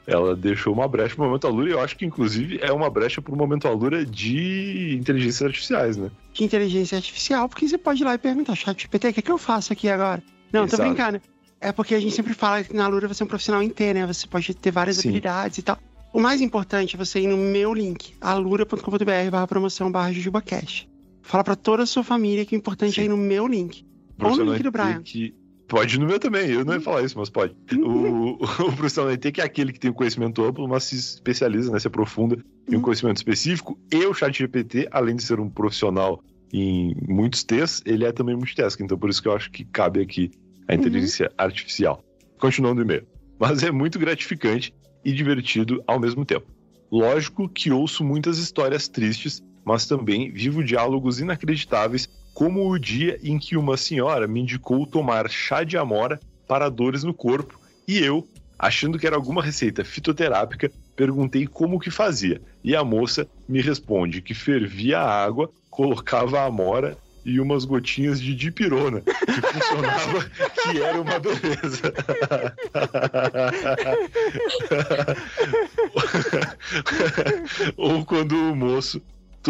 [0.07, 3.21] ela deixou uma brecha pro momento Alura e eu acho que inclusive é uma brecha
[3.21, 6.11] pro momento Alura de inteligências artificiais, né?
[6.33, 9.23] De inteligência artificial, porque você pode ir lá e perguntar, chat GPT, o que, é
[9.23, 10.23] que eu faço aqui agora?
[10.53, 10.89] Não, tô Exato.
[10.89, 11.21] brincando.
[11.61, 14.07] É porque a gente sempre fala que na Lura você é um profissional inteiro, né?
[14.07, 15.09] Você pode ter várias Sim.
[15.09, 15.77] habilidades e tal.
[16.13, 20.89] O mais importante é você ir no meu link, alura.com.br barra promoção barra jujubacast.
[21.29, 23.03] Fala pra toda a sua família que o importante Sim.
[23.03, 23.85] é ir no meu link.
[24.19, 25.03] Ou no link do Brian.
[25.03, 25.35] Que...
[25.69, 27.55] Pode ir no meu também, eu não ia falar isso, mas pode.
[27.77, 31.71] O, o profissional IT que é aquele que tem um conhecimento amplo, mas se especializa,
[31.71, 32.83] né, se aprofunda em um Uhum.
[32.83, 33.79] conhecimento específico.
[33.93, 38.81] E o ChatGPT, além de ser um profissional em muitos T's, ele é também multitask.
[38.81, 40.31] Então por isso que eu acho que cabe aqui
[40.67, 42.03] a inteligência artificial.
[42.39, 43.07] Continuando o e-mail.
[43.39, 44.73] Mas é muito gratificante
[45.05, 46.47] e divertido ao mesmo tempo.
[46.91, 53.39] Lógico que ouço muitas histórias tristes, mas também vivo diálogos inacreditáveis, como o dia em
[53.39, 58.27] que uma senhora me indicou tomar chá de amora para dores no corpo e eu,
[58.59, 62.41] achando que era alguma receita fitoterápica, perguntei como que fazia.
[62.65, 68.23] E a moça me responde que fervia a água, colocava a amora e umas gotinhas
[68.23, 70.31] de dipirona, que funcionava,
[70.65, 71.93] que era uma beleza.
[77.77, 79.03] Ou quando o moço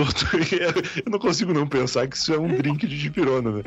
[0.04, 0.14] todo...
[1.04, 3.62] Eu não consigo não pensar que isso é um drink de dipirona, né?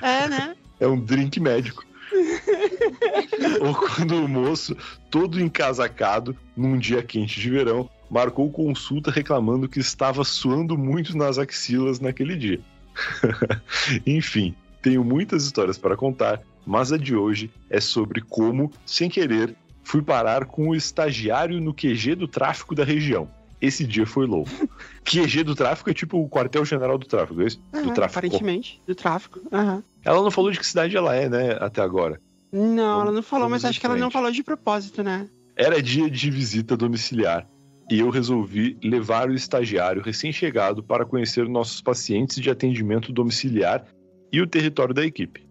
[0.00, 0.56] É, né?
[0.78, 1.84] É um drink médico.
[3.60, 4.76] Ou quando o moço,
[5.10, 11.38] todo encasacado, num dia quente de verão, marcou consulta reclamando que estava suando muito nas
[11.38, 12.60] axilas naquele dia.
[14.06, 19.54] Enfim, tenho muitas histórias para contar, mas a de hoje é sobre como, sem querer,
[19.82, 23.28] fui parar com o estagiário no QG do tráfico da região.
[23.60, 24.50] Esse dia foi louco.
[25.04, 27.60] QG do tráfico é tipo o quartel-general do tráfico, é isso?
[27.72, 28.18] Do tráfico.
[28.18, 29.40] Aparentemente, do tráfico.
[29.52, 29.82] Aham.
[30.04, 32.20] Ela não falou de que cidade ela é, né, até agora.
[32.52, 35.28] Não, ela não falou, mas acho que ela não falou de propósito, né?
[35.54, 37.46] Era dia de visita domiciliar
[37.90, 43.84] e eu resolvi levar o estagiário recém-chegado para conhecer nossos pacientes de atendimento domiciliar
[44.32, 45.44] e o território da equipe.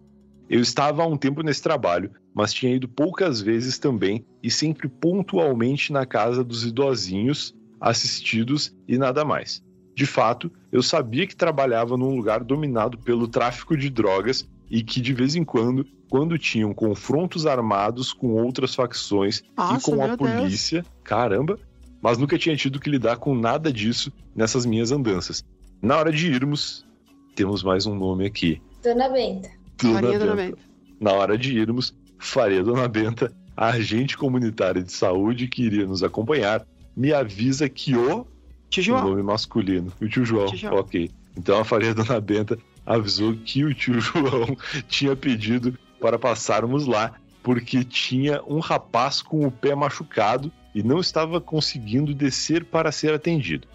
[0.48, 4.88] Eu estava há um tempo nesse trabalho, mas tinha ido poucas vezes também e sempre
[4.88, 9.62] pontualmente na casa dos idosinhos assistidos e nada mais.
[9.94, 15.00] De fato, eu sabia que trabalhava num lugar dominado pelo tráfico de drogas e que
[15.00, 20.08] de vez em quando, quando tinham confrontos armados com outras facções Nossa, e com a
[20.08, 20.30] meu Deus.
[20.30, 21.58] polícia, caramba,
[22.00, 25.44] mas nunca tinha tido que lidar com nada disso nessas minhas andanças.
[25.82, 26.86] Na hora de irmos,
[27.34, 28.62] temos mais um nome aqui.
[28.82, 29.50] Dona Benta.
[29.82, 30.56] Dona Maria Dona Benta.
[30.56, 30.70] Benta.
[31.00, 36.02] Na hora de irmos, Faria Dona Benta, a agente comunitária de saúde que iria nos
[36.02, 36.66] acompanhar,
[37.00, 38.26] me avisa que o
[38.68, 39.08] Tio o João.
[39.08, 40.46] nome masculino, o tio João.
[40.46, 40.74] Tio João.
[40.80, 41.10] Ok.
[41.36, 44.54] Então a Faria Dona Benta avisou que o tio João
[44.86, 51.00] tinha pedido para passarmos lá porque tinha um rapaz com o pé machucado e não
[51.00, 53.66] estava conseguindo descer para ser atendido.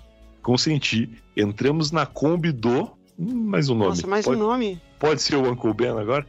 [0.44, 2.92] Consenti, entramos na Kombi do.
[3.18, 3.90] Hum, mais um nome.
[3.90, 4.80] Nossa, mais pode, um nome.
[5.00, 6.28] pode ser o Uncle Ben agora?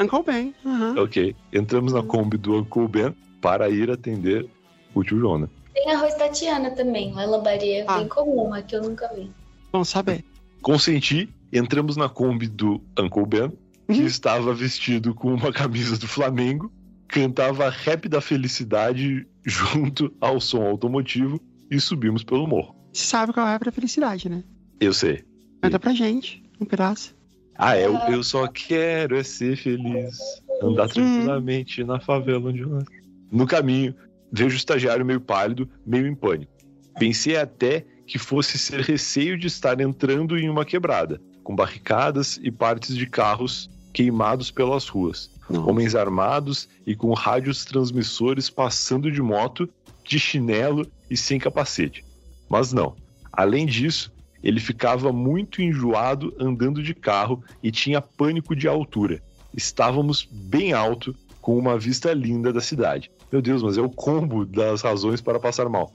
[0.00, 0.54] Uncle Ben.
[0.64, 1.02] aham.
[1.02, 1.36] Ok.
[1.52, 4.48] Entramos na Kombi do Uncle Ben para ir atender
[4.94, 5.48] o tio João, né?
[5.84, 7.98] Tem arroz Tatiana também, uma lambaria Ah.
[7.98, 9.30] bem comum, uma que eu nunca vi.
[9.72, 10.24] Bom saber.
[10.60, 13.50] Consenti, entramos na Kombi do Uncle Ben,
[13.86, 14.06] que Uhum.
[14.06, 16.72] estava vestido com uma camisa do Flamengo,
[17.06, 21.40] cantava rap da felicidade junto ao som automotivo
[21.70, 22.74] e subimos pelo morro.
[22.92, 24.42] Você sabe qual é a felicidade, né?
[24.80, 25.24] Eu sei.
[25.62, 27.14] Canta pra gente um pedaço.
[27.54, 30.18] Ah, é, eu, eu só quero é ser feliz,
[30.62, 32.98] andar tranquilamente na favela onde eu nasci.
[33.30, 33.94] No caminho,
[34.30, 36.52] vejo o estagiário meio pálido, meio em pânico.
[36.98, 42.50] Pensei até que fosse ser receio de estar entrando em uma quebrada, com barricadas e
[42.50, 45.30] partes de carros queimados pelas ruas.
[45.48, 45.68] Não.
[45.68, 49.68] Homens armados e com rádios transmissores passando de moto,
[50.04, 52.04] de chinelo e sem capacete.
[52.48, 52.96] Mas não.
[53.32, 59.22] Além disso, ele ficava muito enjoado andando de carro e tinha pânico de altura.
[59.54, 63.10] Estávamos bem alto, com uma vista linda da cidade.
[63.30, 65.92] Meu Deus, mas é o combo das razões para passar mal.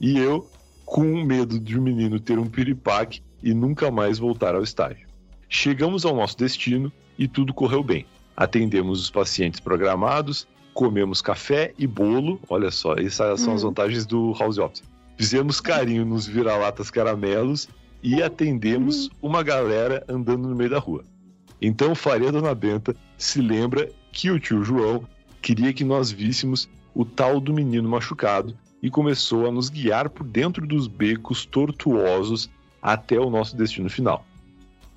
[0.00, 0.48] E eu,
[0.84, 5.06] com medo de o menino ter um piripaque e nunca mais voltar ao estágio.
[5.48, 8.06] Chegamos ao nosso destino e tudo correu bem.
[8.36, 12.40] Atendemos os pacientes programados, comemos café e bolo.
[12.48, 13.68] Olha só, essas são as Hum.
[13.68, 14.82] vantagens do House Office.
[15.16, 17.68] Fizemos carinho nos vira-latas caramelos
[18.02, 21.04] e atendemos uma galera andando no meio da rua.
[21.60, 25.04] Então Faria Dona Benta se lembra que o tio João
[25.40, 30.26] queria que nós víssemos o tal do menino machucado e começou a nos guiar por
[30.26, 32.50] dentro dos becos tortuosos
[32.80, 34.24] até o nosso destino final.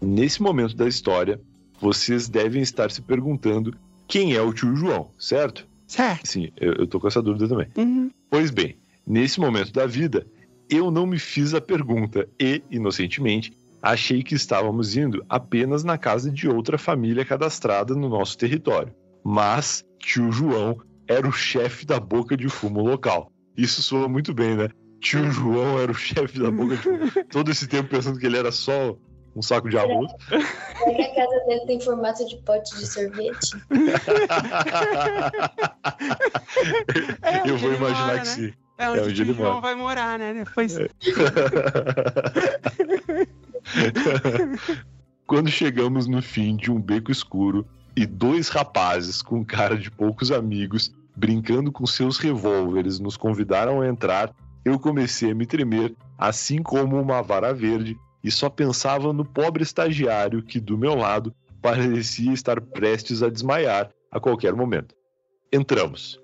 [0.02, 1.40] Nesse momento da história,
[1.80, 3.76] vocês devem estar se perguntando
[4.08, 5.68] quem é o tio João, certo?
[5.88, 6.26] Certo.
[6.26, 7.68] Sim, eu, eu tô com essa dúvida também.
[7.78, 8.12] Uhum.
[8.30, 10.26] Pois bem, nesse momento da vida,
[10.70, 16.32] eu não me fiz a pergunta e, inocentemente, achei que estávamos indo apenas na casa
[16.32, 18.94] de outra família cadastrada no nosso território.
[19.24, 20.78] Mas tio João
[21.08, 23.32] era o chefe da boca de fumo local.
[23.58, 24.70] Isso soa muito bem, né?
[25.02, 27.12] Tio João era o chefe da boca de fumo.
[27.32, 28.96] Todo esse tempo pensando que ele era só
[29.36, 30.12] um saco de arroz.
[30.30, 30.40] Será
[30.96, 33.52] que a casa dele tem formato de pote de sorvete?
[37.22, 38.26] É, eu vou imaginar mora, que né?
[38.26, 38.54] sim.
[38.78, 39.62] É onde É o onde tio ele João mora.
[39.62, 40.34] vai morar, né?
[40.34, 40.78] Depois.
[45.26, 50.32] Quando chegamos no fim de um beco escuro e dois rapazes com cara de poucos
[50.32, 54.34] amigos brincando com seus revólveres nos convidaram a entrar,
[54.66, 59.64] eu comecei a me tremer, assim como uma vara verde, e só pensava no pobre
[59.64, 64.96] estagiário que, do meu lado, parecia estar prestes a desmaiar a qualquer momento.
[65.52, 66.20] Entramos.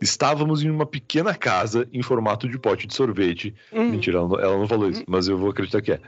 [0.00, 3.54] Estávamos em uma pequena casa em formato de pote de sorvete.
[3.72, 3.90] Hum.
[3.90, 6.00] Mentira, ela não, ela não falou isso, mas eu vou acreditar que é.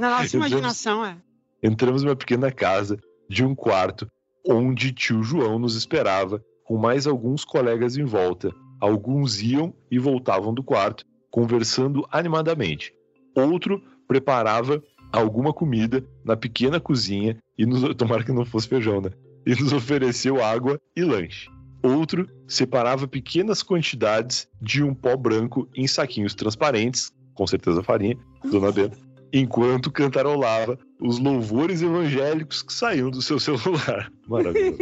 [0.00, 1.16] Na nossa imaginação, é.
[1.62, 2.98] Entramos numa pequena casa
[3.28, 4.10] de um quarto
[4.48, 8.50] onde tio João nos esperava com mais alguns colegas em volta.
[8.80, 12.94] Alguns iam e voltavam do quarto, conversando animadamente.
[13.34, 19.10] Outro preparava alguma comida na pequena cozinha e nos tomara que não fosse feijão, né?
[19.46, 21.48] E nos ofereceu água e lanche.
[21.82, 28.16] Outro separava pequenas quantidades de um pó branco em saquinhos transparentes, com certeza farinha,
[28.50, 28.98] dona Benta,
[29.32, 34.10] enquanto cantarolava os louvores evangélicos que saíam do seu celular.
[34.26, 34.78] Maravilhoso.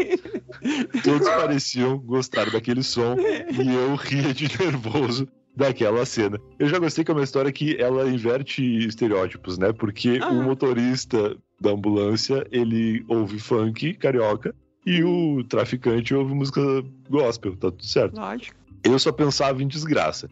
[1.05, 6.39] Todos pareciam gostar daquele som e eu ria de nervoso daquela cena.
[6.59, 9.73] Eu já gostei que é uma história que ela inverte estereótipos, né?
[9.73, 10.43] Porque o Aham.
[10.43, 14.55] motorista da ambulância, ele ouve funk carioca
[14.85, 16.61] e o traficante ouve música
[17.09, 18.17] gospel, tá tudo certo.
[18.17, 18.57] Lógico.
[18.85, 20.29] Eu só pensava em desgraça.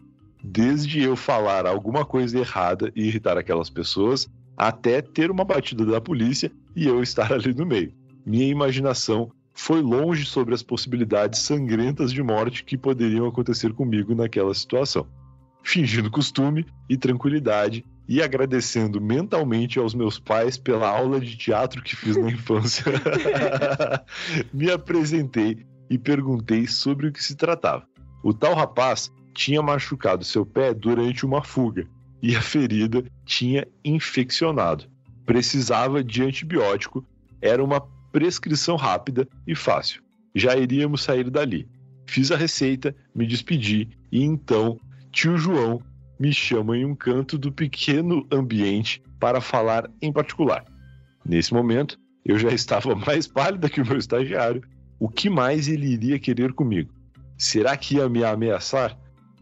[0.47, 5.99] Desde eu falar alguma coisa errada e irritar aquelas pessoas, até ter uma batida da
[5.99, 7.91] polícia e eu estar ali no meio.
[8.23, 14.53] Minha imaginação foi longe sobre as possibilidades sangrentas de morte que poderiam acontecer comigo naquela
[14.53, 15.07] situação.
[15.63, 21.95] Fingindo costume e tranquilidade e agradecendo mentalmente aos meus pais pela aula de teatro que
[21.95, 22.83] fiz na infância,
[24.53, 27.87] me apresentei e perguntei sobre o que se tratava.
[28.23, 31.85] O tal rapaz tinha machucado seu pé durante uma fuga
[32.23, 34.85] e a ferida tinha infeccionado.
[35.25, 37.05] Precisava de antibiótico,
[37.41, 37.81] era uma
[38.11, 40.01] prescrição rápida e fácil.
[40.33, 41.67] Já iríamos sair dali.
[42.07, 44.79] Fiz a receita, me despedi e então
[45.11, 45.81] tio João
[46.19, 50.63] me chama em um canto do pequeno ambiente para falar em particular.
[51.25, 54.63] Nesse momento, eu já estava mais pálida que o meu estagiário.
[54.97, 56.93] O que mais ele iria querer comigo?
[57.37, 58.97] Será que ia me ameaçar?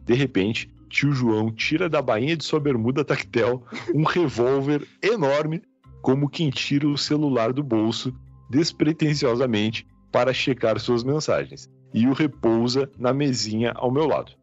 [0.05, 3.63] De repente, tio João tira da bainha de sua bermuda tactel
[3.93, 5.61] um revólver enorme,
[6.01, 8.13] como quem tira o celular do bolso
[8.49, 14.33] despretensiosamente para checar suas mensagens e o repousa na mesinha ao meu lado.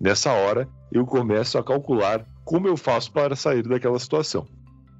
[0.00, 4.46] Nessa hora, eu começo a calcular como eu faço para sair daquela situação.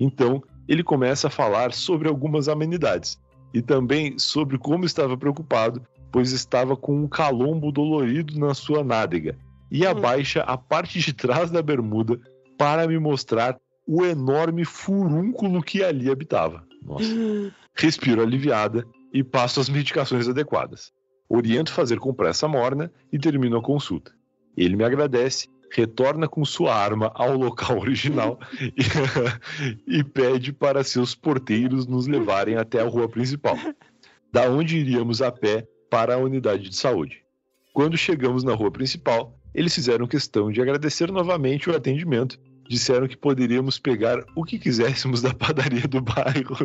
[0.00, 3.20] Então, ele começa a falar sobre algumas amenidades
[3.54, 9.36] e também sobre como estava preocupado, pois estava com um calombo dolorido na sua nádega
[9.70, 9.90] e hum.
[9.90, 12.18] abaixa a parte de trás da bermuda
[12.56, 16.64] para me mostrar o enorme furúnculo que ali habitava.
[16.82, 17.04] Nossa.
[17.74, 20.92] respiro aliviada e passo as medicações adequadas.
[21.28, 24.12] Oriento fazer compressa morna e termino a consulta.
[24.56, 28.74] Ele me agradece, retorna com sua arma ao local original e,
[30.00, 33.56] e pede para seus porteiros nos levarem até a rua principal,
[34.32, 37.22] da onde iríamos a pé para a unidade de saúde.
[37.72, 42.38] Quando chegamos na rua principal, eles fizeram questão de agradecer novamente o atendimento
[42.68, 46.56] disseram que poderíamos pegar o que quiséssemos da padaria do bairro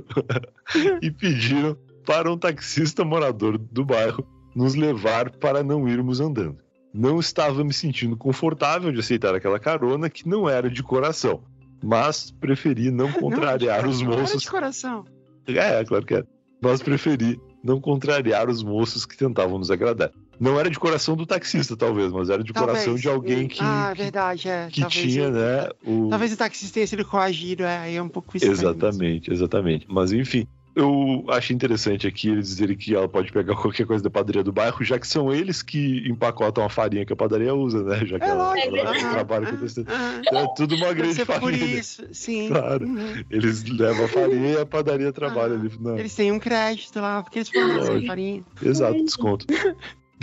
[1.02, 6.58] e pediram para um taxista morador do bairro nos levar para não irmos andando.
[6.94, 11.42] Não estava me sentindo confortável de aceitar aquela carona que não era de coração,
[11.82, 14.32] mas preferi não contrariar não, os moços.
[14.32, 15.06] Era de coração.
[15.48, 16.24] É, claro que é.
[16.62, 20.12] Mas preferi não contrariar os moços que tentavam nos agradar.
[20.40, 22.80] Não era de coração do taxista, talvez, mas era de talvez.
[22.80, 23.62] coração de alguém que.
[23.62, 24.68] Ah, verdade, é.
[24.72, 25.70] Que tinha, né?
[25.86, 26.10] O...
[26.10, 28.54] Talvez o taxista tenha sido coagido, é, aí é um pouco estranho.
[28.54, 29.86] Exatamente, exatamente.
[29.90, 34.10] Mas enfim, eu achei interessante aqui eles dizerem que ela pode pegar qualquer coisa da
[34.10, 37.84] padaria do bairro, já que são eles que empacotam a farinha que a padaria usa,
[37.84, 38.06] né?
[38.06, 41.24] Já que é ela, ela, ela ah, trabalha com ah, então é tudo uma grande
[41.26, 41.60] família.
[41.60, 42.48] Por isso, sim.
[42.48, 42.88] Claro.
[42.88, 43.24] Uhum.
[43.30, 45.72] Eles levam a farinha e a padaria trabalha ah, ali.
[45.80, 45.98] Não.
[45.98, 48.44] Eles têm um crédito lá, porque eles a farinha.
[48.62, 49.46] Exato, desconto.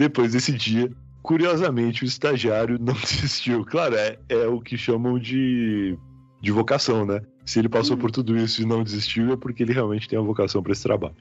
[0.01, 0.91] Depois desse dia,
[1.23, 3.67] curiosamente, o estagiário não desistiu.
[3.67, 5.95] Claro, é, é o que chamam de,
[6.41, 7.21] de vocação, né?
[7.45, 10.23] Se ele passou por tudo isso e não desistiu, é porque ele realmente tem a
[10.23, 11.15] vocação para esse trabalho.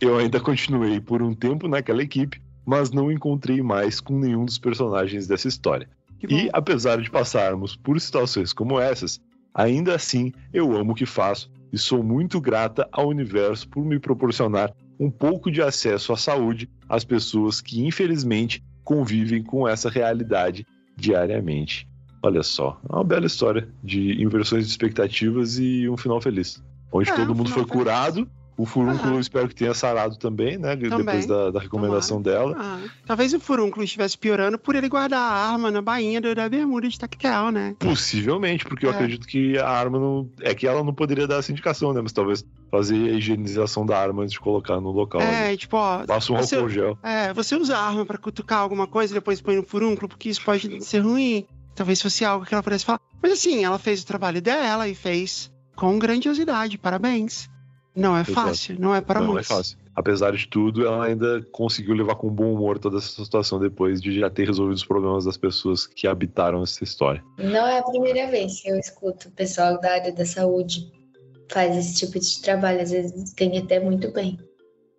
[0.00, 4.58] Eu ainda continuei por um tempo naquela equipe, mas não encontrei mais com nenhum dos
[4.58, 5.88] personagens dessa história.
[6.28, 9.20] E apesar de passarmos por situações como essas,
[9.54, 14.00] ainda assim eu amo o que faço e sou muito grata ao universo por me
[14.00, 20.66] proporcionar um pouco de acesso à saúde às pessoas que infelizmente convivem com essa realidade
[20.96, 21.88] diariamente.
[22.22, 26.62] Olha só, é uma bela história de inversões de expectativas e um final feliz.
[26.92, 27.72] Onde é, todo mundo foi feliz.
[27.72, 29.20] curado o furúnculo, uhum.
[29.20, 30.76] espero que tenha sarado também, né?
[30.76, 31.04] Também.
[31.04, 32.56] Depois da, da recomendação dela.
[32.56, 36.88] Ah, talvez o furúnculo estivesse piorando por ele guardar a arma na bainha da bermuda
[36.88, 37.74] de tactel, né?
[37.80, 38.88] Possivelmente, porque é.
[38.88, 40.30] eu acredito que a arma não.
[40.40, 42.00] É que ela não poderia dar essa indicação, né?
[42.00, 45.20] Mas talvez fazer a higienização da arma antes de colocar no local.
[45.20, 45.56] É, né?
[45.56, 46.04] tipo, ó.
[46.06, 46.98] Passa um você, álcool gel.
[47.02, 50.28] É, você usa a arma pra cutucar alguma coisa e depois põe no furúnculo, porque
[50.28, 51.44] isso pode ser ruim.
[51.74, 53.00] Talvez fosse algo que ela pudesse falar.
[53.20, 56.78] Mas assim, ela fez o trabalho dela e fez com grandiosidade.
[56.78, 57.48] Parabéns.
[57.94, 59.78] Não é fácil, não é para Não é fácil.
[59.94, 64.18] Apesar de tudo, ela ainda conseguiu levar com bom humor toda essa situação depois de
[64.18, 67.22] já ter resolvido os problemas das pessoas que habitaram essa história.
[67.38, 70.92] Não é a primeira vez que eu escuto o pessoal da área da saúde
[71.48, 74.38] faz esse tipo de trabalho, às vezes tem até muito bem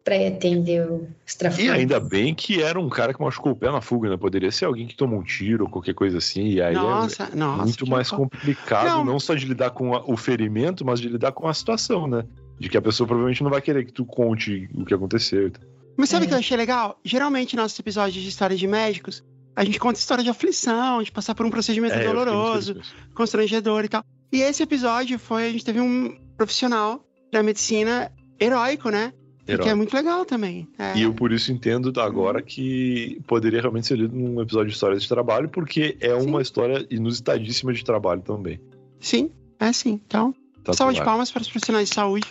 [0.06, 1.76] para atender os traficantes.
[1.76, 4.16] E ainda bem que era um cara que machucou o pé na fuga, né?
[4.16, 6.46] Poderia ser alguém que tomou um tiro ou qualquer coisa assim.
[6.46, 9.04] E aí nossa, é nossa, muito mais complicado, não.
[9.06, 9.20] não.
[9.20, 12.24] só de lidar com o ferimento, mas de lidar com a situação, né?
[12.60, 15.52] De que a pessoa provavelmente não vai querer que tu conte o que aconteceu.
[15.98, 16.28] Mas sabe o é.
[16.30, 17.00] que eu achei legal?
[17.04, 19.24] Geralmente, nossos episódios de história de médicos,
[19.56, 22.80] a gente conta história de aflição, de passar por um procedimento é, doloroso,
[23.14, 24.04] constrangedor e tal.
[24.32, 29.14] E esse episódio foi, a gente teve um profissional da medicina heróico, né?
[29.46, 30.68] Que é muito legal também.
[30.78, 30.98] É.
[30.98, 35.04] E eu por isso entendo agora que poderia realmente ser lido num episódio de histórias
[35.04, 38.60] de trabalho, porque é uma história inusitadíssima de trabalho também.
[39.00, 39.30] Sim,
[39.60, 40.02] é sim.
[40.08, 40.34] Então,
[40.64, 42.28] Tá salva de palmas para os profissionais de saúde.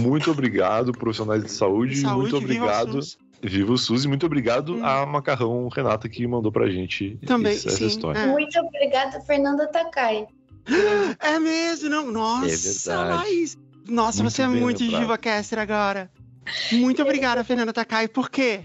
[0.00, 1.96] Muito obrigado, profissionais de saúde.
[1.96, 2.98] saúde, muito obrigado.
[3.42, 4.86] Viva o SUS e muito obrigado Hum.
[4.86, 8.20] a Macarrão Renata que mandou pra gente Também, essa sim, história.
[8.20, 8.26] é.
[8.28, 10.26] Muito obrigada, Fernanda Takai.
[11.18, 12.12] É mesmo, não?
[12.12, 12.96] Nossa, É.
[12.96, 13.58] Laís.
[13.88, 14.78] Nossa, Muito você é muito.
[14.78, 16.08] Diva Caster agora.
[16.70, 18.06] Muito obrigada, Fernanda Takai.
[18.06, 18.60] Por quê?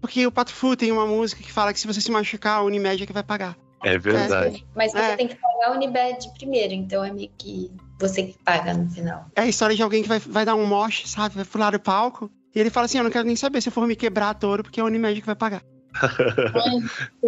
[0.00, 2.62] Porque o Pato Fu tem uma música que fala que se você se machucar, a
[2.62, 3.56] Unimed é que vai pagar.
[3.82, 4.64] É verdade.
[4.76, 5.16] Mas você É.
[5.16, 7.68] tem que pagar a Unibed primeiro, então é meio que
[8.00, 9.26] você que paga no final.
[9.36, 11.34] É a história de alguém que vai, vai dar um moche, sabe?
[11.36, 12.30] Vai pular do palco.
[12.54, 14.62] E ele fala assim: Eu não quero nem saber se eu for me quebrar todo,
[14.62, 15.62] porque é a Unimed que vai pagar.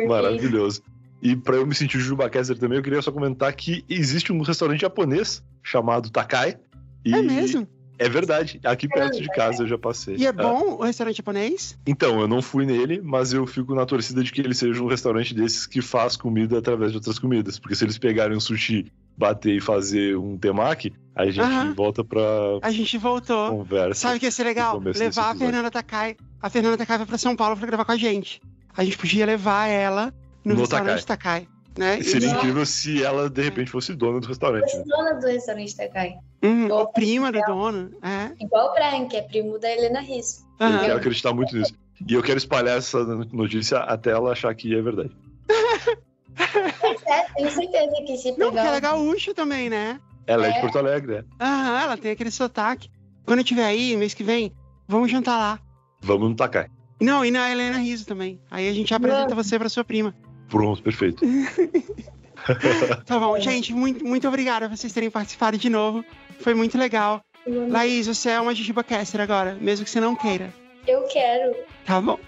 [0.08, 0.82] Maravilhoso.
[1.20, 4.80] E pra eu me sentir Jubacaster também, eu queria só comentar que existe um restaurante
[4.80, 6.56] japonês chamado Takai.
[7.04, 7.66] E É mesmo?
[7.98, 8.60] É verdade.
[8.64, 10.16] Aqui perto de casa eu já passei.
[10.16, 11.78] E é Ah, bom o restaurante japonês?
[11.86, 14.88] Então, eu não fui nele, mas eu fico na torcida de que ele seja um
[14.88, 17.60] restaurante desses que faz comida através de outras comidas.
[17.60, 22.22] Porque se eles pegarem um sushi, bater e fazer um temaki, a gente volta pra
[22.62, 23.50] A gente voltou.
[23.50, 24.00] conversa.
[24.00, 24.78] Sabe o que ia ser legal?
[24.78, 25.34] Levar a.
[25.36, 26.16] Fernanda Takai.
[26.40, 28.40] A Fernanda Takai vai pra São Paulo pra gravar com a gente.
[28.76, 30.12] A gente podia levar ela
[30.44, 31.46] no, No restaurante Takai.
[31.76, 31.98] né?
[31.98, 34.70] E- Seria incrível se ela, de repente, fosse dona do restaurante.
[34.70, 34.84] você né?
[34.86, 36.14] é dona do restaurante Takai.
[36.42, 37.90] Hum, a prima do dono.
[38.02, 38.32] É.
[38.44, 40.44] Igual o Brian, que é primo da Helena Risso.
[40.58, 40.78] Eu Aham.
[40.80, 41.74] quero acreditar muito nisso.
[42.08, 45.10] E eu quero espalhar essa notícia até ela achar que é verdade.
[46.38, 48.66] É, tenho certeza que se Não, porque pegar.
[48.66, 50.00] ela é gaúcha também, né?
[50.26, 50.60] Ela é, de É?
[50.60, 51.24] Porto Alegre, né?
[51.40, 52.88] Aham, ela tem aquele sotaque.
[53.24, 54.52] Quando eu estiver aí, mês que vem,
[54.88, 55.60] vamos jantar lá.
[56.00, 56.68] Vamos no Takai.
[57.00, 58.40] Não, e na Helena Riso também.
[58.50, 60.14] Aí a gente apresenta você pra sua prima.
[60.48, 61.24] Pronto, perfeito.
[63.06, 66.04] Tá bom, gente, muito, muito obrigada por vocês terem participado de novo.
[66.40, 67.20] Foi muito legal.
[67.46, 70.52] Laís, você é uma Jujuba Caster agora, mesmo que você não queira.
[70.86, 71.54] Eu quero.
[71.84, 72.18] Tá bom?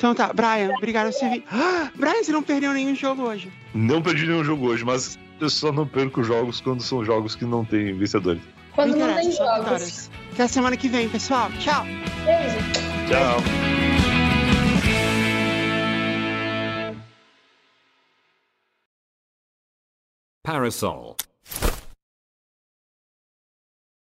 [0.00, 1.44] Então tá, Brian, obrigado por você vir.
[1.52, 3.52] Ah, Brian, você não perdeu nenhum jogo hoje.
[3.74, 7.44] Não perdi nenhum jogo hoje, mas eu só não perco jogos quando são jogos que
[7.44, 8.40] não têm vencedores.
[8.74, 9.58] Quando não tem jogos.
[9.58, 10.10] vitórias.
[10.32, 11.50] Até a semana que vem, pessoal.
[11.58, 11.84] Tchau.
[12.24, 12.56] Beijo.
[13.10, 13.36] Tchau.
[20.42, 21.14] Parasol.